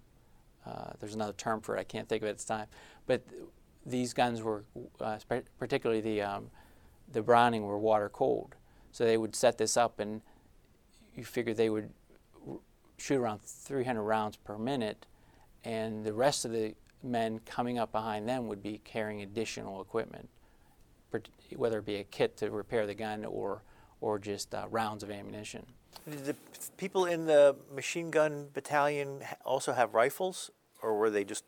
uh, 0.66 0.92
there's 1.00 1.16
another 1.16 1.34
term 1.34 1.62
for 1.62 1.78
it, 1.78 1.80
I 1.80 1.84
can't 1.84 2.08
think 2.08 2.24
of 2.24 2.28
it 2.28 2.32
at 2.32 2.38
this 2.38 2.46
time. 2.46 2.68
But 3.06 3.22
these 3.86 4.14
guns 4.14 4.42
were, 4.42 4.64
uh, 5.00 5.18
particularly 5.58 6.02
the, 6.02 6.22
um, 6.22 6.52
the 7.12 7.22
Browning, 7.22 7.64
were 7.64 7.78
water 7.78 8.10
cold. 8.10 8.56
So 8.92 9.04
they 9.04 9.18
would 9.18 9.36
set 9.36 9.58
this 9.58 9.78
up, 9.78 10.00
and 10.00 10.22
you 11.20 11.26
figure 11.26 11.54
they 11.54 11.70
would 11.70 11.92
shoot 12.98 13.18
around 13.18 13.42
300 13.42 14.02
rounds 14.02 14.38
per 14.38 14.58
minute, 14.58 15.06
and 15.64 16.04
the 16.04 16.14
rest 16.14 16.46
of 16.46 16.52
the 16.52 16.74
men 17.04 17.40
coming 17.46 17.78
up 17.78 17.92
behind 17.92 18.28
them 18.28 18.48
would 18.48 18.64
be 18.64 18.82
carrying 18.84 19.22
additional 19.22 19.82
equipment, 19.82 20.30
whether 21.56 21.80
it 21.80 21.86
be 21.86 21.98
a 21.98 22.04
kit 22.04 22.38
to 22.38 22.50
repair 22.50 22.86
the 22.86 22.94
gun 22.94 23.26
or, 23.26 23.64
or 24.02 24.20
just 24.20 24.54
uh, 24.56 24.66
rounds 24.70 25.04
of 25.04 25.12
ammunition. 25.12 25.66
Did 26.10 26.26
the 26.26 26.36
people 26.78 27.06
in 27.06 27.26
the 27.26 27.56
machine 27.74 28.10
gun 28.10 28.48
battalion 28.54 29.22
also 29.46 29.74
have 29.74 29.94
rifles, 29.94 30.52
or 30.82 30.98
were 30.98 31.10
they 31.10 31.24
just 31.24 31.46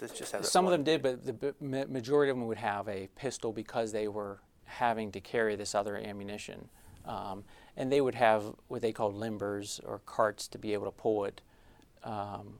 just 0.00 0.44
Some 0.44 0.64
of 0.64 0.70
them 0.70 0.84
did, 0.84 1.02
but 1.02 1.24
the 1.24 1.54
majority 1.60 2.30
of 2.30 2.36
them 2.36 2.46
would 2.46 2.58
have 2.58 2.88
a 2.88 3.08
pistol 3.16 3.52
because 3.52 3.90
they 3.90 4.06
were 4.06 4.38
having 4.64 5.10
to 5.10 5.20
carry 5.20 5.56
this 5.56 5.74
other 5.74 5.96
ammunition. 5.96 6.68
Um, 7.04 7.42
and 7.78 7.92
they 7.92 8.00
would 8.00 8.16
have 8.16 8.42
what 8.66 8.82
they 8.82 8.92
called 8.92 9.14
limbers 9.14 9.80
or 9.86 10.00
carts 10.04 10.48
to 10.48 10.58
be 10.58 10.72
able 10.74 10.84
to 10.84 10.90
pull 10.90 11.24
it. 11.24 11.40
Um, 12.02 12.58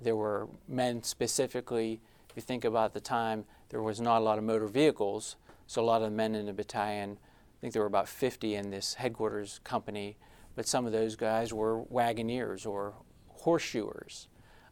there 0.00 0.16
were 0.16 0.48
men 0.68 1.04
specifically, 1.04 2.00
if 2.28 2.34
you 2.34 2.42
think 2.42 2.64
about 2.64 2.92
the 2.92 3.00
time, 3.00 3.44
there 3.68 3.80
was 3.80 4.00
not 4.00 4.18
a 4.18 4.24
lot 4.24 4.36
of 4.36 4.44
motor 4.44 4.66
vehicles, 4.66 5.36
so 5.68 5.80
a 5.80 5.84
lot 5.84 6.02
of 6.02 6.10
the 6.10 6.16
men 6.16 6.34
in 6.34 6.46
the 6.46 6.52
battalion, 6.52 7.18
I 7.20 7.56
think 7.60 7.72
there 7.72 7.82
were 7.82 7.86
about 7.88 8.08
50 8.08 8.56
in 8.56 8.70
this 8.70 8.94
headquarters 8.94 9.60
company, 9.62 10.16
but 10.56 10.66
some 10.66 10.86
of 10.86 10.92
those 10.92 11.14
guys 11.14 11.54
were 11.54 11.84
wagoneers 11.84 12.66
or 12.66 12.94
horseshoers. 13.44 14.26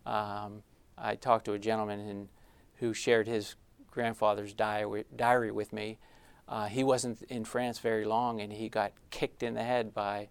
Um, 0.04 0.64
I 0.98 1.14
talked 1.14 1.44
to 1.44 1.52
a 1.52 1.60
gentleman 1.60 2.00
in, 2.00 2.28
who 2.78 2.92
shared 2.92 3.28
his 3.28 3.54
grandfather's 3.88 4.52
diary 4.52 5.52
with 5.52 5.72
me, 5.72 5.98
uh, 6.48 6.66
he 6.66 6.84
wasn't 6.84 7.22
in 7.24 7.44
France 7.44 7.78
very 7.78 8.04
long, 8.04 8.40
and 8.40 8.52
he 8.52 8.68
got 8.68 8.92
kicked 9.10 9.42
in 9.42 9.54
the 9.54 9.62
head 9.62 9.94
by 9.94 10.28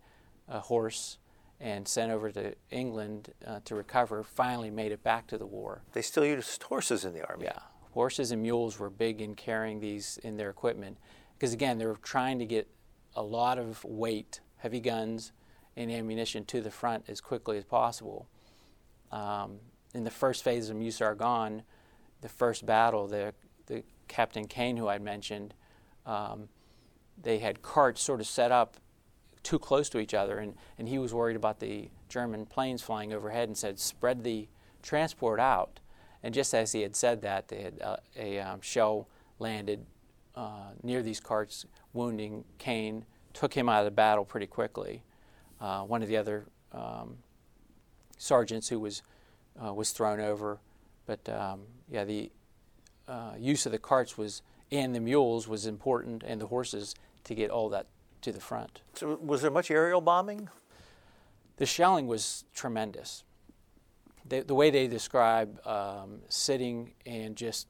a 0.47 0.59
horse 0.59 1.17
and 1.59 1.87
sent 1.87 2.11
over 2.11 2.31
to 2.31 2.53
England 2.71 3.33
uh, 3.47 3.59
to 3.65 3.75
recover. 3.75 4.23
Finally, 4.23 4.69
made 4.69 4.91
it 4.91 5.03
back 5.03 5.27
to 5.27 5.37
the 5.37 5.45
war. 5.45 5.81
They 5.93 6.01
still 6.01 6.25
used 6.25 6.63
horses 6.63 7.05
in 7.05 7.13
the 7.13 7.27
army. 7.27 7.45
Yeah, 7.45 7.59
horses 7.91 8.31
and 8.31 8.41
mules 8.41 8.79
were 8.79 8.89
big 8.89 9.21
in 9.21 9.35
carrying 9.35 9.79
these 9.79 10.19
in 10.23 10.37
their 10.37 10.49
equipment 10.49 10.97
because 11.43 11.53
again, 11.53 11.77
they 11.77 11.85
were 11.85 11.97
trying 12.01 12.39
to 12.39 12.45
get 12.45 12.69
a 13.17 13.21
lot 13.21 13.59
of 13.59 13.83
weight, 13.83 14.39
heavy 14.55 14.79
guns, 14.79 15.33
and 15.75 15.91
ammunition 15.91 16.45
to 16.45 16.61
the 16.61 16.71
front 16.71 17.03
as 17.09 17.19
quickly 17.19 17.57
as 17.57 17.65
possible. 17.65 18.29
Um, 19.11 19.59
in 19.93 20.05
the 20.05 20.09
first 20.09 20.41
phase 20.41 20.69
of 20.69 20.77
Meuse 20.77 21.01
Argonne, 21.01 21.63
the 22.21 22.29
first 22.29 22.65
battle, 22.65 23.07
the, 23.07 23.33
the 23.65 23.83
Captain 24.07 24.47
Kean, 24.47 24.77
who 24.77 24.87
I 24.87 24.99
mentioned, 24.99 25.53
um, 26.05 26.49
they 27.21 27.39
had 27.39 27.61
carts 27.61 28.01
sort 28.01 28.19
of 28.19 28.27
set 28.27 28.51
up 28.51 28.77
too 29.43 29.59
close 29.59 29.89
to 29.89 29.99
each 29.99 30.13
other, 30.13 30.37
and, 30.37 30.55
and 30.77 30.87
he 30.87 30.97
was 30.97 31.13
worried 31.13 31.35
about 31.35 31.59
the 31.59 31.89
German 32.09 32.45
planes 32.45 32.81
flying 32.81 33.13
overhead 33.13 33.49
and 33.49 33.57
said, 33.57 33.79
spread 33.79 34.23
the 34.23 34.47
transport 34.81 35.39
out. 35.39 35.79
And 36.21 36.33
just 36.33 36.53
as 36.53 36.71
he 36.71 36.81
had 36.81 36.95
said 36.95 37.21
that, 37.21 37.49
they 37.49 37.61
had, 37.61 37.81
uh, 37.81 37.97
a 38.17 38.39
um, 38.39 38.61
shell 38.61 39.09
landed 39.39 39.85
uh, 40.35 40.71
near 40.81 41.03
these 41.03 41.19
carts, 41.19 41.65
wounding 41.91 42.45
Kean, 42.57 43.05
took 43.33 43.53
him 43.53 43.67
out 43.67 43.79
of 43.79 43.85
the 43.85 43.91
battle 43.91 44.23
pretty 44.23 44.47
quickly. 44.47 45.03
Uh, 45.59 45.81
one 45.81 46.01
of 46.01 46.07
the 46.07 46.17
other 46.17 46.45
um, 46.71 47.17
sergeants 48.17 48.69
who 48.69 48.79
was, 48.79 49.01
uh, 49.63 49.73
was 49.73 49.91
thrown 49.91 50.19
over, 50.19 50.59
but 51.05 51.27
um, 51.27 51.61
yeah, 51.89 52.05
the 52.05 52.31
uh, 53.07 53.33
use 53.37 53.65
of 53.65 53.71
the 53.71 53.77
carts 53.77 54.17
was 54.17 54.41
and 54.73 54.95
the 54.95 54.99
mules 54.99 55.47
was 55.47 55.67
important 55.67 56.23
and 56.23 56.41
the 56.41 56.47
horses 56.47 56.95
to 57.25 57.35
get 57.35 57.49
all 57.51 57.69
that 57.69 57.85
to 58.21 58.31
the 58.31 58.39
front. 58.39 58.81
So, 58.95 59.19
was 59.21 59.41
there 59.41 59.51
much 59.51 59.69
aerial 59.69 60.01
bombing? 60.01 60.49
The 61.57 61.65
shelling 61.65 62.07
was 62.07 62.45
tremendous. 62.55 63.23
The, 64.27 64.41
the 64.41 64.55
way 64.55 64.71
they 64.71 64.87
describe 64.87 65.65
um, 65.67 66.21
sitting 66.29 66.93
and 67.05 67.35
just, 67.35 67.67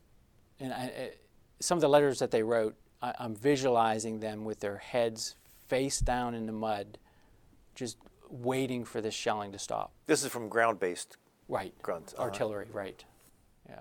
and 0.60 0.72
I, 0.72 1.12
some 1.60 1.78
of 1.78 1.82
the 1.82 1.90
letters 1.90 2.20
that 2.20 2.32
they 2.32 2.44
wrote, 2.44 2.76
I, 3.02 3.14
I'm 3.20 3.36
visualizing 3.36 4.20
them 4.20 4.46
with 4.46 4.62
their 4.62 4.78
heads 4.78 5.36
face 5.68 6.00
down 6.00 6.36
in 6.36 6.46
the 6.46 6.54
mud, 6.54 6.98
just 7.76 7.98
waiting 8.30 8.86
for 8.86 9.02
this 9.02 9.14
shelling 9.14 9.52
to 9.52 9.60
stop. 9.60 9.92
This 10.06 10.24
is 10.24 10.32
from 10.32 10.48
ground-based 10.48 11.18
right 11.50 11.74
uh-huh. 11.84 12.22
artillery, 12.22 12.68
right? 12.72 13.04
Yeah, 13.68 13.80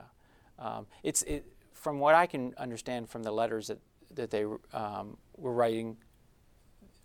um, 0.59 0.87
it's 1.03 1.23
it, 1.23 1.45
from 1.83 1.99
what 1.99 2.15
I 2.15 2.27
can 2.27 2.55
understand 2.57 3.11
from 3.11 3.25
the 3.25 3.33
letters 3.33 3.67
that, 3.67 3.79
that 4.15 4.31
they 4.31 4.45
um, 4.73 5.17
were 5.37 5.53
writing 5.53 5.97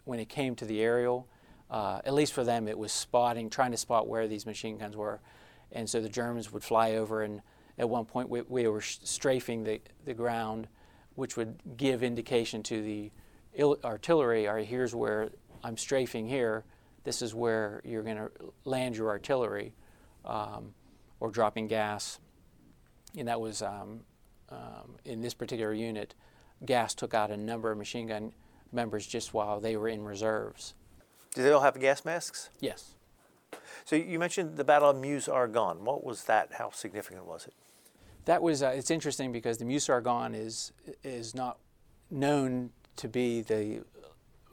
when 0.06 0.20
it 0.20 0.30
came 0.30 0.56
to 0.56 0.66
the 0.66 0.82
aerial, 0.82 1.28
uh, 1.72 2.00
at 2.06 2.14
least 2.14 2.32
for 2.32 2.44
them, 2.44 2.68
it 2.68 2.78
was 2.78 2.92
spotting, 2.92 3.50
trying 3.50 3.72
to 3.72 3.78
spot 3.78 4.08
where 4.08 4.28
these 4.28 4.46
machine 4.46 4.78
guns 4.78 4.96
were. 4.96 5.20
And 5.72 5.90
so 5.90 6.00
the 6.00 6.08
Germans 6.10 6.54
would 6.54 6.64
fly 6.64 6.94
over, 6.94 7.24
and 7.24 7.42
at 7.80 7.90
one 7.90 8.06
point 8.06 8.30
we, 8.30 8.42
we 8.42 8.68
were 8.68 8.82
strafing 8.82 9.64
the, 9.64 9.82
the 10.06 10.14
ground, 10.14 10.68
which 11.16 11.36
would 11.36 11.58
give 11.76 12.04
indication 12.04 12.62
to 12.64 12.82
the 12.82 13.12
il- 13.56 13.80
artillery, 13.84 14.48
all 14.48 14.54
right, 14.54 14.66
here's 14.66 14.94
where 14.94 15.32
I'm 15.64 15.76
strafing 15.76 16.28
here, 16.28 16.66
this 17.04 17.24
is 17.24 17.34
where 17.34 17.82
you're 17.84 18.04
going 18.04 18.18
to 18.18 18.30
land 18.64 18.96
your 18.96 19.10
artillery, 19.10 19.74
um, 20.24 20.76
or 21.20 21.32
dropping 21.32 21.68
gas. 21.68 22.20
And 23.18 23.28
that 23.28 23.42
was 23.42 23.64
um, 23.64 24.02
um, 24.50 24.98
in 25.06 25.22
this 25.22 25.34
particular 25.34 25.74
unit, 25.74 26.16
gas 26.66 26.94
took 26.94 27.14
out 27.14 27.32
a 27.32 27.38
number 27.38 27.72
of 27.72 27.78
machine 27.78 28.08
gun 28.08 28.34
members 28.72 29.06
just 29.06 29.34
while 29.34 29.60
they 29.60 29.78
were 29.78 29.88
in 29.88 30.04
reserves. 30.04 30.74
Did 31.34 31.44
they 31.44 31.52
all 31.52 31.62
have 31.62 31.80
gas 31.80 32.04
masks? 32.04 32.50
Yes. 32.60 32.96
So 33.86 33.96
you 33.96 34.20
mentioned 34.20 34.58
the 34.58 34.64
Battle 34.64 34.90
of 34.90 34.98
Meuse 34.98 35.28
Argonne. 35.28 35.86
What 35.86 36.04
was 36.04 36.26
that? 36.26 36.54
How 36.54 36.72
significant 36.72 37.26
was 37.26 37.46
it? 37.46 37.54
that 38.28 38.42
was 38.42 38.62
uh, 38.62 38.68
it's 38.76 38.92
interesting 38.92 39.32
because 39.32 39.58
the 39.58 39.66
Meuse 39.66 39.90
Argonne 39.90 40.36
is 40.36 40.74
is 41.04 41.34
not 41.34 41.58
known 42.12 42.70
to 42.98 43.08
be 43.08 43.42
the 43.42 43.84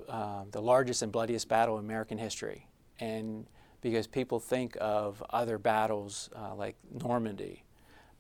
uh, 0.09 0.45
the 0.51 0.63
largest 0.63 1.03
and 1.03 1.13
bloodiest 1.13 1.49
battle 1.49 1.77
in 1.79 1.85
American 1.85 2.17
history, 2.17 2.69
and 3.01 3.47
because 3.81 4.07
people 4.07 4.39
think 4.39 4.77
of 4.81 5.23
other 5.31 5.59
battles 5.59 6.31
uh, 6.37 6.55
like 6.55 6.77
Normandy, 7.03 7.64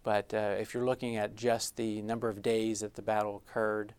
but 0.05 0.33
uh, 0.33 0.55
if 0.59 0.73
you're 0.73 0.85
looking 0.85 1.17
at 1.17 1.35
just 1.35 1.77
the 1.77 2.01
number 2.03 2.29
of 2.29 2.43
days 2.43 2.81
that 2.81 2.95
the 2.95 3.03
battle 3.03 3.43
occurred, 3.45 3.95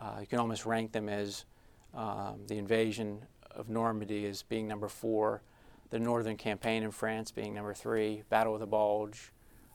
uh, 0.00 0.16
you 0.20 0.26
can 0.26 0.38
almost 0.38 0.64
rank 0.64 0.92
them 0.92 1.08
as 1.08 1.44
um, 1.92 2.40
the 2.46 2.56
invasion 2.56 3.26
of 3.50 3.68
Normandy 3.68 4.24
as 4.24 4.42
being 4.42 4.66
number 4.66 4.88
four, 4.88 5.42
the 5.90 5.98
Northern 5.98 6.36
Campaign 6.36 6.84
in 6.84 6.92
France 6.92 7.30
being 7.30 7.52
number 7.52 7.74
three, 7.74 8.22
Battle 8.30 8.54
of 8.54 8.60
the 8.60 8.66
Bulge. 8.66 9.32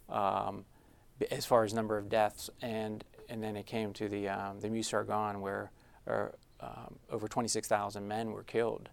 Um, 0.10 0.66
as 1.32 1.46
far 1.46 1.64
as 1.64 1.74
number 1.74 1.98
of 1.98 2.10
deaths, 2.10 2.50
and 2.62 3.04
and 3.30 3.42
then 3.42 3.56
it 3.56 3.66
came 3.66 3.94
to 3.94 4.08
the 4.08 4.30
um, 4.30 4.60
the 4.60 4.70
Meuse 4.70 4.94
Argonne 4.94 5.42
where 5.42 5.72
or, 6.06 6.36
um, 6.60 7.00
over 7.10 7.28
26,000 7.28 8.08
men 8.08 8.32
were 8.32 8.44
killed, 8.44 8.90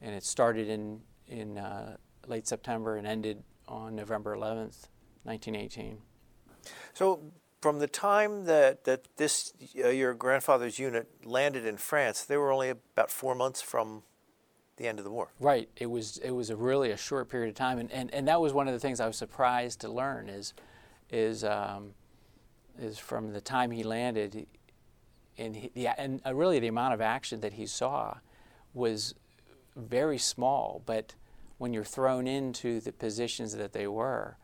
and 0.00 0.14
it 0.14 0.24
started 0.24 0.68
in 0.68 1.00
in 1.26 1.58
uh, 1.58 1.96
late 2.26 2.46
September 2.46 2.96
and 2.96 3.06
ended 3.06 3.42
on 3.68 3.94
November 3.94 4.36
11th, 4.36 4.88
1918. 5.24 5.98
So. 6.94 7.32
From 7.60 7.78
the 7.78 7.86
time 7.86 8.46
that, 8.46 8.84
that 8.84 9.06
this 9.18 9.52
uh, 9.84 9.88
your 9.88 10.14
grandfather's 10.14 10.78
unit 10.78 11.10
landed 11.26 11.66
in 11.66 11.76
France, 11.76 12.24
they 12.24 12.38
were 12.38 12.50
only 12.50 12.70
about 12.70 13.10
four 13.10 13.34
months 13.34 13.60
from 13.60 14.02
the 14.80 14.88
end 14.88 14.98
of 14.98 15.04
the 15.04 15.10
war. 15.10 15.28
Right. 15.38 15.68
It 15.76 15.90
was 15.90 16.16
it 16.24 16.30
was 16.30 16.48
a 16.48 16.56
really 16.56 16.90
a 16.90 16.96
short 16.96 17.28
period 17.28 17.50
of 17.50 17.54
time, 17.54 17.78
and, 17.78 17.92
and, 17.92 18.12
and 18.14 18.26
that 18.28 18.40
was 18.40 18.54
one 18.54 18.66
of 18.66 18.72
the 18.72 18.80
things 18.80 18.98
I 18.98 19.06
was 19.06 19.16
surprised 19.16 19.82
to 19.82 19.90
learn 19.90 20.30
is 20.30 20.54
is 21.10 21.44
um, 21.44 21.92
is 22.78 22.98
from 22.98 23.34
the 23.34 23.42
time 23.42 23.70
he 23.72 23.82
landed, 23.82 24.46
and 25.36 25.54
he, 25.54 25.70
the, 25.74 25.88
and 26.00 26.22
uh, 26.24 26.34
really 26.34 26.60
the 26.60 26.68
amount 26.68 26.94
of 26.94 27.02
action 27.02 27.40
that 27.40 27.52
he 27.52 27.66
saw 27.66 28.14
was 28.72 29.14
very 29.76 30.16
small. 30.16 30.82
But 30.86 31.14
when 31.58 31.74
you're 31.74 31.84
thrown 31.84 32.26
into 32.26 32.80
the 32.80 32.92
positions 32.92 33.54
that 33.56 33.74
they 33.74 33.86
were, 33.86 34.38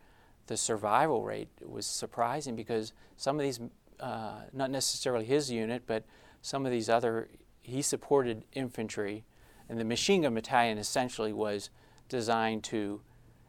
the 0.46 0.56
survival 0.56 1.24
rate 1.24 1.48
was 1.64 1.86
surprising 1.86 2.56
because 2.56 2.92
some 3.16 3.36
of 3.38 3.42
these, 3.42 3.60
uh, 4.00 4.40
not 4.52 4.70
necessarily 4.70 5.24
his 5.24 5.50
unit, 5.50 5.82
but 5.86 6.04
some 6.42 6.64
of 6.64 6.72
these 6.72 6.88
other, 6.88 7.28
he 7.60 7.82
supported 7.82 8.44
infantry, 8.52 9.24
and 9.68 9.78
the 9.80 9.84
machine 9.84 10.22
gun 10.22 10.34
battalion 10.34 10.78
essentially 10.78 11.32
was 11.32 11.70
designed 12.08 12.62
to 12.64 13.00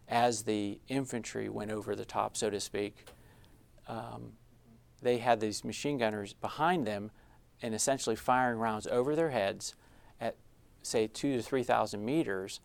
as 0.07 0.43
the 0.43 0.79
infantry 0.87 1.49
went 1.49 1.71
over 1.71 1.95
the 1.95 2.05
top, 2.05 2.37
so 2.37 2.49
to 2.49 2.59
speak, 2.59 3.05
um, 3.87 4.33
they 5.01 5.17
had 5.17 5.39
these 5.39 5.63
machine 5.63 5.97
gunners 5.97 6.33
behind 6.33 6.87
them 6.87 7.11
and 7.61 7.73
essentially 7.73 8.15
firing 8.15 8.57
rounds 8.57 8.87
over 8.87 9.15
their 9.15 9.31
heads 9.31 9.75
at, 10.19 10.35
say, 10.81 11.07
two 11.07 11.35
to 11.37 11.43
3,000 11.43 12.03
meters 12.03 12.59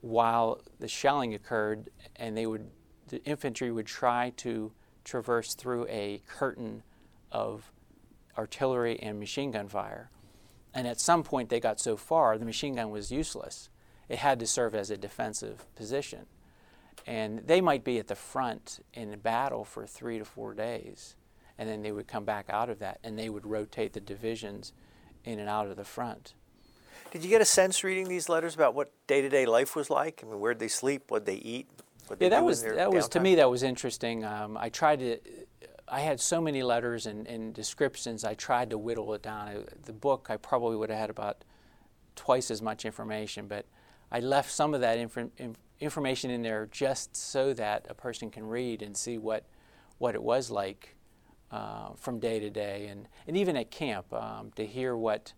while 0.00 0.60
the 0.80 0.88
shelling 0.88 1.32
occurred, 1.34 1.88
and 2.16 2.36
they 2.36 2.46
would, 2.46 2.68
the 3.12 3.22
infantry 3.24 3.70
would 3.70 3.84
try 3.84 4.32
to 4.38 4.72
traverse 5.04 5.52
through 5.52 5.86
a 5.88 6.22
curtain 6.26 6.82
of 7.30 7.70
artillery 8.38 8.98
and 9.00 9.20
machine 9.20 9.50
gun 9.50 9.68
fire. 9.68 10.08
And 10.72 10.88
at 10.88 10.98
some 10.98 11.22
point, 11.22 11.50
they 11.50 11.60
got 11.60 11.78
so 11.78 11.98
far, 11.98 12.38
the 12.38 12.46
machine 12.46 12.76
gun 12.76 12.90
was 12.90 13.12
useless. 13.12 13.68
It 14.08 14.18
had 14.18 14.40
to 14.40 14.46
serve 14.46 14.74
as 14.74 14.90
a 14.90 14.96
defensive 14.96 15.66
position. 15.76 16.24
And 17.06 17.40
they 17.46 17.60
might 17.60 17.84
be 17.84 17.98
at 17.98 18.08
the 18.08 18.14
front 18.14 18.80
in 18.94 19.18
battle 19.18 19.66
for 19.66 19.86
three 19.86 20.18
to 20.18 20.24
four 20.24 20.54
days. 20.54 21.14
And 21.58 21.68
then 21.68 21.82
they 21.82 21.92
would 21.92 22.08
come 22.08 22.24
back 22.24 22.46
out 22.48 22.70
of 22.70 22.78
that 22.78 22.98
and 23.04 23.18
they 23.18 23.28
would 23.28 23.46
rotate 23.46 23.92
the 23.92 24.00
divisions 24.00 24.72
in 25.22 25.38
and 25.38 25.50
out 25.50 25.66
of 25.66 25.76
the 25.76 25.84
front. 25.84 26.32
Did 27.10 27.24
you 27.24 27.28
get 27.28 27.42
a 27.42 27.44
sense 27.44 27.84
reading 27.84 28.08
these 28.08 28.30
letters 28.30 28.54
about 28.54 28.74
what 28.74 28.90
day 29.06 29.20
to 29.20 29.28
day 29.28 29.44
life 29.44 29.76
was 29.76 29.90
like? 29.90 30.22
I 30.24 30.30
mean, 30.30 30.40
where'd 30.40 30.58
they 30.58 30.68
sleep? 30.68 31.10
What'd 31.10 31.26
they 31.26 31.34
eat? 31.34 31.68
What'd 32.12 32.22
yeah, 32.22 32.28
that 32.28 32.44
was 32.44 32.62
that 32.62 32.92
was 32.92 33.08
to 33.08 33.20
me 33.20 33.36
that 33.36 33.48
was 33.48 33.62
interesting. 33.62 34.22
Um, 34.22 34.58
I 34.58 34.68
tried 34.68 34.98
to. 34.98 35.18
I 35.88 36.00
had 36.00 36.20
so 36.20 36.42
many 36.42 36.62
letters 36.62 37.06
and, 37.06 37.26
and 37.26 37.54
descriptions. 37.54 38.22
I 38.22 38.34
tried 38.34 38.68
to 38.68 38.76
whittle 38.76 39.14
it 39.14 39.22
down. 39.22 39.48
I, 39.48 39.56
the 39.84 39.94
book 39.94 40.26
I 40.28 40.36
probably 40.36 40.76
would 40.76 40.90
have 40.90 40.98
had 40.98 41.08
about 41.08 41.42
twice 42.14 42.50
as 42.50 42.60
much 42.60 42.84
information, 42.84 43.46
but 43.46 43.64
I 44.10 44.20
left 44.20 44.50
some 44.50 44.74
of 44.74 44.82
that 44.82 44.98
inf- 44.98 45.30
inf- 45.38 45.56
information 45.80 46.30
in 46.30 46.42
there 46.42 46.68
just 46.70 47.16
so 47.16 47.54
that 47.54 47.86
a 47.88 47.94
person 47.94 48.30
can 48.30 48.46
read 48.46 48.82
and 48.82 48.94
see 48.94 49.16
what 49.16 49.46
what 49.96 50.14
it 50.14 50.22
was 50.22 50.50
like 50.50 50.94
uh, 51.50 51.94
from 51.96 52.18
day 52.18 52.40
to 52.40 52.50
day, 52.50 52.88
and 52.88 53.08
and 53.26 53.38
even 53.38 53.56
at 53.56 53.70
camp 53.70 54.12
um, 54.12 54.50
to 54.56 54.66
hear 54.66 54.94
what 54.94 55.32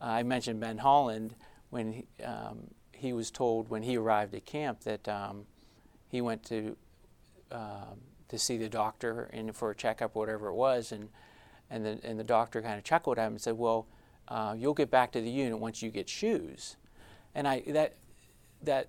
uh, 0.00 0.06
I 0.06 0.24
mentioned 0.24 0.58
Ben 0.58 0.78
Holland 0.78 1.36
when 1.70 1.92
he, 1.92 2.24
um, 2.24 2.74
he 2.90 3.12
was 3.12 3.30
told 3.30 3.68
when 3.68 3.84
he 3.84 3.96
arrived 3.96 4.34
at 4.34 4.44
camp 4.44 4.80
that 4.80 5.06
um, 5.08 5.46
he 6.08 6.20
went 6.20 6.44
to 6.44 6.76
um, 7.52 8.00
to 8.28 8.38
see 8.38 8.56
the 8.56 8.68
doctor 8.68 9.30
and 9.32 9.54
for 9.54 9.70
a 9.70 9.74
checkup, 9.74 10.14
whatever 10.14 10.48
it 10.48 10.54
was, 10.54 10.92
and 10.92 11.08
and 11.70 11.84
the 11.84 12.00
and 12.02 12.18
the 12.18 12.24
doctor 12.24 12.62
kind 12.62 12.78
of 12.78 12.84
chuckled 12.84 13.18
at 13.18 13.26
him 13.26 13.34
and 13.34 13.40
said, 13.40 13.56
"Well, 13.56 13.86
uh, 14.28 14.54
you'll 14.56 14.74
get 14.74 14.90
back 14.90 15.12
to 15.12 15.20
the 15.20 15.30
unit 15.30 15.58
once 15.58 15.82
you 15.82 15.90
get 15.90 16.08
shoes," 16.08 16.76
and 17.34 17.46
I 17.46 17.60
that 17.68 17.96
that 18.62 18.88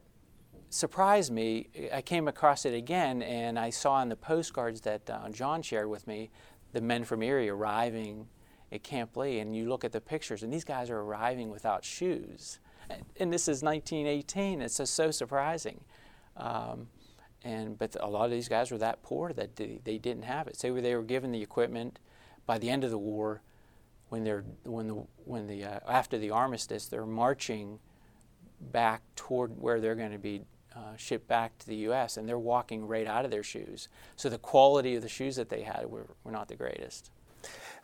surprised 0.69 1.31
me. 1.31 1.67
I 1.93 2.01
came 2.01 2.27
across 2.27 2.65
it 2.65 2.73
again, 2.73 3.21
and 3.21 3.57
I 3.57 3.69
saw 3.69 4.01
in 4.01 4.09
the 4.09 4.15
postcards 4.15 4.81
that 4.81 5.09
uh, 5.09 5.29
John 5.29 5.61
shared 5.61 5.89
with 5.89 6.07
me 6.07 6.29
the 6.73 6.81
men 6.81 7.03
from 7.03 7.23
Erie 7.23 7.49
arriving 7.49 8.27
at 8.71 8.83
Camp 8.83 9.17
Lee, 9.17 9.39
and 9.39 9.55
you 9.55 9.67
look 9.67 9.83
at 9.83 9.91
the 9.91 10.01
pictures, 10.01 10.43
and 10.43 10.53
these 10.53 10.63
guys 10.63 10.89
are 10.89 10.99
arriving 10.99 11.49
without 11.49 11.83
shoes. 11.83 12.59
And, 12.89 13.03
and 13.19 13.33
this 13.33 13.47
is 13.47 13.63
1918. 13.63 14.61
It's 14.61 14.77
just 14.77 14.93
so 14.93 15.11
surprising. 15.11 15.81
Um, 16.37 16.87
and 17.43 17.77
but 17.77 17.95
a 17.99 18.07
lot 18.07 18.25
of 18.25 18.31
these 18.31 18.49
guys 18.49 18.71
were 18.71 18.77
that 18.77 19.01
poor 19.01 19.33
that 19.33 19.55
they, 19.55 19.79
they 19.83 19.97
didn't 19.97 20.23
have 20.23 20.47
it. 20.47 20.57
So 20.57 20.73
they 20.79 20.95
were 20.95 21.03
given 21.03 21.31
the 21.31 21.41
equipment. 21.41 21.99
By 22.45 22.57
the 22.57 22.69
end 22.69 22.83
of 22.83 22.91
the 22.91 22.97
war, 22.97 23.41
when 24.09 24.23
they're 24.23 24.43
when 24.63 24.87
the 24.87 25.03
when 25.25 25.47
the 25.47 25.63
uh, 25.63 25.79
after 25.87 26.17
the 26.17 26.31
armistice, 26.31 26.87
they're 26.87 27.05
marching 27.05 27.79
back 28.59 29.01
toward 29.15 29.59
where 29.59 29.79
they're 29.79 29.95
going 29.95 30.11
to 30.11 30.17
be 30.17 30.41
uh, 30.75 30.95
shipped 30.97 31.27
back 31.27 31.57
to 31.59 31.67
the 31.67 31.75
U.S. 31.77 32.17
and 32.17 32.27
they're 32.27 32.39
walking 32.39 32.87
right 32.87 33.07
out 33.07 33.25
of 33.25 33.31
their 33.31 33.43
shoes. 33.43 33.87
So 34.15 34.29
the 34.29 34.37
quality 34.37 34.95
of 34.95 35.01
the 35.01 35.09
shoes 35.09 35.35
that 35.37 35.49
they 35.49 35.61
had 35.61 35.85
were, 35.89 36.07
were 36.23 36.31
not 36.31 36.47
the 36.47 36.55
greatest. 36.55 37.11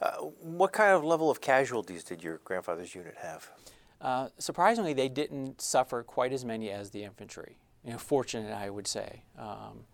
Uh, 0.01 0.12
what 0.41 0.74
kind 0.74 0.91
of 0.93 1.03
level 1.03 1.32
of 1.32 1.41
casualties 1.41 2.03
did 2.03 2.24
your 2.24 2.41
grandfather's 2.43 2.93
unit 2.93 3.16
have? 3.22 3.49
Uh, 4.01 4.28
surprisingly, 4.38 4.93
they 4.93 5.10
didn't 5.10 5.62
suffer 5.62 6.03
quite 6.03 6.34
as 6.34 6.43
many 6.43 6.70
as 6.70 6.91
the 6.91 7.03
infantry. 7.03 7.58
You 7.86 7.92
know, 7.92 7.98
fortunate, 7.98 8.52
I 8.52 8.70
would 8.70 8.88
say. 8.88 9.22
Um, 9.38 9.86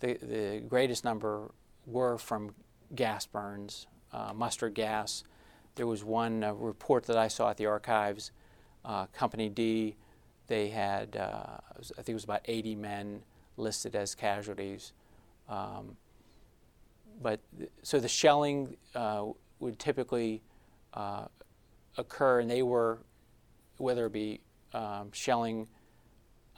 the, 0.00 0.14
the 0.20 0.62
greatest 0.68 1.04
number 1.04 1.50
were 1.86 2.18
from 2.18 2.54
gas 2.94 3.26
burns, 3.26 3.86
uh, 4.12 4.32
mustard 4.34 4.74
gas. 4.74 5.24
There 5.74 5.86
was 5.86 6.04
one 6.04 6.44
uh, 6.44 6.52
report 6.52 7.04
that 7.04 7.16
I 7.16 7.28
saw 7.28 7.50
at 7.50 7.56
the 7.56 7.66
archives, 7.66 8.32
uh, 8.84 9.06
Company 9.06 9.48
D, 9.48 9.96
they 10.48 10.68
had, 10.68 11.16
uh, 11.16 11.58
I 11.78 11.82
think 11.96 12.08
it 12.08 12.14
was 12.14 12.24
about 12.24 12.40
80 12.46 12.74
men 12.74 13.22
listed 13.56 13.94
as 13.94 14.14
casualties. 14.14 14.92
Um, 15.48 15.96
but 17.20 17.40
so 17.82 18.00
the 18.00 18.08
shelling 18.08 18.76
uh, 18.94 19.26
would 19.60 19.78
typically 19.78 20.42
uh, 20.94 21.26
occur, 21.96 22.40
and 22.40 22.50
they 22.50 22.62
were, 22.62 22.98
whether 23.76 24.06
it 24.06 24.12
be 24.12 24.40
um, 24.72 25.10
shelling 25.12 25.68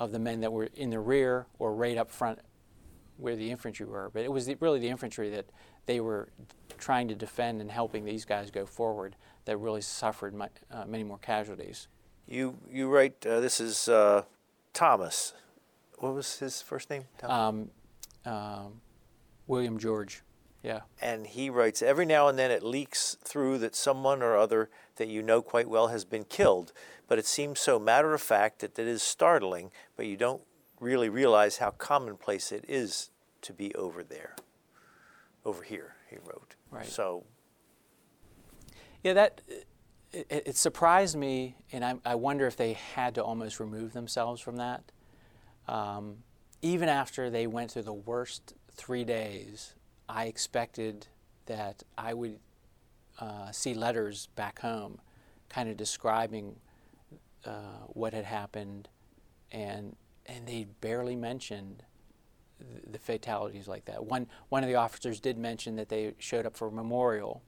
of 0.01 0.11
the 0.11 0.19
men 0.19 0.41
that 0.41 0.53
were 0.53 0.69
in 0.75 0.91
the 0.91 0.99
rear 0.99 1.47
or 1.59 1.75
right 1.75 1.99
up 1.99 2.11
front 2.11 2.41
where 3.19 3.37
the 3.37 3.51
infantry 3.51 3.87
were. 3.87 4.11
But 4.13 4.25
it 4.25 4.33
was 4.33 4.47
the, 4.47 4.57
really 4.59 4.81
the 4.81 4.89
infantry 4.89 5.29
that 5.31 5.45
they 5.87 6.01
were 6.01 6.31
trying 6.79 7.07
to 7.09 7.15
defend 7.15 7.61
and 7.61 7.71
helping 7.71 8.05
these 8.05 8.25
guys 8.25 8.51
go 8.51 8.65
forward 8.65 9.15
that 9.45 9.59
really 9.59 9.83
suffered 9.83 10.35
my, 10.35 10.49
uh, 10.71 10.87
many 10.87 11.05
more 11.05 11.19
casualties. 11.19 11.87
You 12.27 12.57
you 12.71 12.89
write 12.89 13.27
uh, 13.27 13.41
this 13.41 13.61
is 13.61 13.89
uh, 13.89 14.23
Thomas. 14.73 15.35
What 15.99 16.15
was 16.15 16.39
his 16.39 16.63
first 16.63 16.89
name? 16.89 17.05
Um, 17.25 17.71
um, 18.25 18.81
William 19.47 19.79
George, 19.79 20.23
yeah. 20.63 20.81
and 21.01 21.27
he 21.27 21.51
writes 21.51 21.83
every 21.83 22.07
now 22.07 22.29
and 22.29 22.39
then 22.39 22.51
it 22.51 22.63
leaks 22.63 23.17
through 23.23 23.59
that 23.59 23.75
someone 23.75 24.23
or 24.23 24.37
other 24.37 24.69
that 24.97 25.09
you 25.09 25.23
know 25.23 25.41
quite 25.41 25.69
well 25.69 25.89
has 25.89 26.05
been 26.05 26.25
killed, 26.25 26.73
but 27.09 27.19
it 27.19 27.27
seems 27.27 27.61
so 27.61 27.79
matter 27.79 28.13
of 28.13 28.21
fact 28.21 28.61
that 28.61 28.79
it 28.79 28.87
is 28.87 29.03
startling, 29.03 29.71
but 29.97 30.07
you 30.07 30.17
don't 30.17 30.43
really 30.79 31.09
realize 31.09 31.59
how 31.59 31.71
commonplace 31.71 32.53
it 32.53 32.65
is 32.69 33.11
to 33.43 33.53
be 33.53 33.75
over 33.75 34.03
there. 34.03 34.37
Over 35.45 35.63
here, 35.63 35.95
he 36.09 36.17
wrote. 36.17 36.55
Right. 36.71 36.87
So 36.87 37.25
Yeah, 39.03 39.15
that 39.15 39.41
it, 40.13 40.27
it 40.31 40.57
surprised 40.57 41.17
me, 41.17 41.57
and 41.73 41.85
I, 41.85 41.95
I 42.05 42.15
wonder 42.17 42.47
if 42.47 42.57
they 42.57 42.75
had 42.75 43.15
to 43.15 43.25
almost 43.25 43.61
remove 43.61 43.93
themselves 43.93 44.41
from 44.41 44.57
that. 44.57 44.83
Um, 45.69 46.19
even 46.63 46.89
after 46.89 47.31
they 47.31 47.47
went 47.47 47.71
through 47.71 47.83
the 47.83 47.93
worst 47.93 48.55
three 48.75 49.05
days 49.05 49.75
I 50.11 50.25
expected 50.25 51.07
that 51.47 51.83
I 51.97 52.15
would 52.15 52.39
uh, 53.21 53.53
see 53.53 53.75
letters 53.75 54.29
back 54.35 54.59
home 54.61 55.01
kind 55.49 55.69
of 55.69 55.77
describing 55.77 56.57
uh, 57.45 57.85
what 57.89 58.13
had 58.13 58.25
happened, 58.25 58.89
and, 59.53 59.97
and 60.27 60.47
they 60.47 60.67
barely 60.81 61.17
mentioned 61.17 61.85
the, 62.59 62.91
the 62.93 62.99
fatalities 62.99 63.69
like 63.69 63.85
that. 63.87 64.05
One, 64.05 64.27
one 64.49 64.63
of 64.63 64.69
the 64.69 64.75
officers 64.75 65.21
did 65.21 65.39
mention 65.39 65.77
that 65.77 65.89
they 65.89 66.15
showed 66.19 66.45
up 66.45 66.57
for 66.57 66.69
a 66.69 66.73
memorial, 66.73 67.43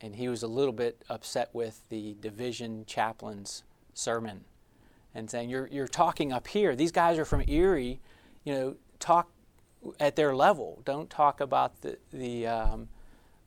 and 0.00 0.16
he 0.16 0.28
was 0.28 0.42
a 0.42 0.48
little 0.48 0.72
bit 0.72 1.04
upset 1.08 1.50
with 1.52 1.88
the 1.90 2.16
division 2.20 2.84
chaplain's 2.86 3.62
sermon 3.94 4.44
and 5.14 5.30
saying, 5.30 5.50
You're, 5.50 5.68
you're 5.68 5.88
talking 5.88 6.32
up 6.32 6.46
here. 6.46 6.74
These 6.74 6.92
guys 6.92 7.18
are 7.18 7.24
from 7.24 7.44
Erie, 7.46 8.00
you 8.44 8.54
know, 8.54 8.76
talk 9.00 9.30
at 10.00 10.16
their 10.16 10.34
level. 10.34 10.82
Don't 10.84 11.08
talk 11.08 11.40
about 11.40 11.80
the, 11.82 11.98
the 12.12 12.46
um, 12.46 12.88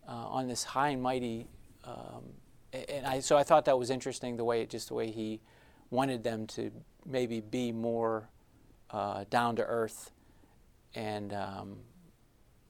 uh, 0.07 0.11
on 0.11 0.47
this 0.47 0.63
high 0.63 0.89
and 0.89 1.01
mighty. 1.01 1.47
Um, 1.83 2.33
and 2.73 3.05
I, 3.05 3.19
so 3.19 3.37
I 3.37 3.43
thought 3.43 3.65
that 3.65 3.77
was 3.77 3.89
interesting 3.89 4.37
the 4.37 4.43
way, 4.43 4.61
it, 4.61 4.69
just 4.69 4.87
the 4.87 4.93
way 4.93 5.11
he 5.11 5.41
wanted 5.89 6.23
them 6.23 6.47
to 6.47 6.71
maybe 7.05 7.41
be 7.41 7.71
more 7.71 8.29
uh, 8.91 9.25
down 9.29 9.55
to 9.57 9.63
earth. 9.63 10.11
And, 10.95 11.33
um, 11.33 11.77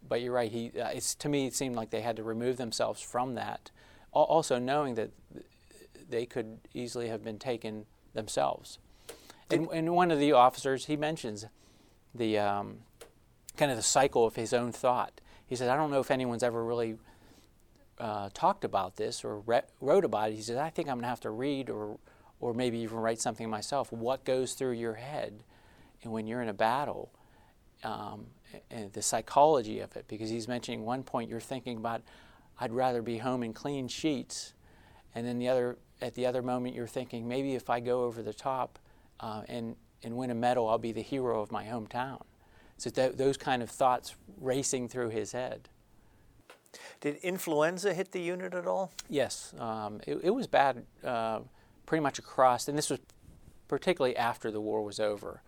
but 0.08 0.22
you're 0.22 0.34
right. 0.34 0.52
He, 0.52 0.72
uh, 0.80 0.90
it's, 0.90 1.16
to 1.16 1.30
me, 1.30 1.48
it 1.48 1.54
seemed 1.54 1.76
like 1.76 1.92
they 1.92 2.02
had 2.02 2.16
to 2.18 2.24
remove 2.24 2.58
themselves 2.58 3.02
from 3.02 3.36
that. 3.36 3.72
Also 4.12 4.60
knowing 4.60 4.96
that 4.96 5.12
they 6.10 6.26
could 6.26 6.60
easily 6.74 7.08
have 7.08 7.24
been 7.24 7.40
taken 7.40 7.86
themselves. 8.14 8.80
And, 9.50 9.70
and 9.72 9.94
one 9.96 10.12
of 10.12 10.20
the 10.20 10.34
officers, 10.34 10.86
he 10.86 10.98
mentions 10.98 11.46
the 12.14 12.38
um, 12.38 12.80
kind 13.62 13.70
of 13.70 13.78
the 13.78 13.84
cycle 13.84 14.26
of 14.26 14.36
his 14.36 14.54
own 14.54 14.72
thought. 14.72 15.22
He 15.46 15.56
says, 15.56 15.70
I 15.70 15.76
don't 15.76 15.92
know 15.92 16.00
if 16.00 16.10
anyone's 16.10 16.42
ever 16.42 16.66
really 16.66 16.96
uh, 18.00 18.30
talked 18.34 18.66
about 18.66 18.96
this 18.96 19.24
or 19.24 19.42
re- 19.42 19.62
wrote 19.80 20.04
about 20.04 20.32
it. 20.32 20.36
He 20.36 20.42
says, 20.42 20.58
I 20.58 20.72
think 20.72 20.90
I'm 20.90 20.96
going 20.96 21.04
to 21.04 21.10
have 21.10 21.20
to 21.20 21.30
read 21.30 21.70
or, 21.70 22.00
or 22.40 22.56
maybe 22.56 22.80
even 22.80 22.98
write 22.98 23.22
something 23.22 23.48
myself. 23.48 23.92
What 23.92 24.26
goes 24.26 24.54
through 24.54 24.72
your 24.72 24.96
head 24.96 25.44
and 26.02 26.12
when 26.12 26.26
you're 26.26 26.42
in 26.42 26.50
a 26.50 26.56
battle? 26.56 27.12
Um, 27.84 28.26
and 28.72 28.92
the 28.94 29.04
psychology 29.04 29.80
of 29.80 29.96
it, 29.96 30.06
because 30.08 30.32
he's 30.32 30.48
mentioning 30.48 30.84
one 30.84 31.04
point 31.04 31.30
you're 31.30 31.40
thinking 31.40 31.78
about, 31.78 32.02
I'd 32.60 32.72
rather 32.72 33.04
be 33.04 33.20
home 33.20 33.44
in 33.44 33.54
clean 33.54 33.88
sheets, 33.88 34.54
and 35.14 35.26
then 35.26 35.38
the 35.38 35.50
other 35.50 35.78
at 36.02 36.16
the 36.16 36.26
other 36.26 36.42
moment 36.42 36.74
you're 36.74 36.88
thinking 36.88 37.28
maybe 37.28 37.54
if 37.54 37.70
I 37.70 37.80
go 37.80 38.06
over 38.06 38.24
the 38.24 38.34
top 38.34 38.80
uh, 39.20 39.44
and 39.48 39.76
and 40.04 40.18
win 40.18 40.32
a 40.32 40.36
medal, 40.36 40.68
I'll 40.68 40.80
be 40.80 40.92
the 40.92 41.02
hero 41.02 41.42
of 41.42 41.52
my 41.52 41.64
hometown. 41.64 42.22
So 42.82 42.90
th- 42.90 43.14
those 43.14 43.38
kind 43.38 43.62
of 43.62 43.70
thoughts 43.70 44.16
racing 44.40 44.90
through 44.90 45.10
his 45.10 45.34
head. 45.34 45.70
Did 47.00 47.18
influenza 47.18 47.94
hit 47.94 48.12
the 48.12 48.20
unit 48.20 48.56
at 48.56 48.66
all? 48.66 48.92
Yes, 49.08 49.54
um, 49.60 50.02
it, 50.08 50.20
it, 50.24 50.30
was 50.32 50.48
bad 50.48 50.84
uh, 51.04 51.42
pretty 51.86 52.02
much 52.02 52.18
across, 52.18 52.68
and 52.68 52.76
this 52.76 52.90
was 52.90 53.00
particularly 53.68 54.18
after 54.18 54.50
the 54.50 54.60
war 54.60 54.84
was 54.84 55.00
over. 55.00 55.44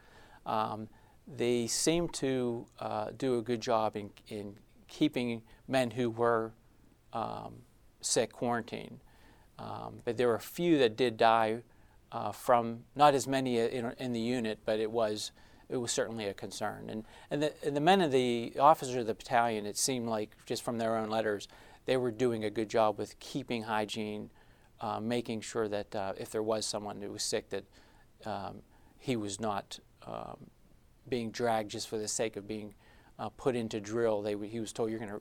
Um, 0.45 0.89
they 1.27 1.65
seemed 1.65 2.13
to 2.15 2.67
uh, 2.79 3.07
do 3.17 3.39
a 3.39 3.41
good 3.41 3.61
job 3.61 3.95
in, 3.95 4.11
in 4.27 4.57
keeping 4.87 5.41
men 5.67 5.89
who 5.89 6.11
were 6.11 6.51
um, 7.13 7.63
sick 7.99 8.31
quarantined. 8.31 8.99
Um, 9.57 10.01
but 10.05 10.17
there 10.17 10.27
were 10.27 10.35
a 10.35 10.39
few 10.39 10.77
that 10.77 10.95
did 10.95 11.17
die 11.17 11.63
uh, 12.11 12.31
from 12.31 12.83
not 12.95 13.15
as 13.15 13.27
many 13.27 13.57
in, 13.57 13.91
in, 13.97 14.13
the 14.13 14.19
unit, 14.19 14.59
but 14.65 14.79
it 14.79 14.91
was 14.91 15.31
it 15.73 15.77
was 15.77 15.91
certainly 15.91 16.27
a 16.27 16.33
concern. 16.35 16.87
And 16.87 17.03
and 17.31 17.41
the, 17.41 17.53
and 17.65 17.75
the 17.75 17.81
men 17.81 17.99
of 17.99 18.11
the 18.11 18.53
officers 18.59 18.95
of 18.95 19.07
the 19.07 19.15
battalion, 19.15 19.65
it 19.65 19.75
seemed 19.75 20.07
like 20.07 20.29
just 20.45 20.61
from 20.61 20.77
their 20.77 20.95
own 20.95 21.09
letters, 21.09 21.47
they 21.85 21.97
were 21.97 22.11
doing 22.11 22.45
a 22.45 22.51
good 22.51 22.69
job 22.69 22.99
with 22.99 23.19
keeping 23.19 23.63
hygiene, 23.63 24.29
uh, 24.79 24.99
making 24.99 25.41
sure 25.41 25.67
that 25.67 25.95
uh, 25.95 26.13
if 26.15 26.29
there 26.29 26.43
was 26.43 26.67
someone 26.67 27.01
who 27.01 27.11
was 27.11 27.23
sick, 27.23 27.49
that 27.49 27.63
um, 28.23 28.61
he 28.99 29.15
was 29.15 29.39
not 29.39 29.79
um, 30.05 30.37
being 31.09 31.31
dragged 31.31 31.71
just 31.71 31.89
for 31.89 31.97
the 31.97 32.07
sake 32.07 32.35
of 32.35 32.47
being 32.47 32.75
uh, 33.17 33.29
put 33.29 33.55
into 33.55 33.81
drill. 33.81 34.21
They 34.21 34.37
he 34.47 34.59
was 34.59 34.71
told 34.71 34.91
you're 34.91 34.99
going 34.99 35.19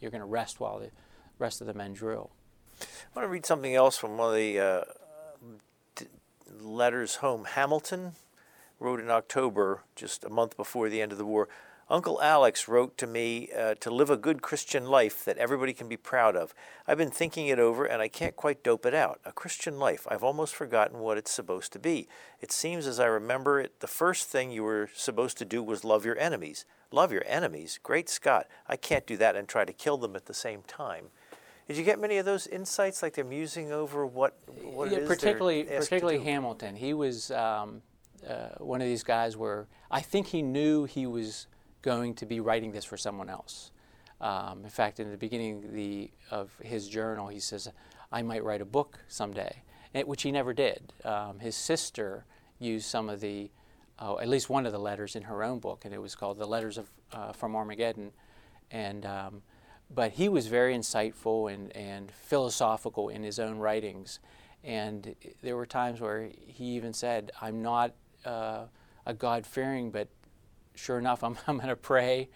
you're 0.00 0.10
to 0.10 0.24
rest 0.24 0.58
while 0.58 0.78
the 0.78 0.90
rest 1.38 1.60
of 1.60 1.66
the 1.66 1.74
men 1.74 1.92
drill. 1.92 2.30
I 2.80 2.86
want 3.14 3.26
to 3.26 3.30
read 3.30 3.44
something 3.44 3.74
else 3.74 3.98
from 3.98 4.16
one 4.16 4.30
of 4.30 4.36
the 4.36 4.58
uh, 4.58 4.84
letters 6.60 7.16
home. 7.16 7.44
Hamilton 7.44 8.12
wrote 8.82 9.00
in 9.00 9.10
October, 9.10 9.82
just 9.94 10.24
a 10.24 10.30
month 10.30 10.56
before 10.56 10.88
the 10.88 11.00
end 11.00 11.12
of 11.12 11.18
the 11.18 11.24
war. 11.24 11.48
Uncle 11.90 12.22
Alex 12.22 12.68
wrote 12.68 12.96
to 12.96 13.06
me 13.06 13.50
uh, 13.56 13.74
to 13.74 13.90
live 13.90 14.08
a 14.08 14.16
good 14.16 14.40
Christian 14.40 14.86
life 14.86 15.24
that 15.24 15.36
everybody 15.36 15.74
can 15.74 15.88
be 15.88 15.96
proud 15.96 16.36
of. 16.36 16.54
I've 16.86 16.96
been 16.96 17.10
thinking 17.10 17.48
it 17.48 17.58
over 17.58 17.84
and 17.84 18.00
I 18.00 18.08
can't 18.08 18.34
quite 18.34 18.64
dope 18.64 18.86
it 18.86 18.94
out. 18.94 19.20
A 19.26 19.32
Christian 19.32 19.78
life. 19.78 20.06
I've 20.10 20.22
almost 20.22 20.54
forgotten 20.54 21.00
what 21.00 21.18
it's 21.18 21.30
supposed 21.30 21.72
to 21.74 21.78
be. 21.78 22.08
It 22.40 22.50
seems 22.50 22.86
as 22.86 22.98
I 22.98 23.06
remember 23.06 23.60
it, 23.60 23.80
the 23.80 23.86
first 23.86 24.28
thing 24.28 24.50
you 24.50 24.62
were 24.62 24.88
supposed 24.94 25.36
to 25.38 25.44
do 25.44 25.62
was 25.62 25.84
love 25.84 26.06
your 26.06 26.18
enemies. 26.18 26.64
Love 26.90 27.12
your 27.12 27.24
enemies? 27.26 27.78
Great 27.82 28.08
Scott. 28.08 28.46
I 28.66 28.76
can't 28.76 29.06
do 29.06 29.16
that 29.18 29.36
and 29.36 29.46
try 29.46 29.64
to 29.64 29.72
kill 29.72 29.98
them 29.98 30.16
at 30.16 30.26
the 30.26 30.34
same 30.34 30.62
time. 30.62 31.06
Did 31.68 31.76
you 31.76 31.84
get 31.84 32.00
many 32.00 32.16
of 32.18 32.24
those 32.24 32.46
insights, 32.46 33.02
like 33.02 33.14
they're 33.14 33.24
musing 33.24 33.70
over 33.70 34.06
what, 34.06 34.36
what 34.62 34.90
yeah, 34.90 35.06
particularly 35.06 35.64
particularly 35.64 36.18
Hamilton? 36.18 36.74
He 36.74 36.92
was 36.92 37.30
um, 37.30 37.82
uh, 38.28 38.50
one 38.58 38.80
of 38.80 38.86
these 38.86 39.02
guys 39.02 39.36
where 39.36 39.66
I 39.90 40.00
think 40.00 40.28
he 40.28 40.42
knew 40.42 40.84
he 40.84 41.06
was 41.06 41.46
going 41.82 42.14
to 42.14 42.26
be 42.26 42.40
writing 42.40 42.72
this 42.72 42.84
for 42.84 42.96
someone 42.96 43.28
else. 43.28 43.70
Um, 44.20 44.64
in 44.64 44.70
fact, 44.70 45.00
in 45.00 45.10
the 45.10 45.16
beginning 45.16 45.72
the, 45.72 46.10
of 46.30 46.50
his 46.62 46.88
journal, 46.88 47.28
he 47.28 47.40
says, 47.40 47.68
"I 48.12 48.22
might 48.22 48.44
write 48.44 48.60
a 48.60 48.64
book 48.64 48.98
someday," 49.08 49.62
which 50.04 50.22
he 50.22 50.30
never 50.30 50.52
did. 50.52 50.92
Um, 51.04 51.40
his 51.40 51.56
sister 51.56 52.24
used 52.58 52.86
some 52.86 53.08
of 53.08 53.20
the, 53.20 53.50
uh, 53.98 54.18
at 54.18 54.28
least 54.28 54.48
one 54.48 54.64
of 54.64 54.72
the 54.72 54.78
letters 54.78 55.16
in 55.16 55.24
her 55.24 55.42
own 55.42 55.58
book, 55.58 55.84
and 55.84 55.92
it 55.92 56.00
was 56.00 56.14
called 56.14 56.38
"The 56.38 56.46
Letters 56.46 56.78
of 56.78 56.88
uh, 57.12 57.32
from 57.32 57.56
Armageddon," 57.56 58.12
and 58.70 59.04
um, 59.04 59.42
but 59.94 60.12
he 60.12 60.28
was 60.28 60.46
very 60.46 60.74
insightful 60.74 61.52
and, 61.52 61.74
and 61.76 62.10
philosophical 62.10 63.08
in 63.08 63.22
his 63.22 63.38
own 63.38 63.58
writings. 63.58 64.20
And 64.64 65.16
there 65.42 65.56
were 65.56 65.66
times 65.66 66.00
where 66.00 66.30
he 66.46 66.64
even 66.76 66.92
said, 66.92 67.32
I'm 67.40 67.62
not 67.62 67.94
uh, 68.24 68.64
a 69.06 69.14
God 69.14 69.46
fearing, 69.46 69.90
but 69.90 70.08
sure 70.74 70.98
enough, 70.98 71.22
I'm, 71.22 71.36
I'm 71.46 71.56
going 71.56 71.68
to 71.68 71.76
pray 71.76 72.28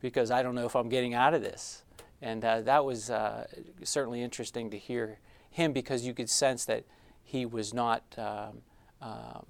because 0.00 0.30
I 0.30 0.42
don't 0.42 0.54
know 0.54 0.66
if 0.66 0.76
I'm 0.76 0.88
getting 0.88 1.14
out 1.14 1.34
of 1.34 1.42
this. 1.42 1.82
And 2.20 2.44
uh, 2.44 2.60
that 2.62 2.84
was 2.84 3.10
uh, 3.10 3.46
certainly 3.82 4.22
interesting 4.22 4.70
to 4.70 4.78
hear 4.78 5.18
him 5.50 5.72
because 5.72 6.06
you 6.06 6.14
could 6.14 6.30
sense 6.30 6.64
that 6.66 6.84
he 7.22 7.46
was 7.46 7.74
not 7.74 8.02
um, 8.16 8.62
um, 9.00 9.46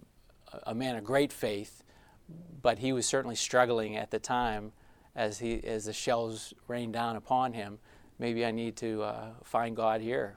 a 0.65 0.75
man 0.75 0.97
of 0.97 1.05
great 1.05 1.33
faith, 1.33 1.83
but 2.63 2.79
he 2.79 2.93
was 2.93 3.07
certainly 3.07 3.37
struggling 3.37 3.97
at 3.97 4.11
the 4.11 4.19
time 4.19 4.73
as 5.15 5.41
he 5.41 5.63
as 5.65 5.85
the 5.85 5.93
shells 5.93 6.55
rained 6.69 6.95
down 6.95 7.17
upon 7.17 7.53
him. 7.53 7.79
Maybe 8.19 8.45
I 8.45 8.51
need 8.51 8.77
to 8.77 9.03
uh, 9.03 9.27
find 9.45 9.77
God 9.77 10.01
here. 10.01 10.37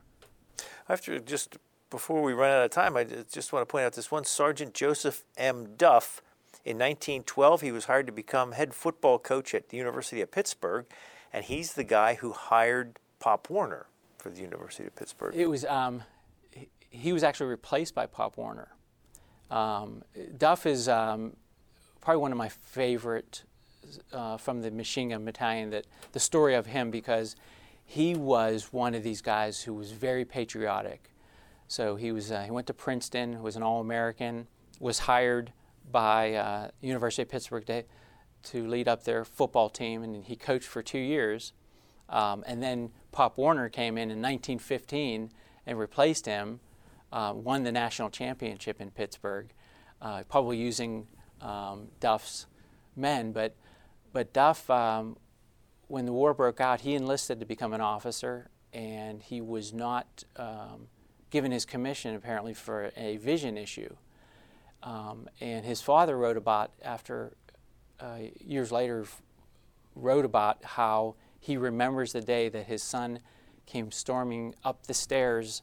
After 0.90 1.20
just 1.20 1.58
before 1.90 2.22
we 2.22 2.34
run 2.34 2.52
out 2.52 2.66
of 2.66 2.72
time, 2.72 2.98
I 2.98 3.04
just 3.04 3.54
want 3.54 3.68
to 3.68 3.72
point 3.72 3.86
out 3.86 3.94
this 3.94 4.12
one 4.12 4.24
Sergeant 4.24 4.74
Joseph 4.74 5.24
M. 5.38 5.76
Duff. 5.78 6.22
In 6.64 6.78
1912, 6.78 7.62
he 7.62 7.72
was 7.72 7.86
hired 7.86 8.08
to 8.08 8.12
become 8.12 8.54
head 8.54 8.74
football 8.74 9.20
coach 9.20 9.54
at 9.54 9.70
the 9.70 9.78
University 9.78 10.22
of 10.22 10.32
Pittsburgh, 10.32 10.86
and 11.32 11.46
he's 11.46 11.74
the 11.74 11.84
guy 11.84 12.16
who 12.16 12.32
hired 12.32 12.98
Pop 13.20 13.50
Warner 13.50 13.86
for 14.18 14.30
the 14.30 14.42
University 14.42 14.86
of 14.88 14.96
Pittsburgh. 14.96 15.36
It 15.36 15.48
was 15.48 15.64
um, 15.66 16.02
he 16.90 17.14
was 17.14 17.24
actually 17.24 17.50
replaced 17.50 17.94
by 17.94 18.08
Pop 18.08 18.38
Warner. 18.38 18.70
Um, 19.52 20.02
Duff 20.38 20.66
is 20.66 20.90
um, 20.90 21.36
probably 22.02 22.22
one 22.22 22.32
of 22.32 22.38
my 22.38 22.50
favorite 22.50 23.44
uh, 24.12 24.38
from 24.38 24.62
the 24.62 24.72
machine 24.72 25.10
gun 25.10 25.26
battalion 25.26 25.70
that 25.70 25.86
the 26.14 26.20
story 26.20 26.56
of 26.56 26.66
him 26.66 26.90
because 26.90 27.36
he 27.86 28.16
was 28.16 28.74
one 28.74 28.96
of 28.96 29.04
these 29.04 29.22
guys 29.22 29.62
who 29.62 29.74
was 29.74 29.92
very 29.92 30.26
patriotic. 30.26 31.12
So 31.68 31.96
he 31.96 32.12
was 32.12 32.32
uh, 32.32 32.44
he 32.44 32.52
went 32.52 32.68
to 32.68 32.74
Princeton, 32.74 33.42
was 33.42 33.56
an 33.56 33.64
All-American, 33.64 34.48
was 34.80 35.00
hired 35.00 35.52
by 35.92 36.34
uh, 36.34 36.70
University 36.82 37.24
of 37.24 37.30
Pittsburgh 37.30 37.66
to, 37.66 37.84
to 38.44 38.68
lead 38.68 38.88
up 38.88 39.04
their 39.04 39.26
football 39.26 39.70
team, 39.70 40.04
and 40.04 40.26
he 40.26 40.36
coached 40.36 40.68
for 40.68 40.82
two 40.82 41.00
years. 41.00 41.54
Um, 42.10 42.44
and 42.46 42.62
then 42.62 42.92
Pop 43.12 43.38
Warner 43.38 43.70
came 43.70 43.98
in 43.98 44.12
in 44.12 44.22
1915 44.22 45.32
and 45.66 45.80
replaced 45.80 46.26
him, 46.26 46.60
uh, 47.12 47.34
won 47.36 47.64
the 47.64 47.72
national 47.72 48.10
championship 48.10 48.80
in 48.80 48.92
Pittsburgh, 48.92 49.52
uh, 50.02 50.24
probably 50.30 50.58
using 50.58 51.08
um, 51.42 51.88
Duff's 52.00 52.46
men, 52.96 53.32
but 53.32 53.56
but 54.14 54.32
Duff, 54.32 54.70
um, 54.70 55.18
when 55.88 56.06
the 56.06 56.14
war 56.14 56.34
broke 56.34 56.62
out, 56.62 56.80
he 56.82 56.96
enlisted 56.96 57.42
to 57.42 57.46
become 57.46 57.74
an 57.74 57.82
officer, 57.82 58.50
and 58.72 59.22
he 59.22 59.42
was 59.42 59.74
not 59.74 60.24
um, 60.38 60.88
given 61.36 61.52
his 61.52 61.66
commission 61.66 62.16
apparently 62.16 62.54
for 62.54 62.94
a 62.96 63.18
vision 63.18 63.58
issue. 63.58 63.94
Um, 64.82 65.28
and 65.42 65.66
his 65.66 65.82
father 65.82 66.18
wrote 66.18 66.38
about 66.38 66.72
after 66.82 67.34
uh, 68.00 68.20
years 68.40 68.72
later 68.72 69.06
wrote 69.98 70.24
about 70.24 70.64
how 70.64 71.16
he 71.38 71.58
remembers 71.58 72.14
the 72.14 72.22
day 72.22 72.48
that 72.48 72.68
his 72.68 72.82
son 72.82 73.20
came 73.66 73.92
storming 73.92 74.56
up 74.64 74.88
the 74.88 74.94
stairs 74.94 75.62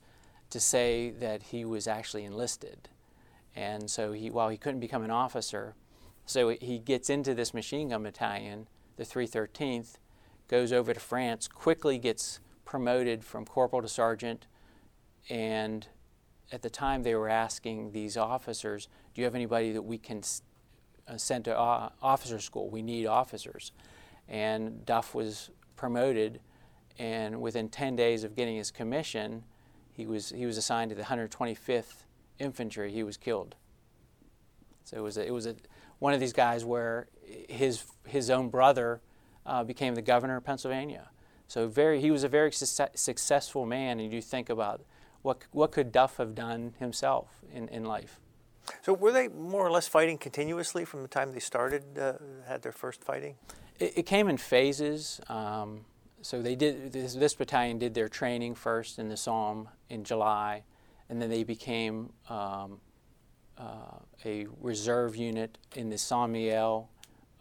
to 0.51 0.61
say 0.61 1.09
that 1.09 1.45
he 1.45 1.64
was 1.64 1.89
actually 1.89 2.27
enlisted. 2.27 2.91
And 3.57 3.91
so 3.91 4.12
he, 4.12 4.29
while 4.29 4.51
he 4.51 4.59
couldn't 4.59 4.81
become 4.81 5.03
an 5.03 5.11
officer, 5.11 5.75
so 6.27 6.51
he 6.51 6.79
gets 6.81 7.09
into 7.09 7.33
this 7.33 7.55
machine 7.55 7.89
gun 7.89 8.03
battalion, 8.03 8.68
the 8.99 9.05
313th, 9.05 9.95
goes 10.49 10.70
over 10.70 10.93
to 10.93 11.01
France, 11.01 11.49
quickly 11.49 11.97
gets 11.97 12.41
promoted 12.66 13.25
from 13.25 13.47
corporal 13.47 13.81
to 13.81 13.89
sergeant, 13.89 14.45
and 15.29 15.87
at 16.51 16.62
the 16.62 16.70
time 16.70 17.03
they 17.03 17.14
were 17.14 17.29
asking 17.29 17.93
these 17.93 18.16
officers, 18.16 18.89
"Do 19.14 19.20
you 19.20 19.25
have 19.25 19.35
anybody 19.35 19.73
that 19.73 19.83
we 19.83 19.99
can 19.99 20.23
uh, 21.09 21.16
send 21.16 21.45
to 21.47 21.59
uh, 21.59 21.91
officer 22.03 22.39
school? 22.39 22.68
We 22.70 22.83
need 22.83 23.07
officers." 23.07 23.73
And 24.29 24.85
Duff 24.87 25.14
was 25.14 25.51
promoted, 25.77 26.41
and 26.99 27.41
within 27.41 27.68
10 27.68 27.97
days 27.97 28.25
of 28.25 28.37
getting 28.37 28.57
his 28.57 28.70
commission, 28.70 29.45
he 29.93 30.07
was 30.07 30.31
he 30.31 30.47
was 30.47 30.57
assigned 30.57 30.91
to 30.91 30.95
the 30.95 31.03
125th 31.03 32.05
Infantry. 32.39 32.91
He 32.93 33.03
was 33.03 33.16
killed. 33.16 33.55
So 34.85 34.97
it 34.97 35.01
was 35.01 35.16
a, 35.16 35.27
it 35.27 35.31
was 35.31 35.47
a, 35.47 35.55
one 35.99 36.12
of 36.12 36.20
these 36.20 36.33
guys 36.33 36.64
where 36.64 37.09
his 37.49 37.85
his 38.07 38.31
own 38.31 38.49
brother 38.49 39.01
uh, 39.47 39.64
became 39.64 39.95
the 39.95 40.03
governor 40.03 40.37
of 40.37 40.45
Pennsylvania. 40.45 41.11
So 41.47 41.68
very 41.68 42.01
he 42.01 42.11
was 42.11 42.25
a 42.25 42.29
very 42.29 42.53
su- 42.53 42.87
successful 42.95 43.66
man, 43.66 44.01
and 44.01 44.12
you 44.12 44.20
think 44.20 44.49
about 44.49 44.83
what 45.23 45.43
what 45.53 45.73
could 45.73 45.93
Duff 45.93 46.16
have 46.18 46.35
done 46.35 46.75
himself 46.79 47.29
in, 47.53 47.68
in 47.68 47.85
life. 47.85 48.20
So 48.83 48.93
were 48.93 49.12
they 49.12 49.29
more 49.29 49.66
or 49.66 49.70
less 49.70 49.89
fighting 49.89 50.18
continuously 50.18 50.85
from 50.85 51.03
the 51.03 51.09
time 51.09 51.33
they 51.33 51.41
started, 51.41 51.99
uh, 51.99 52.14
had 52.47 52.62
their 52.62 52.73
first 52.73 53.03
fighting? 53.03 53.35
It, 53.79 53.99
it 53.99 54.07
came 54.07 54.29
in 54.29 54.37
phases. 54.37 55.20
Um, 55.29 55.85
so 56.20 56.41
they 56.41 56.55
did 56.55 56.93
this, 56.93 57.14
this, 57.14 57.35
battalion 57.35 57.79
did 57.79 57.95
their 57.95 58.09
training 58.09 58.55
first 58.55 59.01
in 59.01 59.09
the 59.09 59.16
Somme 59.16 59.68
in 59.91 60.05
July, 60.05 60.62
and 61.09 61.20
then 61.20 61.29
they 61.29 61.43
became 61.43 62.12
um, 62.29 62.81
uh, 63.59 63.99
a 64.25 64.47
reserve 64.61 65.16
unit 65.16 65.59
in 65.75 65.91
the 65.91 65.99
Saint-Mihiel, 65.99 66.87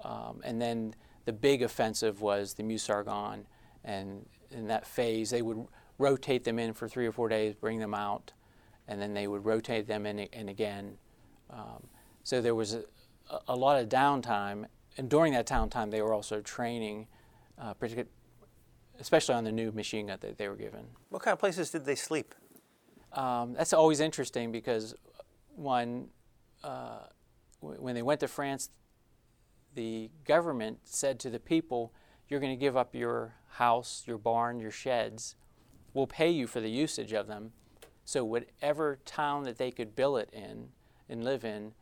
um, 0.03 0.41
and 0.43 0.59
then 0.59 0.95
the 1.25 1.33
big 1.33 1.61
offensive 1.61 2.21
was 2.21 2.55
the 2.55 2.63
Meuse-Argonne, 2.63 3.45
and 3.83 4.25
in 4.49 4.67
that 4.67 4.87
phase 4.87 5.29
they 5.29 5.43
would 5.43 5.67
rotate 6.01 6.43
them 6.43 6.59
in 6.59 6.73
for 6.73 6.87
three 6.87 7.05
or 7.05 7.11
four 7.11 7.29
days, 7.29 7.53
bring 7.53 7.79
them 7.79 7.93
out, 7.93 8.33
and 8.87 8.99
then 8.99 9.13
they 9.13 9.27
would 9.27 9.45
rotate 9.45 9.87
them 9.87 10.05
in, 10.05 10.19
and 10.19 10.49
again. 10.49 10.97
Um, 11.49 11.87
so 12.23 12.41
there 12.41 12.55
was 12.55 12.73
a, 12.73 12.83
a, 13.47 13.55
lot 13.55 13.81
of 13.81 13.87
downtime, 13.87 14.65
and 14.97 15.09
during 15.09 15.33
that 15.33 15.47
downtime 15.47 15.91
they 15.91 16.01
were 16.01 16.13
also 16.13 16.41
training, 16.41 17.07
uh, 17.57 17.73
especially 18.99 19.35
on 19.35 19.43
the 19.43 19.51
new 19.51 19.71
machine 19.71 20.07
gun 20.07 20.17
that 20.21 20.37
they 20.37 20.47
were 20.47 20.55
given. 20.55 20.85
What 21.09 21.21
kind 21.21 21.33
of 21.33 21.39
places 21.39 21.69
did 21.69 21.85
they 21.85 21.95
sleep? 21.95 22.33
Um, 23.13 23.53
that's 23.53 23.73
always 23.73 23.99
interesting 23.99 24.51
because 24.51 24.95
one, 25.55 26.07
uh, 26.63 27.01
w- 27.61 27.81
when 27.81 27.93
they 27.93 28.01
went 28.01 28.21
to 28.21 28.27
France, 28.27 28.69
the 29.75 30.09
government 30.25 30.79
said 30.83 31.19
to 31.19 31.29
the 31.29 31.39
people, 31.39 31.93
You're 32.27 32.39
going 32.39 32.57
to 32.57 32.59
give 32.59 32.75
up 32.75 32.95
your 32.95 33.35
house, 33.47 34.03
your 34.07 34.17
barn, 34.17 34.59
your 34.59 34.71
sheds. 34.71 35.35
We'll 35.93 36.07
pay 36.07 36.29
you 36.29 36.47
for 36.47 36.61
the 36.61 36.69
usage 36.69 37.13
of 37.13 37.27
them. 37.27 37.51
So, 38.05 38.23
whatever 38.23 38.99
town 39.05 39.43
that 39.43 39.57
they 39.57 39.71
could 39.71 39.95
billet 39.95 40.29
in 40.33 40.69
and 41.09 41.23
live 41.23 41.45
in, 41.45 41.73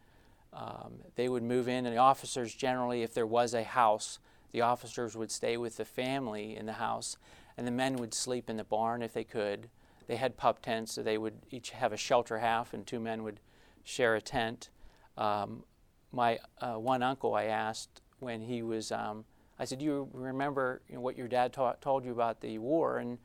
um, 0.54 0.96
they 1.16 1.30
would 1.30 1.44
move 1.44 1.68
in. 1.68 1.86
And 1.86 1.96
the 1.96 2.00
officers, 2.00 2.54
generally, 2.54 3.04
if 3.04 3.14
there 3.14 3.28
was 3.28 3.54
a 3.54 3.64
house, 3.64 4.20
the 4.52 4.62
officers 4.62 5.16
would 5.16 5.32
stay 5.32 5.58
with 5.58 5.78
the 5.78 5.86
family 5.86 6.56
in 6.56 6.66
the 6.66 6.74
house, 6.74 7.18
and 7.58 7.66
the 7.68 7.72
men 7.72 7.98
would 7.98 8.14
sleep 8.14 8.50
in 8.50 8.58
the 8.58 8.64
barn 8.64 9.02
if 9.02 9.14
they 9.14 9.24
could. 9.24 9.70
They 10.08 10.16
had 10.16 10.38
pup 10.38 10.62
tents, 10.62 10.94
so 10.94 11.04
they 11.04 11.18
would 11.18 11.36
each 11.52 11.70
have 11.70 11.94
a 11.94 11.98
shelter 11.98 12.40
half, 12.40 12.74
and 12.74 12.86
two 12.86 13.00
men 13.00 13.24
would 13.24 13.40
share 13.84 14.16
a 14.16 14.22
tent. 14.22 14.70
Um, 15.18 15.64
my 16.12 16.40
uh, 16.60 16.76
one 16.76 17.04
uncle, 17.04 17.36
I 17.36 17.46
asked 17.46 18.02
when 18.20 18.42
he 18.42 18.64
was, 18.64 18.92
um, 18.92 19.26
I 19.60 19.66
said, 19.66 19.80
Do 19.80 19.86
you 19.86 20.10
remember 20.14 20.82
you 20.90 20.96
know, 20.96 21.02
what 21.02 21.18
your 21.18 21.28
dad 21.28 21.54
ta- 21.54 21.74
told 21.74 22.06
you 22.06 22.12
about 22.12 22.42
the 22.42 22.58
war? 22.58 22.98
And 22.98 23.20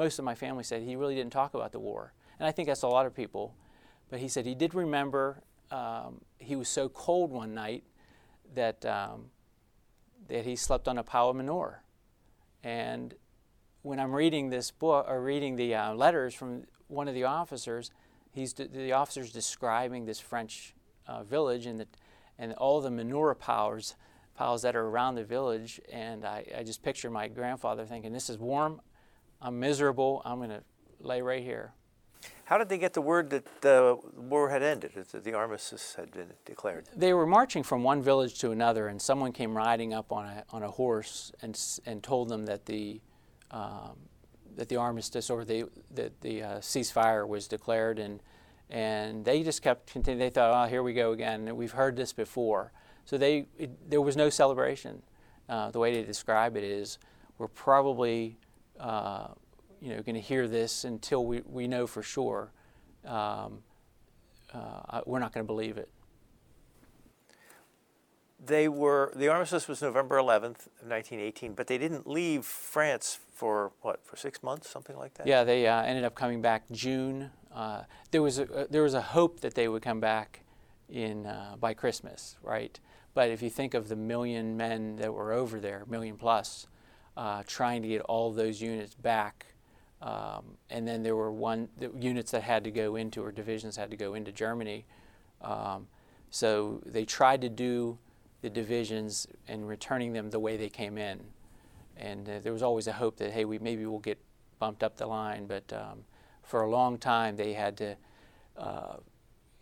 most 0.00 0.18
of 0.18 0.24
my 0.24 0.34
family 0.34 0.64
said 0.64 0.82
he 0.82 0.96
really 0.96 1.14
didn't 1.14 1.30
talk 1.30 1.52
about 1.52 1.72
the 1.72 1.78
war. 1.78 2.14
And 2.38 2.48
I 2.48 2.52
think 2.52 2.68
that's 2.68 2.80
a 2.80 2.88
lot 2.88 3.04
of 3.04 3.14
people. 3.14 3.54
But 4.08 4.18
he 4.18 4.28
said 4.28 4.46
he 4.46 4.54
did 4.54 4.74
remember 4.74 5.42
um, 5.70 6.22
he 6.38 6.56
was 6.56 6.70
so 6.70 6.88
cold 6.88 7.30
one 7.30 7.52
night 7.52 7.84
that, 8.54 8.82
um, 8.86 9.26
that 10.28 10.46
he 10.46 10.56
slept 10.56 10.88
on 10.88 10.96
a 10.96 11.02
pile 11.02 11.28
of 11.28 11.36
manure. 11.36 11.82
And 12.64 13.14
when 13.82 14.00
I'm 14.00 14.14
reading 14.14 14.48
this 14.48 14.70
book 14.70 15.04
or 15.06 15.22
reading 15.22 15.56
the 15.56 15.74
uh, 15.74 15.92
letters 15.92 16.32
from 16.32 16.64
one 16.88 17.06
of 17.06 17.12
the 17.12 17.24
officers, 17.24 17.90
he's 18.32 18.54
the 18.54 18.92
officer's 18.92 19.30
describing 19.30 20.06
this 20.06 20.18
French 20.18 20.74
uh, 21.06 21.24
village 21.24 21.66
and 21.66 21.78
the, 21.78 21.86
and 22.38 22.54
all 22.54 22.80
the 22.80 22.90
manure 22.90 23.34
piles 23.34 23.96
piles 24.34 24.62
that 24.62 24.74
are 24.74 24.86
around 24.86 25.16
the 25.16 25.24
village. 25.24 25.78
And 25.92 26.24
I, 26.24 26.46
I 26.56 26.62
just 26.62 26.82
picture 26.82 27.10
my 27.10 27.28
grandfather 27.28 27.84
thinking, 27.84 28.12
"This 28.12 28.30
is 28.30 28.38
warm. 28.38 28.80
I'm 29.42 29.58
miserable. 29.58 30.22
I'm 30.24 30.38
going 30.38 30.50
to 30.50 30.62
lay 31.00 31.22
right 31.22 31.42
here." 31.42 31.72
How 32.50 32.58
did 32.58 32.68
they 32.68 32.78
get 32.78 32.94
the 32.94 33.00
word 33.00 33.30
that 33.30 33.44
the 33.60 33.96
war 34.16 34.50
had 34.50 34.60
ended, 34.60 34.90
that 35.12 35.22
the 35.22 35.34
armistice 35.34 35.94
had 35.94 36.10
been 36.10 36.32
declared? 36.44 36.88
They 36.96 37.14
were 37.14 37.24
marching 37.24 37.62
from 37.62 37.84
one 37.84 38.02
village 38.02 38.40
to 38.40 38.50
another, 38.50 38.88
and 38.88 39.00
someone 39.00 39.30
came 39.30 39.56
riding 39.56 39.94
up 39.94 40.10
on 40.10 40.26
a, 40.26 40.44
on 40.50 40.64
a 40.64 40.70
horse 40.70 41.30
and, 41.42 41.56
and 41.86 42.02
told 42.02 42.28
them 42.28 42.46
that 42.46 42.66
the 42.66 43.00
um, 43.52 43.96
that 44.56 44.68
the 44.68 44.74
armistice 44.74 45.30
or 45.30 45.44
the 45.44 45.64
that 45.94 46.20
the 46.22 46.42
uh, 46.42 46.58
ceasefire 46.58 47.26
was 47.26 47.46
declared, 47.46 48.00
and 48.00 48.20
and 48.68 49.24
they 49.24 49.44
just 49.44 49.62
kept 49.62 49.92
continuing. 49.92 50.18
They 50.18 50.30
thought, 50.30 50.52
oh, 50.52 50.68
here 50.68 50.82
we 50.82 50.92
go 50.92 51.12
again. 51.12 51.54
We've 51.56 51.70
heard 51.70 51.96
this 51.96 52.12
before. 52.12 52.72
So 53.04 53.16
they 53.16 53.46
it, 53.58 53.90
there 53.90 54.00
was 54.00 54.16
no 54.16 54.28
celebration. 54.28 55.02
Uh, 55.48 55.70
the 55.70 55.78
way 55.78 55.94
they 55.94 56.02
describe 56.02 56.56
it 56.56 56.64
is, 56.64 56.98
we're 57.38 57.46
probably 57.46 58.38
uh, 58.80 59.28
you 59.80 59.90
know 59.94 60.02
going 60.02 60.14
to 60.14 60.20
hear 60.20 60.48
this 60.48 60.84
until 60.84 61.24
we, 61.24 61.42
we 61.46 61.68
know 61.68 61.86
for 61.86 62.02
sure. 62.02 62.52
Um, 63.04 63.62
uh, 64.52 65.00
we're 65.06 65.20
not 65.20 65.32
going 65.32 65.44
to 65.44 65.46
believe 65.46 65.78
it 65.78 65.88
they 68.44 68.68
were 68.68 69.12
the 69.14 69.28
armistice 69.28 69.68
was 69.68 69.82
November 69.82 70.16
11th, 70.16 70.68
1918, 70.82 71.54
but 71.54 71.66
they 71.66 71.78
didn't 71.78 72.06
leave 72.06 72.44
France 72.44 73.18
for 73.32 73.72
what 73.82 74.04
for 74.04 74.16
six 74.16 74.42
months, 74.42 74.68
something 74.68 74.96
like 74.96 75.14
that. 75.14 75.26
Yeah, 75.26 75.44
they 75.44 75.66
uh, 75.66 75.82
ended 75.82 76.04
up 76.04 76.14
coming 76.14 76.40
back 76.40 76.64
June. 76.70 77.30
Uh, 77.54 77.82
there 78.10 78.22
was 78.22 78.38
a, 78.38 78.52
uh, 78.52 78.66
there 78.70 78.82
was 78.82 78.94
a 78.94 79.00
hope 79.00 79.40
that 79.40 79.54
they 79.54 79.68
would 79.68 79.82
come 79.82 80.00
back 80.00 80.42
in 80.88 81.26
uh, 81.26 81.56
by 81.60 81.74
Christmas, 81.74 82.36
right? 82.42 82.78
But 83.12 83.30
if 83.30 83.42
you 83.42 83.50
think 83.50 83.74
of 83.74 83.88
the 83.88 83.96
million 83.96 84.56
men 84.56 84.96
that 84.96 85.12
were 85.12 85.32
over 85.32 85.60
there, 85.60 85.84
million 85.88 86.16
plus, 86.16 86.66
uh, 87.16 87.42
trying 87.46 87.82
to 87.82 87.88
get 87.88 88.00
all 88.02 88.32
those 88.32 88.60
units 88.60 88.94
back, 88.94 89.46
um, 90.02 90.56
and 90.70 90.86
then 90.86 91.02
there 91.02 91.16
were 91.16 91.32
one 91.32 91.68
the 91.78 91.90
units 91.98 92.30
that 92.30 92.42
had 92.42 92.64
to 92.64 92.70
go 92.70 92.96
into 92.96 93.22
or 93.22 93.32
divisions 93.32 93.76
had 93.76 93.90
to 93.90 93.96
go 93.96 94.14
into 94.14 94.32
Germany. 94.32 94.86
Um, 95.42 95.88
so 96.30 96.80
they 96.86 97.04
tried 97.04 97.40
to 97.42 97.48
do 97.48 97.98
the 98.40 98.50
divisions 98.50 99.26
and 99.48 99.68
returning 99.68 100.12
them 100.12 100.30
the 100.30 100.38
way 100.38 100.56
they 100.56 100.68
came 100.68 100.96
in. 100.96 101.20
And 101.96 102.28
uh, 102.28 102.38
there 102.42 102.52
was 102.52 102.62
always 102.62 102.86
a 102.86 102.92
hope 102.92 103.16
that, 103.18 103.32
hey, 103.32 103.44
we 103.44 103.58
maybe 103.58 103.84
we'll 103.84 103.98
get 103.98 104.18
bumped 104.58 104.82
up 104.82 104.96
the 104.96 105.06
line. 105.06 105.46
But 105.46 105.70
um, 105.72 106.04
for 106.42 106.62
a 106.62 106.70
long 106.70 106.98
time, 106.98 107.36
they 107.36 107.52
had 107.52 107.76
to 107.78 107.96
uh, 108.56 108.96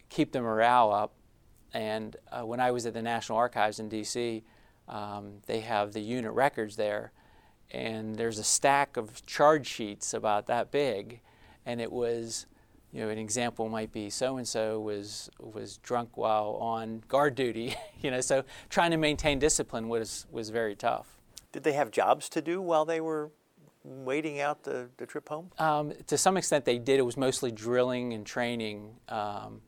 keep 0.09 0.32
the 0.32 0.40
morale 0.40 0.92
up. 0.92 1.14
And 1.72 2.16
uh, 2.30 2.46
when 2.46 2.61
I 2.61 2.70
was 2.70 2.86
at 2.86 2.94
the 2.94 3.03
National 3.03 3.38
Archives 3.38 3.78
in 3.78 3.88
D.C., 3.88 4.44
um, 4.88 5.34
they 5.46 5.61
have 5.61 5.92
the 5.92 6.01
unit 6.01 6.32
records 6.32 6.76
there, 6.76 7.12
and 7.71 8.16
there's 8.16 8.39
a 8.39 8.45
stack 8.45 8.97
of 8.97 9.25
charge 9.27 9.66
sheets 9.66 10.14
about 10.14 10.47
that 10.47 10.71
big, 10.71 11.21
and 11.66 11.81
it 11.81 11.93
was 11.93 12.47
you 12.93 13.03
know, 13.03 13.11
an 13.11 13.19
example 13.19 13.69
might 13.69 13.93
be 13.93 14.09
so 14.09 14.39
and 14.39 14.49
so 14.49 14.81
was 14.81 15.29
was 15.39 15.77
drunk 15.79 16.16
while 16.16 16.59
on 16.61 17.03
guard 17.09 17.35
duty. 17.35 17.77
you 18.01 18.11
know, 18.11 18.21
so 18.21 18.45
trying 18.71 18.91
to 18.93 18.97
maintain 18.97 19.39
discipline 19.39 19.89
was 19.89 20.27
was 20.31 20.51
very 20.51 20.75
tough. 20.75 21.19
Did 21.53 21.64
they 21.64 21.73
have 21.73 21.91
jobs 21.91 22.29
to 22.31 22.43
do 22.43 22.61
while 22.61 22.85
they 22.85 23.01
were 23.01 23.31
waiting 23.85 24.41
out 24.41 24.64
the, 24.64 24.89
the 24.97 25.07
trip 25.07 25.29
home? 25.29 25.51
Um, 25.59 25.93
to 26.07 26.19
some 26.19 26.37
extent, 26.37 26.64
they 26.64 26.79
did. 26.79 26.99
It 26.99 27.05
was 27.05 27.16
mostly 27.16 27.51
drilling 27.51 28.12
and 28.12 28.25
training. 28.25 28.97
Um, 29.09 29.62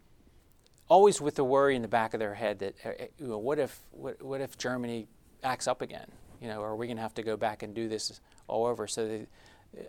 always 0.88 1.20
with 1.20 1.36
the 1.36 1.44
worry 1.44 1.76
in 1.76 1.82
the 1.82 1.88
back 1.88 2.14
of 2.14 2.20
their 2.20 2.34
head 2.34 2.58
that 2.58 2.74
you 3.18 3.28
know, 3.28 3.38
what 3.38 3.58
if 3.58 3.80
what, 3.90 4.22
what 4.22 4.40
if 4.40 4.56
Germany 4.56 5.08
acts 5.42 5.68
up 5.68 5.82
again? 5.82 6.10
You 6.40 6.48
know, 6.48 6.62
are 6.62 6.76
we 6.76 6.86
going 6.86 6.96
to 6.96 7.02
have 7.02 7.14
to 7.14 7.22
go 7.22 7.36
back 7.36 7.62
and 7.62 7.74
do 7.74 7.88
this 7.88 8.20
all 8.48 8.66
over? 8.66 8.86
So 8.86 9.26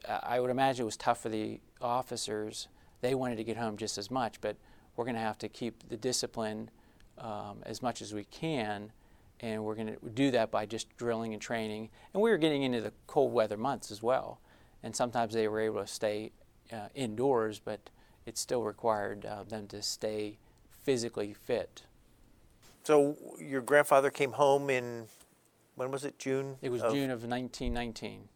I 0.07 0.39
would 0.39 0.51
imagine 0.51 0.83
it 0.83 0.85
was 0.85 0.97
tough 0.97 1.21
for 1.21 1.29
the 1.29 1.59
officers 1.81 2.67
they 3.01 3.15
wanted 3.15 3.37
to 3.37 3.43
get 3.43 3.57
home 3.57 3.77
just 3.77 3.97
as 3.97 4.11
much, 4.11 4.39
but 4.41 4.55
we're 4.95 5.05
going 5.05 5.15
to 5.15 5.21
have 5.21 5.39
to 5.39 5.49
keep 5.49 5.89
the 5.89 5.97
discipline 5.97 6.69
um, 7.17 7.63
as 7.65 7.81
much 7.81 8.01
as 8.01 8.13
we 8.13 8.25
can 8.25 8.91
and 9.41 9.63
we're 9.63 9.75
going 9.75 9.87
to 9.87 10.09
do 10.13 10.31
that 10.31 10.51
by 10.51 10.65
just 10.65 10.95
drilling 10.97 11.33
and 11.33 11.41
training. 11.41 11.89
And 12.13 12.21
we 12.21 12.29
were 12.29 12.37
getting 12.37 12.63
into 12.63 12.79
the 12.79 12.93
cold 13.07 13.33
weather 13.33 13.57
months 13.57 13.91
as 13.91 14.01
well, 14.01 14.39
and 14.83 14.95
sometimes 14.95 15.33
they 15.33 15.47
were 15.47 15.59
able 15.59 15.81
to 15.81 15.87
stay 15.87 16.31
uh, 16.71 16.87
indoors, 16.95 17.59
but 17.59 17.89
it 18.25 18.37
still 18.37 18.63
required 18.63 19.25
uh, 19.25 19.43
them 19.43 19.67
to 19.67 19.81
stay 19.81 20.37
physically 20.83 21.33
fit. 21.33 21.83
So 22.83 23.17
your 23.39 23.61
grandfather 23.61 24.09
came 24.09 24.33
home 24.33 24.69
in 24.69 25.07
when 25.75 25.91
was 25.91 26.05
it? 26.05 26.19
June. 26.19 26.57
It 26.61 26.69
was 26.69 26.81
of- 26.81 26.93
June 26.93 27.09
of 27.09 27.23
1919. 27.23 28.29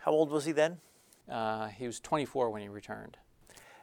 How 0.00 0.12
old 0.12 0.30
was 0.30 0.44
he 0.44 0.52
then? 0.52 0.78
Uh, 1.28 1.68
he 1.68 1.86
was 1.86 2.00
24 2.00 2.50
when 2.50 2.62
he 2.62 2.68
returned. 2.68 3.18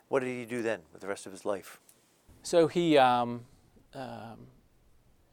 What 0.09 0.21
did 0.21 0.29
he 0.29 0.45
do 0.45 0.61
then 0.61 0.81
with 0.91 1.01
the 1.01 1.07
rest 1.07 1.25
of 1.25 1.31
his 1.31 1.45
life? 1.45 1.79
So 2.41 2.67
he 2.67 2.97
um, 2.97 3.45
um, 3.93 4.47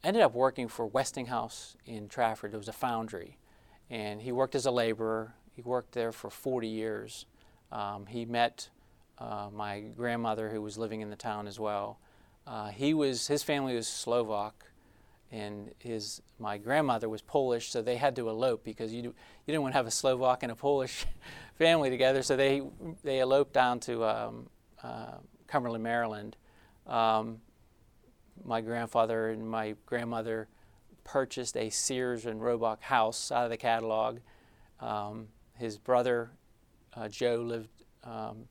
ended 0.05 0.23
up 0.23 0.35
working 0.35 0.69
for 0.69 0.87
Westinghouse 0.87 1.77
in 1.87 2.09
Trafford. 2.09 2.55
It 2.55 2.57
was 2.57 2.69
a 2.69 2.73
foundry, 2.73 3.39
and 3.91 4.21
he 4.23 4.33
worked 4.33 4.55
as 4.55 4.67
a 4.67 4.71
laborer. 4.71 5.35
He 5.53 5.63
worked 5.63 5.93
there 5.93 6.13
for 6.13 6.31
40 6.31 6.69
years. 6.69 7.27
Um, 7.73 8.07
he 8.07 8.25
met 8.25 8.69
uh, 9.19 9.49
my 9.53 9.81
grandmother, 9.81 10.51
who 10.51 10.61
was 10.61 10.77
living 10.77 11.01
in 11.01 11.11
the 11.11 11.17
town 11.17 11.47
as 11.49 11.59
well. 11.59 11.99
Uh, 12.47 12.69
he 12.69 12.95
was 12.95 13.27
his 13.27 13.43
family 13.43 13.75
was 13.75 13.89
Slovak, 13.89 14.66
and 15.33 15.73
his 15.79 16.23
my 16.39 16.59
grandmother 16.59 17.09
was 17.09 17.23
Polish, 17.23 17.71
so 17.71 17.83
they 17.83 17.97
had 17.97 18.17
to 18.17 18.29
elope 18.29 18.65
because 18.65 18.93
you 18.93 19.03
you 19.03 19.13
didn't 19.47 19.63
want 19.63 19.73
to 19.73 19.77
have 19.77 19.87
a 19.87 19.91
Slovak 19.91 20.43
and 20.43 20.53
a 20.53 20.57
Polish 20.57 21.07
family 21.59 21.91
together. 21.91 22.23
So 22.23 22.37
they 22.37 22.63
they 23.03 23.21
eloped 23.21 23.53
down 23.53 23.81
to 23.81 24.05
um, 24.05 24.49
uh, 24.83 25.17
Cumberland, 25.47 25.83
Maryland. 25.83 26.37
Um, 26.87 27.39
my 28.45 28.61
grandfather 28.61 29.31
and 29.31 29.49
my 29.49 29.75
grandmother 29.87 30.49
purchased 31.05 31.57
a 31.57 31.71
Sears 31.71 32.27
and 32.27 32.41
Roebuck 32.41 32.83
house 32.83 33.33
out 33.33 33.45
of 33.45 33.51
the 33.51 33.57
catalog. 33.57 34.19
Um, 34.81 35.29
his 35.55 35.79
brother 35.79 36.31
uh, 36.95 37.09
Joe 37.09 37.37
lived 37.37 37.69
um, 38.05 38.49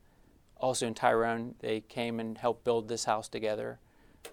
also 0.56 0.86
in 0.86 0.94
Tyrone. 0.94 1.54
They 1.60 1.80
came 1.80 2.20
and 2.20 2.36
helped 2.36 2.64
build 2.64 2.88
this 2.88 3.04
house 3.04 3.28
together, 3.28 3.78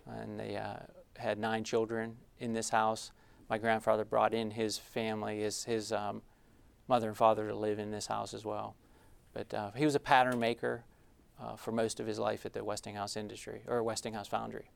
and 0.05 0.39
they 0.39 0.55
uh, 0.55 0.77
had 1.17 1.37
nine 1.37 1.63
children 1.63 2.17
in 2.39 2.53
this 2.53 2.69
house. 2.69 3.11
My 3.49 3.57
grandfather 3.57 4.05
brought 4.05 4.33
in 4.33 4.51
his 4.51 4.77
family, 4.77 5.39
his 5.41 5.65
his 5.65 5.91
um, 5.91 6.21
mother 6.87 7.07
and 7.07 7.17
father, 7.17 7.47
to 7.47 7.55
live 7.55 7.79
in 7.79 7.91
this 7.91 8.07
house 8.07 8.33
as 8.33 8.45
well. 8.45 8.75
But 9.33 9.53
uh, 9.53 9.71
he 9.71 9.85
was 9.85 9.95
a 9.95 9.99
pattern 9.99 10.39
maker 10.39 10.83
uh, 11.41 11.55
for 11.55 11.71
most 11.71 11.99
of 11.99 12.07
his 12.07 12.19
life 12.19 12.45
at 12.45 12.53
the 12.53 12.63
Westinghouse 12.63 13.17
industry 13.17 13.61
or 13.67 13.83
Westinghouse 13.83 14.27
foundry. 14.27 14.69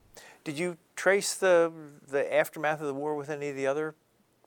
Did 0.44 0.58
you 0.58 0.76
trace 0.96 1.34
the 1.34 1.72
the 2.06 2.32
aftermath 2.34 2.80
of 2.80 2.86
the 2.86 2.94
war 2.94 3.14
with 3.14 3.30
any 3.30 3.48
of 3.48 3.56
the 3.56 3.66
other 3.66 3.94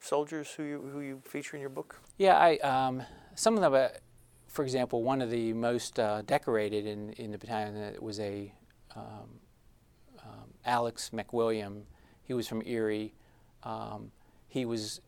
soldiers 0.00 0.52
who 0.52 0.62
you 0.62 0.80
who 0.92 1.00
you 1.00 1.22
feature 1.24 1.56
in 1.56 1.60
your 1.60 1.70
book? 1.70 2.00
Yeah, 2.18 2.36
I 2.36 2.56
um, 2.58 3.02
some 3.34 3.54
of 3.54 3.60
them. 3.60 3.74
Uh, 3.74 3.88
for 4.48 4.64
example, 4.64 5.02
one 5.02 5.22
of 5.22 5.30
the 5.30 5.54
most 5.54 5.98
uh, 5.98 6.20
decorated 6.26 6.84
in, 6.84 7.14
in 7.14 7.30
the 7.30 7.38
battalion 7.38 7.74
uh, 7.74 7.92
was 8.02 8.20
a 8.20 8.52
um, 8.94 9.40
um, 10.22 10.52
Alex 10.66 11.10
MacWilliam. 11.10 11.84
He 12.24 12.34
was 12.34 12.48
from 12.48 12.62
Erie. 12.64 13.14
Um, 13.62 14.12
he 14.48 14.64
was, 14.64 15.00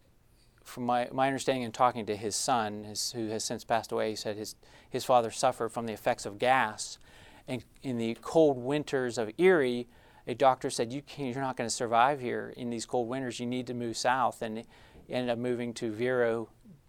from 0.63 0.85
my, 0.85 1.09
my 1.13 1.27
understanding 1.27 1.65
and 1.65 1.75
talking 1.75 2.07
to 2.07 2.17
his 2.17 2.35
son, 2.35 2.85
his, 2.85 3.13
who 3.13 3.29
has 3.29 3.45
since 3.45 3.65
passed 3.65 3.93
away, 3.93 4.11
he 4.11 4.17
said 4.17 4.37
his, 4.37 4.57
his 4.89 5.05
father 5.05 5.31
suffered 5.31 5.71
from 5.71 5.87
the 5.87 5.93
effects 5.93 6.27
of 6.27 6.39
gas. 6.39 6.99
And 7.47 7.63
in 7.83 7.99
the 7.99 8.17
cold 8.23 8.59
winters 8.59 9.19
of 9.19 9.31
Erie, 9.39 9.87
a 10.27 10.35
doctor 10.35 10.71
said, 10.71 10.93
you 10.93 11.03
You're 11.17 11.35
not 11.43 11.57
going 11.57 11.69
to 11.69 11.75
survive 11.75 12.21
here 12.21 12.55
in 12.57 12.71
these 12.71 12.87
cold 12.87 13.09
winters. 13.09 13.39
You 13.39 13.47
need 13.47 13.67
to 13.67 13.75
move 13.75 13.97
south. 13.97 14.41
And 14.41 14.65
he 15.07 15.13
ended 15.13 15.31
up 15.31 15.39
moving 15.39 15.75
to 15.75 15.93
Vero 15.93 16.49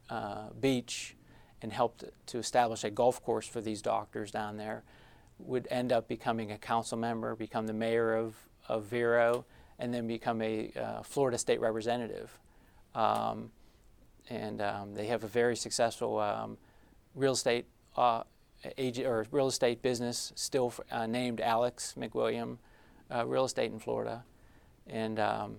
uh, 0.10 0.50
Beach 0.60 1.16
and 1.62 1.74
helped 1.74 2.04
to 2.28 2.38
establish 2.38 2.84
a 2.84 2.90
golf 2.90 3.22
course 3.24 3.48
for 3.48 3.60
these 3.60 3.82
doctors 3.82 4.32
down 4.32 4.58
there. 4.58 4.84
Would 5.40 5.68
end 5.70 5.92
up 5.92 6.08
becoming 6.08 6.52
a 6.52 6.58
council 6.58 6.98
member, 6.98 7.36
become 7.36 7.68
the 7.68 7.74
mayor 7.74 8.16
of, 8.16 8.36
of 8.70 8.86
Vero, 8.86 9.46
and 9.80 9.94
then 9.94 10.08
become 10.08 10.42
a 10.42 10.72
uh, 10.76 11.04
Florida 11.04 11.38
state 11.38 11.60
representative. 11.60 12.38
Um, 12.94 13.52
and 14.30 14.62
um, 14.62 14.94
they 14.94 15.08
have 15.08 15.24
a 15.24 15.28
very 15.28 15.56
successful 15.56 16.20
um, 16.20 16.58
real 17.14 17.34
estate 17.34 17.66
uh, 17.98 18.24
agent 18.78 19.08
or 19.08 19.26
real 19.32 19.48
estate 19.48 19.82
business, 19.82 20.32
still 20.36 20.74
uh, 20.92 21.06
named 21.06 21.42
Alex 21.42 21.96
MacWilliam 21.98 22.58
uh, 23.14 23.26
Real 23.26 23.46
Estate 23.46 23.72
in 23.72 23.80
Florida, 23.80 24.24
and 24.88 25.20
um, 25.20 25.58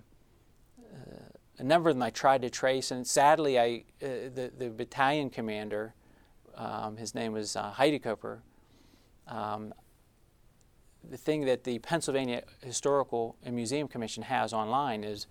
uh, 0.80 1.28
a 1.58 1.62
number 1.62 1.88
of 1.88 1.96
them 1.96 2.02
I 2.02 2.10
tried 2.10 2.42
to 2.42 2.50
trace, 2.50 2.90
and 2.90 3.06
sadly, 3.06 3.58
I 3.58 3.84
uh, 4.02 4.28
the 4.34 4.50
the 4.58 4.68
battalion 4.70 5.30
commander, 5.30 5.94
um, 6.56 6.96
his 6.96 7.14
name 7.14 7.32
was 7.32 7.56
Huidekoper. 7.56 8.40
The 11.08 11.16
thing 11.16 11.44
that 11.44 11.64
the 11.64 11.78
Pennsylvania 11.78 12.42
Historical 12.62 13.36
and 13.44 13.54
Museum 13.54 13.88
Commission 13.88 14.24
has 14.24 14.52
online 14.52 15.04
is 15.04 15.26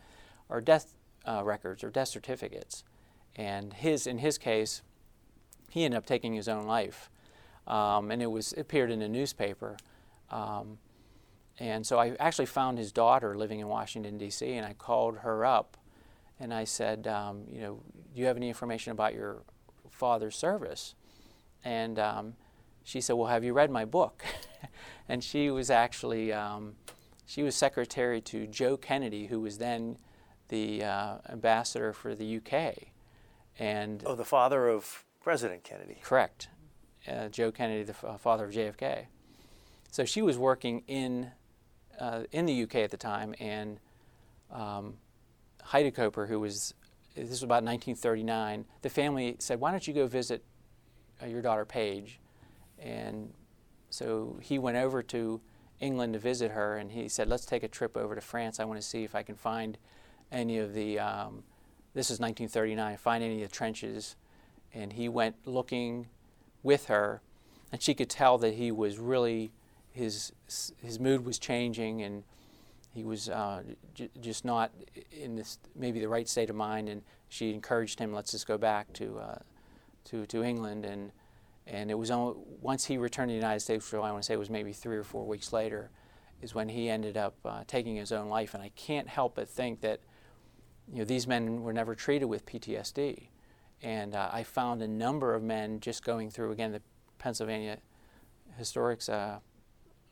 our 0.50 0.62
death 0.62 0.94
uh, 1.28 1.44
records 1.44 1.84
or 1.84 1.90
death 1.90 2.08
certificates, 2.08 2.84
and 3.36 3.74
his 3.74 4.08
in 4.08 4.20
his 4.20 4.38
case, 4.38 4.82
he 5.70 5.84
ended 5.84 5.98
up 5.98 6.06
taking 6.06 6.34
his 6.34 6.48
own 6.48 6.66
life, 6.66 7.10
um, 7.68 8.12
and 8.12 8.22
it 8.22 8.28
was 8.28 8.54
appeared 8.58 8.92
in 8.92 9.02
a 9.02 9.10
newspaper. 9.10 9.78
Um, 10.30 10.78
and 11.60 11.86
so 11.86 11.98
I 11.98 12.16
actually 12.20 12.48
found 12.48 12.78
his 12.78 12.92
daughter 12.92 13.36
living 13.36 13.60
in 13.60 13.68
Washington, 13.68 14.18
D.C., 14.18 14.54
and 14.54 14.66
I 14.66 14.74
called 14.74 15.20
her 15.20 15.46
up 15.46 15.78
and 16.40 16.54
I 16.54 16.64
said, 16.66 17.08
um, 17.08 17.44
You 17.50 17.62
know, 17.62 17.80
do 18.14 18.22
you 18.22 18.26
have 18.26 18.38
any 18.38 18.48
information 18.48 18.92
about 18.92 19.14
your 19.14 19.44
father's 19.90 20.36
service? 20.36 20.96
And 21.64 21.98
um, 21.98 22.34
she 22.86 23.02
said, 23.02 23.14
Well, 23.14 23.28
have 23.28 23.44
you 23.44 23.52
read 23.52 23.72
my 23.72 23.84
book? 23.84 24.24
and 25.10 25.22
she 25.22 25.50
was 25.50 25.70
actually, 25.70 26.32
um, 26.32 26.76
she 27.26 27.42
was 27.44 27.56
secretary 27.56 28.22
to 28.22 28.46
Joe 28.48 28.78
Kennedy, 28.78 29.26
who 29.26 29.42
was 29.42 29.58
then 29.58 29.98
the 30.50 30.84
uh, 30.84 31.18
ambassador 31.28 31.92
for 31.92 32.14
the 32.14 32.38
UK. 32.38 32.76
And 33.58 34.04
Oh, 34.06 34.16
the 34.16 34.24
father 34.24 34.70
of 34.70 35.04
President 35.22 35.64
Kennedy. 35.64 35.98
Correct. 36.04 36.50
Uh, 37.08 37.28
Joe 37.30 37.52
Kennedy, 37.52 37.84
the 37.84 37.96
f- 38.08 38.22
father 38.22 38.46
of 38.46 38.52
JFK. 38.52 39.08
So 39.90 40.06
she 40.06 40.22
was 40.22 40.38
working 40.38 40.84
in 40.88 41.32
uh, 42.00 42.24
in 42.32 42.46
the 42.46 42.64
UK 42.64 42.76
at 42.76 42.92
the 42.92 42.98
time, 42.98 43.34
and 43.40 43.80
um, 44.52 44.96
Huidekoper, 45.70 46.28
who 46.28 46.40
was 46.42 46.74
this 47.16 47.30
was 47.30 47.44
about 47.44 47.64
1939, 47.64 48.66
the 48.82 48.90
family 48.90 49.38
said, 49.40 49.60
"Why 49.62 49.72
don't 49.72 49.88
you 49.88 49.94
go 49.94 50.06
visit 50.06 50.44
uh, 51.24 51.28
your 51.28 51.42
daughter 51.42 51.64
Paige?" 51.64 52.20
And 52.80 53.34
so 53.90 54.38
he 54.42 54.60
went 54.60 54.78
over 54.78 55.02
to 55.04 55.42
England 55.80 56.14
to 56.14 56.20
visit 56.20 56.52
her, 56.52 56.78
and 56.78 56.92
he 56.92 57.08
said, 57.10 57.28
"Let's 57.28 57.46
take 57.46 57.64
a 57.64 57.68
trip 57.68 57.98
over 57.98 58.16
to 58.16 58.22
France. 58.22 58.60
I 58.60 58.66
want 58.66 58.80
to 58.80 58.86
see 58.88 59.04
if 59.04 59.16
I 59.16 59.24
can 59.24 59.36
find 59.36 59.78
any 60.32 60.58
of 60.58 60.74
the." 60.74 61.00
Um, 61.00 61.44
this 61.94 62.12
is 62.12 62.20
1939. 62.20 62.98
Find 62.98 63.24
any 63.24 63.42
of 63.44 63.50
the 63.50 63.56
trenches, 63.56 64.16
and 64.74 64.94
he 64.94 65.08
went 65.08 65.36
looking 65.46 66.08
with 66.64 66.88
her, 66.88 67.22
and 67.72 67.82
she 67.82 67.94
could 67.94 68.10
tell 68.10 68.38
that 68.40 68.56
he 68.56 68.72
was 68.72 69.00
really 69.00 69.52
his 69.92 70.34
his 70.82 71.00
mood 71.00 71.26
was 71.26 71.40
changing, 71.40 72.02
and 72.02 72.24
he 72.94 73.04
was 73.04 73.30
uh, 73.30 73.64
j- 73.94 74.10
just 74.20 74.44
not 74.44 74.72
in 75.12 75.36
this 75.36 75.58
maybe 75.76 76.00
the 76.00 76.10
right 76.10 76.28
state 76.28 76.50
of 76.50 76.56
mind. 76.56 76.90
And 76.90 77.02
she 77.30 77.54
encouraged 77.54 78.00
him, 78.00 78.14
"Let's 78.14 78.32
just 78.32 78.48
go 78.48 78.58
back 78.58 78.92
to 78.94 79.20
uh, 79.20 79.40
to 80.06 80.26
to 80.26 80.44
England." 80.44 80.86
And 80.86 81.12
and 81.68 81.90
it 81.90 81.96
was 81.96 82.12
only 82.12 82.36
once 82.62 82.86
he 82.86 82.98
returned 82.98 83.30
to 83.30 83.34
the 83.34 83.40
United 83.40 83.60
States, 83.60 83.92
I 83.94 83.98
want 83.98 84.18
to 84.18 84.24
say 84.24 84.34
it 84.36 84.38
was 84.38 84.50
maybe 84.50 84.72
three 84.72 84.98
or 84.98 85.04
four 85.04 85.26
weeks 85.26 85.52
later, 85.52 85.90
is 86.42 86.54
when 86.54 86.70
he 86.70 86.90
ended 86.90 87.18
up 87.18 87.36
uh, 87.44 87.64
taking 87.66 87.96
his 87.96 88.12
own 88.12 88.30
life. 88.30 88.54
And 88.54 88.62
I 88.62 88.70
can't 88.76 89.08
help 89.08 89.36
but 89.36 89.50
think 89.50 89.82
that 89.82 90.02
you 90.92 91.00
know 91.00 91.06
these 91.06 91.28
men 91.28 91.64
were 91.64 91.74
never 91.74 91.96
treated 91.96 92.26
with 92.26 92.46
PTSD. 92.46 93.30
And 93.82 94.16
uh, 94.16 94.30
I 94.32 94.44
found 94.44 94.82
a 94.82 94.88
number 94.88 95.34
of 95.34 95.44
men 95.44 95.80
just 95.80 96.04
going 96.04 96.30
through 96.30 96.52
again 96.52 96.72
the 96.72 96.82
Pennsylvania 97.18 97.80
Historics 98.60 99.10
uh, 99.10 99.40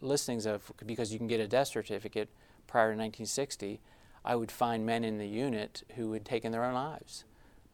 listings 0.01 0.45
of 0.45 0.71
because 0.85 1.13
you 1.13 1.19
can 1.19 1.27
get 1.27 1.39
a 1.39 1.47
death 1.47 1.67
certificate 1.67 2.29
prior 2.65 2.87
to 2.87 2.97
1960. 2.97 3.79
I 4.25 4.35
would 4.35 4.51
find 4.51 4.85
men 4.85 5.03
in 5.03 5.17
the 5.17 5.27
unit 5.27 5.83
who 5.95 6.13
had 6.13 6.25
taken 6.25 6.51
their 6.51 6.63
own 6.63 6.73
lives, 6.73 7.25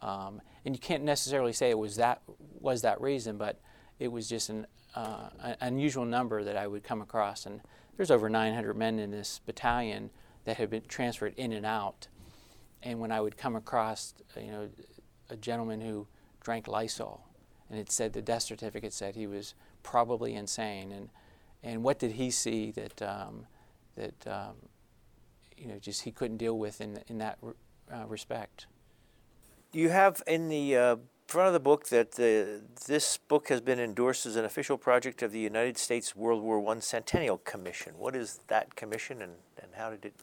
um, 0.02 0.42
and 0.66 0.76
you 0.76 0.80
can't 0.80 1.04
necessarily 1.04 1.54
say 1.54 1.70
it 1.70 1.78
was 1.78 1.96
that 1.96 2.22
was 2.60 2.82
that 2.82 3.00
reason, 3.00 3.38
but 3.38 3.60
it 4.00 4.12
was 4.12 4.28
just 4.28 4.50
an 4.50 4.66
uh, 4.96 5.30
unusual 5.62 6.06
number 6.06 6.44
that 6.44 6.58
I 6.58 6.68
would 6.68 6.84
come 6.84 7.02
across. 7.02 7.46
And 7.46 7.62
there's 7.98 8.12
over 8.12 8.30
900 8.30 8.76
men 8.76 8.98
in 8.98 9.12
this 9.12 9.40
battalion 9.46 10.10
that 10.46 10.58
had 10.58 10.70
been 10.70 10.84
transferred 10.88 11.34
in 11.38 11.52
and 11.52 11.66
out. 11.66 12.08
And 12.82 13.00
when 13.00 13.12
I 13.12 13.22
would 13.22 13.38
come 13.38 13.56
across, 13.56 14.14
you 14.38 14.52
know, 14.52 14.70
a 15.30 15.36
gentleman 15.36 15.82
who 15.82 16.08
drank 16.42 16.68
Lysol, 16.68 17.26
and 17.70 17.78
it 17.78 17.92
said 17.92 18.14
the 18.14 18.22
death 18.22 18.44
certificate 18.44 18.94
said 18.94 19.16
he 19.16 19.28
was 19.28 19.54
probably 19.84 20.34
insane, 20.34 20.92
and 20.92 21.10
and 21.62 21.84
what 21.84 22.00
did 22.00 22.14
he 22.14 22.32
see 22.32 22.72
that 22.72 23.02
um, 23.02 23.46
that 23.96 24.28
um, 24.28 24.56
you 25.58 25.68
know 25.68 25.78
just 25.78 26.04
he 26.04 26.12
couldn't 26.12 26.38
deal 26.38 26.58
with 26.58 26.82
in 26.82 27.00
in 27.08 27.20
that 27.20 27.38
uh, 27.94 28.06
respect. 28.08 28.66
You 29.72 29.90
have 29.90 30.24
in 30.26 30.50
the 30.50 30.76
uh, 30.76 30.96
front 31.30 31.46
of 31.46 31.54
the 31.54 31.60
book 31.60 31.90
that 31.90 32.14
the, 32.14 32.62
this 32.88 33.18
book 33.18 33.50
has 33.50 33.62
been 33.62 33.80
endorsed 33.80 34.26
as 34.26 34.36
an 34.36 34.46
official 34.46 34.80
project 34.80 35.22
of 35.22 35.32
the 35.32 35.40
United 35.40 35.78
States 35.78 36.16
World 36.16 36.42
War 36.42 36.68
I 36.76 36.80
Centennial 36.80 37.38
Commission. 37.38 37.94
What 38.00 38.16
is 38.16 38.40
that 38.48 38.76
commission 38.76 39.22
and, 39.22 39.34
and 39.62 39.72
how 39.76 39.92
did 39.92 40.06
it 40.06 40.16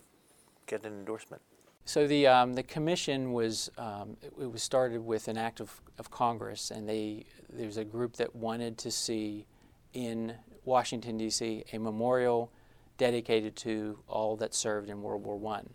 get 0.66 0.84
an 0.84 0.92
endorsement? 0.92 1.42
So 1.84 2.08
the 2.08 2.26
um, 2.26 2.54
the 2.54 2.64
commission 2.64 3.32
was 3.32 3.70
um, 3.78 4.16
it, 4.20 4.32
it, 4.40 4.50
was 4.50 4.64
started 4.64 5.06
with 5.06 5.28
an 5.28 5.38
act 5.38 5.60
of, 5.60 5.80
of 6.00 6.10
Congress, 6.10 6.72
and 6.72 6.88
they 6.88 7.26
there 7.52 7.66
was 7.66 7.76
a 7.76 7.84
group 7.84 8.16
that 8.16 8.34
wanted 8.34 8.76
to 8.78 8.90
see 8.90 9.46
in 9.92 10.34
Washington 10.64 11.16
D.C. 11.16 11.62
a 11.72 11.78
memorial 11.78 12.50
dedicated 12.98 13.54
to 13.56 14.00
all 14.08 14.34
that 14.38 14.52
served 14.52 14.90
in 14.90 15.00
World 15.00 15.22
War 15.22 15.38
One. 15.38 15.68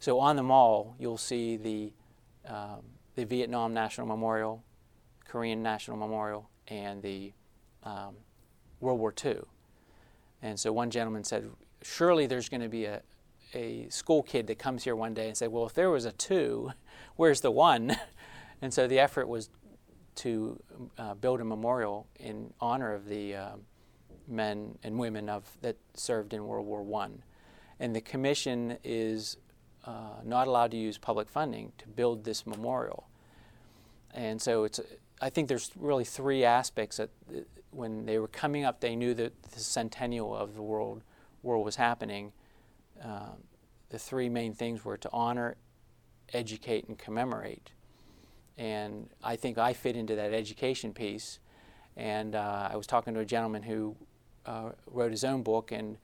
So 0.00 0.18
on 0.18 0.34
the 0.34 0.42
mall, 0.42 0.96
you'll 0.98 1.16
see 1.16 1.56
the 1.56 1.92
um, 2.52 2.82
the 3.14 3.24
Vietnam 3.24 3.72
National 3.72 4.08
Memorial, 4.08 4.64
Korean 5.32 5.62
National 5.62 5.96
Memorial, 5.96 6.50
and 6.68 7.00
the 7.00 7.32
um, 7.84 8.16
World 8.80 9.00
War 9.00 9.14
II. 9.24 9.38
And 10.42 10.60
so 10.60 10.74
one 10.74 10.90
gentleman 10.90 11.24
said, 11.24 11.48
surely 11.80 12.26
there's 12.26 12.50
going 12.50 12.60
to 12.60 12.68
be 12.68 12.84
a, 12.84 13.00
a 13.54 13.88
school 13.88 14.22
kid 14.22 14.46
that 14.48 14.58
comes 14.58 14.84
here 14.84 14.94
one 14.94 15.14
day 15.14 15.28
and 15.28 15.34
said, 15.34 15.50
well, 15.50 15.64
if 15.64 15.72
there 15.72 15.88
was 15.88 16.04
a 16.04 16.12
two, 16.12 16.72
where's 17.16 17.40
the 17.40 17.50
one? 17.50 17.96
and 18.60 18.74
so 18.74 18.86
the 18.86 18.98
effort 18.98 19.26
was 19.26 19.48
to 20.16 20.62
uh, 20.98 21.14
build 21.14 21.40
a 21.40 21.44
memorial 21.44 22.06
in 22.20 22.52
honor 22.60 22.92
of 22.92 23.08
the 23.08 23.34
uh, 23.34 23.50
men 24.28 24.76
and 24.82 24.98
women 24.98 25.30
of 25.30 25.50
that 25.62 25.78
served 25.94 26.34
in 26.34 26.46
World 26.46 26.66
War 26.66 26.82
One. 26.82 27.22
And 27.80 27.96
the 27.96 28.02
commission 28.02 28.76
is 28.84 29.38
uh, 29.86 30.20
not 30.26 30.46
allowed 30.46 30.72
to 30.72 30.76
use 30.76 30.98
public 30.98 31.30
funding 31.30 31.72
to 31.78 31.88
build 31.88 32.22
this 32.22 32.46
memorial. 32.46 33.08
And 34.12 34.42
so 34.42 34.64
it's 34.64 34.78
I 35.22 35.30
think 35.30 35.48
there's 35.48 35.70
really 35.76 36.04
three 36.04 36.44
aspects 36.44 36.96
that 36.96 37.10
when 37.70 38.06
they 38.06 38.18
were 38.18 38.26
coming 38.26 38.64
up, 38.64 38.80
they 38.80 38.96
knew 38.96 39.14
that 39.14 39.40
the 39.44 39.60
centennial 39.60 40.36
of 40.36 40.54
the 40.54 40.62
world 40.62 41.02
world 41.44 41.64
was 41.64 41.76
happening. 41.76 42.32
Uh, 43.02 43.36
the 43.90 43.98
three 43.98 44.28
main 44.28 44.52
things 44.52 44.84
were 44.84 44.96
to 44.96 45.08
honor, 45.12 45.56
educate, 46.32 46.86
and 46.88 46.98
commemorate. 46.98 47.70
And 48.58 49.08
I 49.22 49.36
think 49.36 49.58
I 49.58 49.72
fit 49.72 49.96
into 49.96 50.16
that 50.16 50.34
education 50.34 50.92
piece. 50.92 51.38
And 51.96 52.34
uh, 52.34 52.68
I 52.72 52.76
was 52.76 52.86
talking 52.86 53.14
to 53.14 53.20
a 53.20 53.24
gentleman 53.24 53.62
who 53.62 53.96
uh, 54.44 54.70
wrote 54.86 55.10
his 55.10 55.24
own 55.24 55.42
book, 55.42 55.70
and 55.72 55.98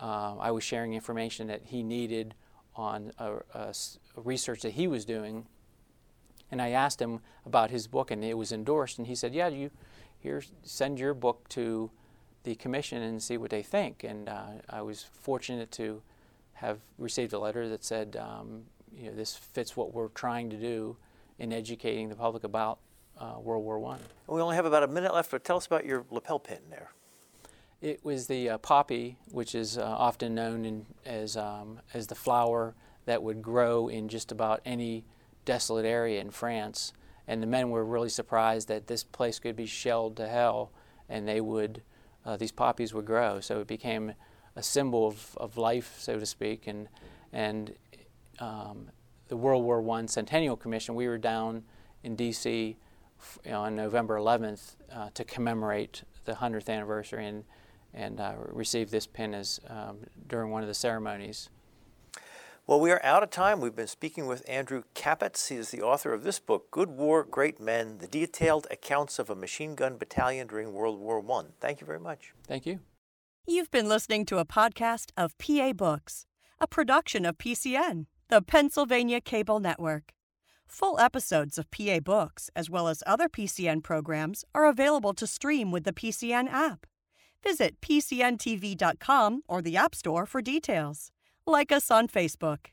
uh, 0.00 0.36
I 0.38 0.50
was 0.50 0.64
sharing 0.64 0.94
information 0.94 1.46
that 1.48 1.62
he 1.64 1.82
needed 1.82 2.34
on 2.74 3.12
a, 3.18 3.34
a 3.54 3.74
research 4.16 4.62
that 4.62 4.72
he 4.72 4.86
was 4.86 5.04
doing 5.04 5.46
and 6.52 6.60
I 6.60 6.68
asked 6.68 7.00
him 7.00 7.20
about 7.46 7.70
his 7.70 7.88
book, 7.88 8.10
and 8.10 8.22
it 8.22 8.36
was 8.36 8.52
endorsed. 8.52 8.98
And 8.98 9.06
he 9.08 9.16
said, 9.16 9.34
"Yeah, 9.34 9.48
you 9.48 9.70
here 10.18 10.42
send 10.62 11.00
your 11.00 11.14
book 11.14 11.48
to 11.48 11.90
the 12.44 12.54
commission 12.54 13.02
and 13.02 13.20
see 13.20 13.38
what 13.38 13.50
they 13.50 13.62
think." 13.62 14.04
And 14.04 14.28
uh, 14.28 14.44
I 14.68 14.82
was 14.82 15.02
fortunate 15.02 15.72
to 15.72 16.02
have 16.52 16.78
received 16.98 17.32
a 17.32 17.38
letter 17.38 17.68
that 17.70 17.82
said, 17.82 18.16
um, 18.16 18.64
"You 18.92 19.10
know, 19.10 19.16
this 19.16 19.34
fits 19.34 19.76
what 19.76 19.92
we're 19.92 20.08
trying 20.08 20.50
to 20.50 20.56
do 20.56 20.96
in 21.38 21.52
educating 21.52 22.10
the 22.10 22.14
public 22.14 22.44
about 22.44 22.78
uh, 23.18 23.40
World 23.40 23.64
War 23.64 23.80
One." 23.80 24.00
We 24.28 24.40
only 24.40 24.56
have 24.56 24.66
about 24.66 24.82
a 24.82 24.88
minute 24.88 25.14
left, 25.14 25.30
but 25.30 25.42
tell 25.42 25.56
us 25.56 25.66
about 25.66 25.86
your 25.86 26.04
lapel 26.10 26.38
pin 26.38 26.60
there. 26.68 26.90
It 27.80 28.04
was 28.04 28.28
the 28.28 28.50
uh, 28.50 28.58
poppy, 28.58 29.16
which 29.32 29.56
is 29.56 29.76
uh, 29.76 29.82
often 29.82 30.36
known 30.36 30.64
in, 30.64 30.86
as 31.04 31.36
um, 31.36 31.80
as 31.94 32.06
the 32.06 32.14
flower 32.14 32.74
that 33.06 33.22
would 33.22 33.42
grow 33.42 33.88
in 33.88 34.08
just 34.08 34.30
about 34.30 34.60
any 34.64 35.04
desolate 35.44 35.86
area 35.86 36.20
in 36.20 36.30
France. 36.30 36.92
And 37.28 37.42
the 37.42 37.46
men 37.46 37.70
were 37.70 37.84
really 37.84 38.08
surprised 38.08 38.68
that 38.68 38.86
this 38.86 39.04
place 39.04 39.38
could 39.38 39.56
be 39.56 39.66
shelled 39.66 40.16
to 40.16 40.28
hell 40.28 40.72
and 41.08 41.26
they 41.26 41.40
would, 41.40 41.82
uh, 42.24 42.36
these 42.36 42.52
poppies 42.52 42.92
would 42.94 43.06
grow. 43.06 43.40
So 43.40 43.60
it 43.60 43.66
became 43.66 44.14
a 44.56 44.62
symbol 44.62 45.06
of, 45.06 45.36
of 45.36 45.56
life, 45.56 45.96
so 45.98 46.18
to 46.18 46.26
speak. 46.26 46.66
And, 46.66 46.88
and 47.32 47.74
um, 48.38 48.90
the 49.28 49.36
World 49.36 49.64
War 49.64 49.88
I 49.90 50.06
Centennial 50.06 50.56
Commission, 50.56 50.94
we 50.94 51.08
were 51.08 51.18
down 51.18 51.64
in 52.02 52.16
D.C. 52.16 52.76
on 53.50 53.76
November 53.76 54.18
11th 54.18 54.76
uh, 54.92 55.10
to 55.14 55.24
commemorate 55.24 56.02
the 56.24 56.32
100th 56.32 56.68
anniversary 56.68 57.26
and, 57.26 57.44
and 57.94 58.20
uh, 58.20 58.34
receive 58.48 58.90
this 58.90 59.06
pin 59.06 59.34
as, 59.34 59.60
um, 59.68 59.98
during 60.26 60.50
one 60.50 60.62
of 60.62 60.68
the 60.68 60.74
ceremonies. 60.74 61.50
Well, 62.64 62.78
we 62.78 62.92
are 62.92 63.00
out 63.02 63.24
of 63.24 63.30
time. 63.30 63.60
We've 63.60 63.74
been 63.74 63.88
speaking 63.88 64.28
with 64.28 64.48
Andrew 64.48 64.84
Capets. 64.94 65.48
He 65.48 65.56
is 65.56 65.72
the 65.72 65.82
author 65.82 66.12
of 66.12 66.22
this 66.22 66.38
book, 66.38 66.70
Good 66.70 66.90
War, 66.90 67.24
Great 67.24 67.58
Men 67.58 67.98
The 67.98 68.06
Detailed 68.06 68.68
Accounts 68.70 69.18
of 69.18 69.28
a 69.28 69.34
Machine 69.34 69.74
Gun 69.74 69.96
Battalion 69.96 70.46
During 70.46 70.72
World 70.72 71.00
War 71.00 71.20
I. 71.28 71.46
Thank 71.60 71.80
you 71.80 71.88
very 71.88 71.98
much. 71.98 72.32
Thank 72.46 72.64
you. 72.64 72.78
You've 73.48 73.72
been 73.72 73.88
listening 73.88 74.24
to 74.26 74.38
a 74.38 74.44
podcast 74.44 75.10
of 75.16 75.36
PA 75.38 75.72
Books, 75.72 76.26
a 76.60 76.68
production 76.68 77.26
of 77.26 77.36
PCN, 77.36 78.06
the 78.28 78.40
Pennsylvania 78.40 79.20
Cable 79.20 79.58
Network. 79.58 80.12
Full 80.68 81.00
episodes 81.00 81.58
of 81.58 81.68
PA 81.72 81.98
Books, 81.98 82.48
as 82.54 82.70
well 82.70 82.86
as 82.86 83.02
other 83.04 83.28
PCN 83.28 83.82
programs, 83.82 84.44
are 84.54 84.66
available 84.66 85.14
to 85.14 85.26
stream 85.26 85.72
with 85.72 85.82
the 85.82 85.92
PCN 85.92 86.48
app. 86.48 86.86
Visit 87.42 87.80
PCNTV.com 87.80 89.42
or 89.48 89.60
the 89.60 89.76
App 89.76 89.96
Store 89.96 90.26
for 90.26 90.40
details. 90.40 91.10
Like 91.46 91.72
us 91.72 91.90
on 91.90 92.06
Facebook. 92.06 92.71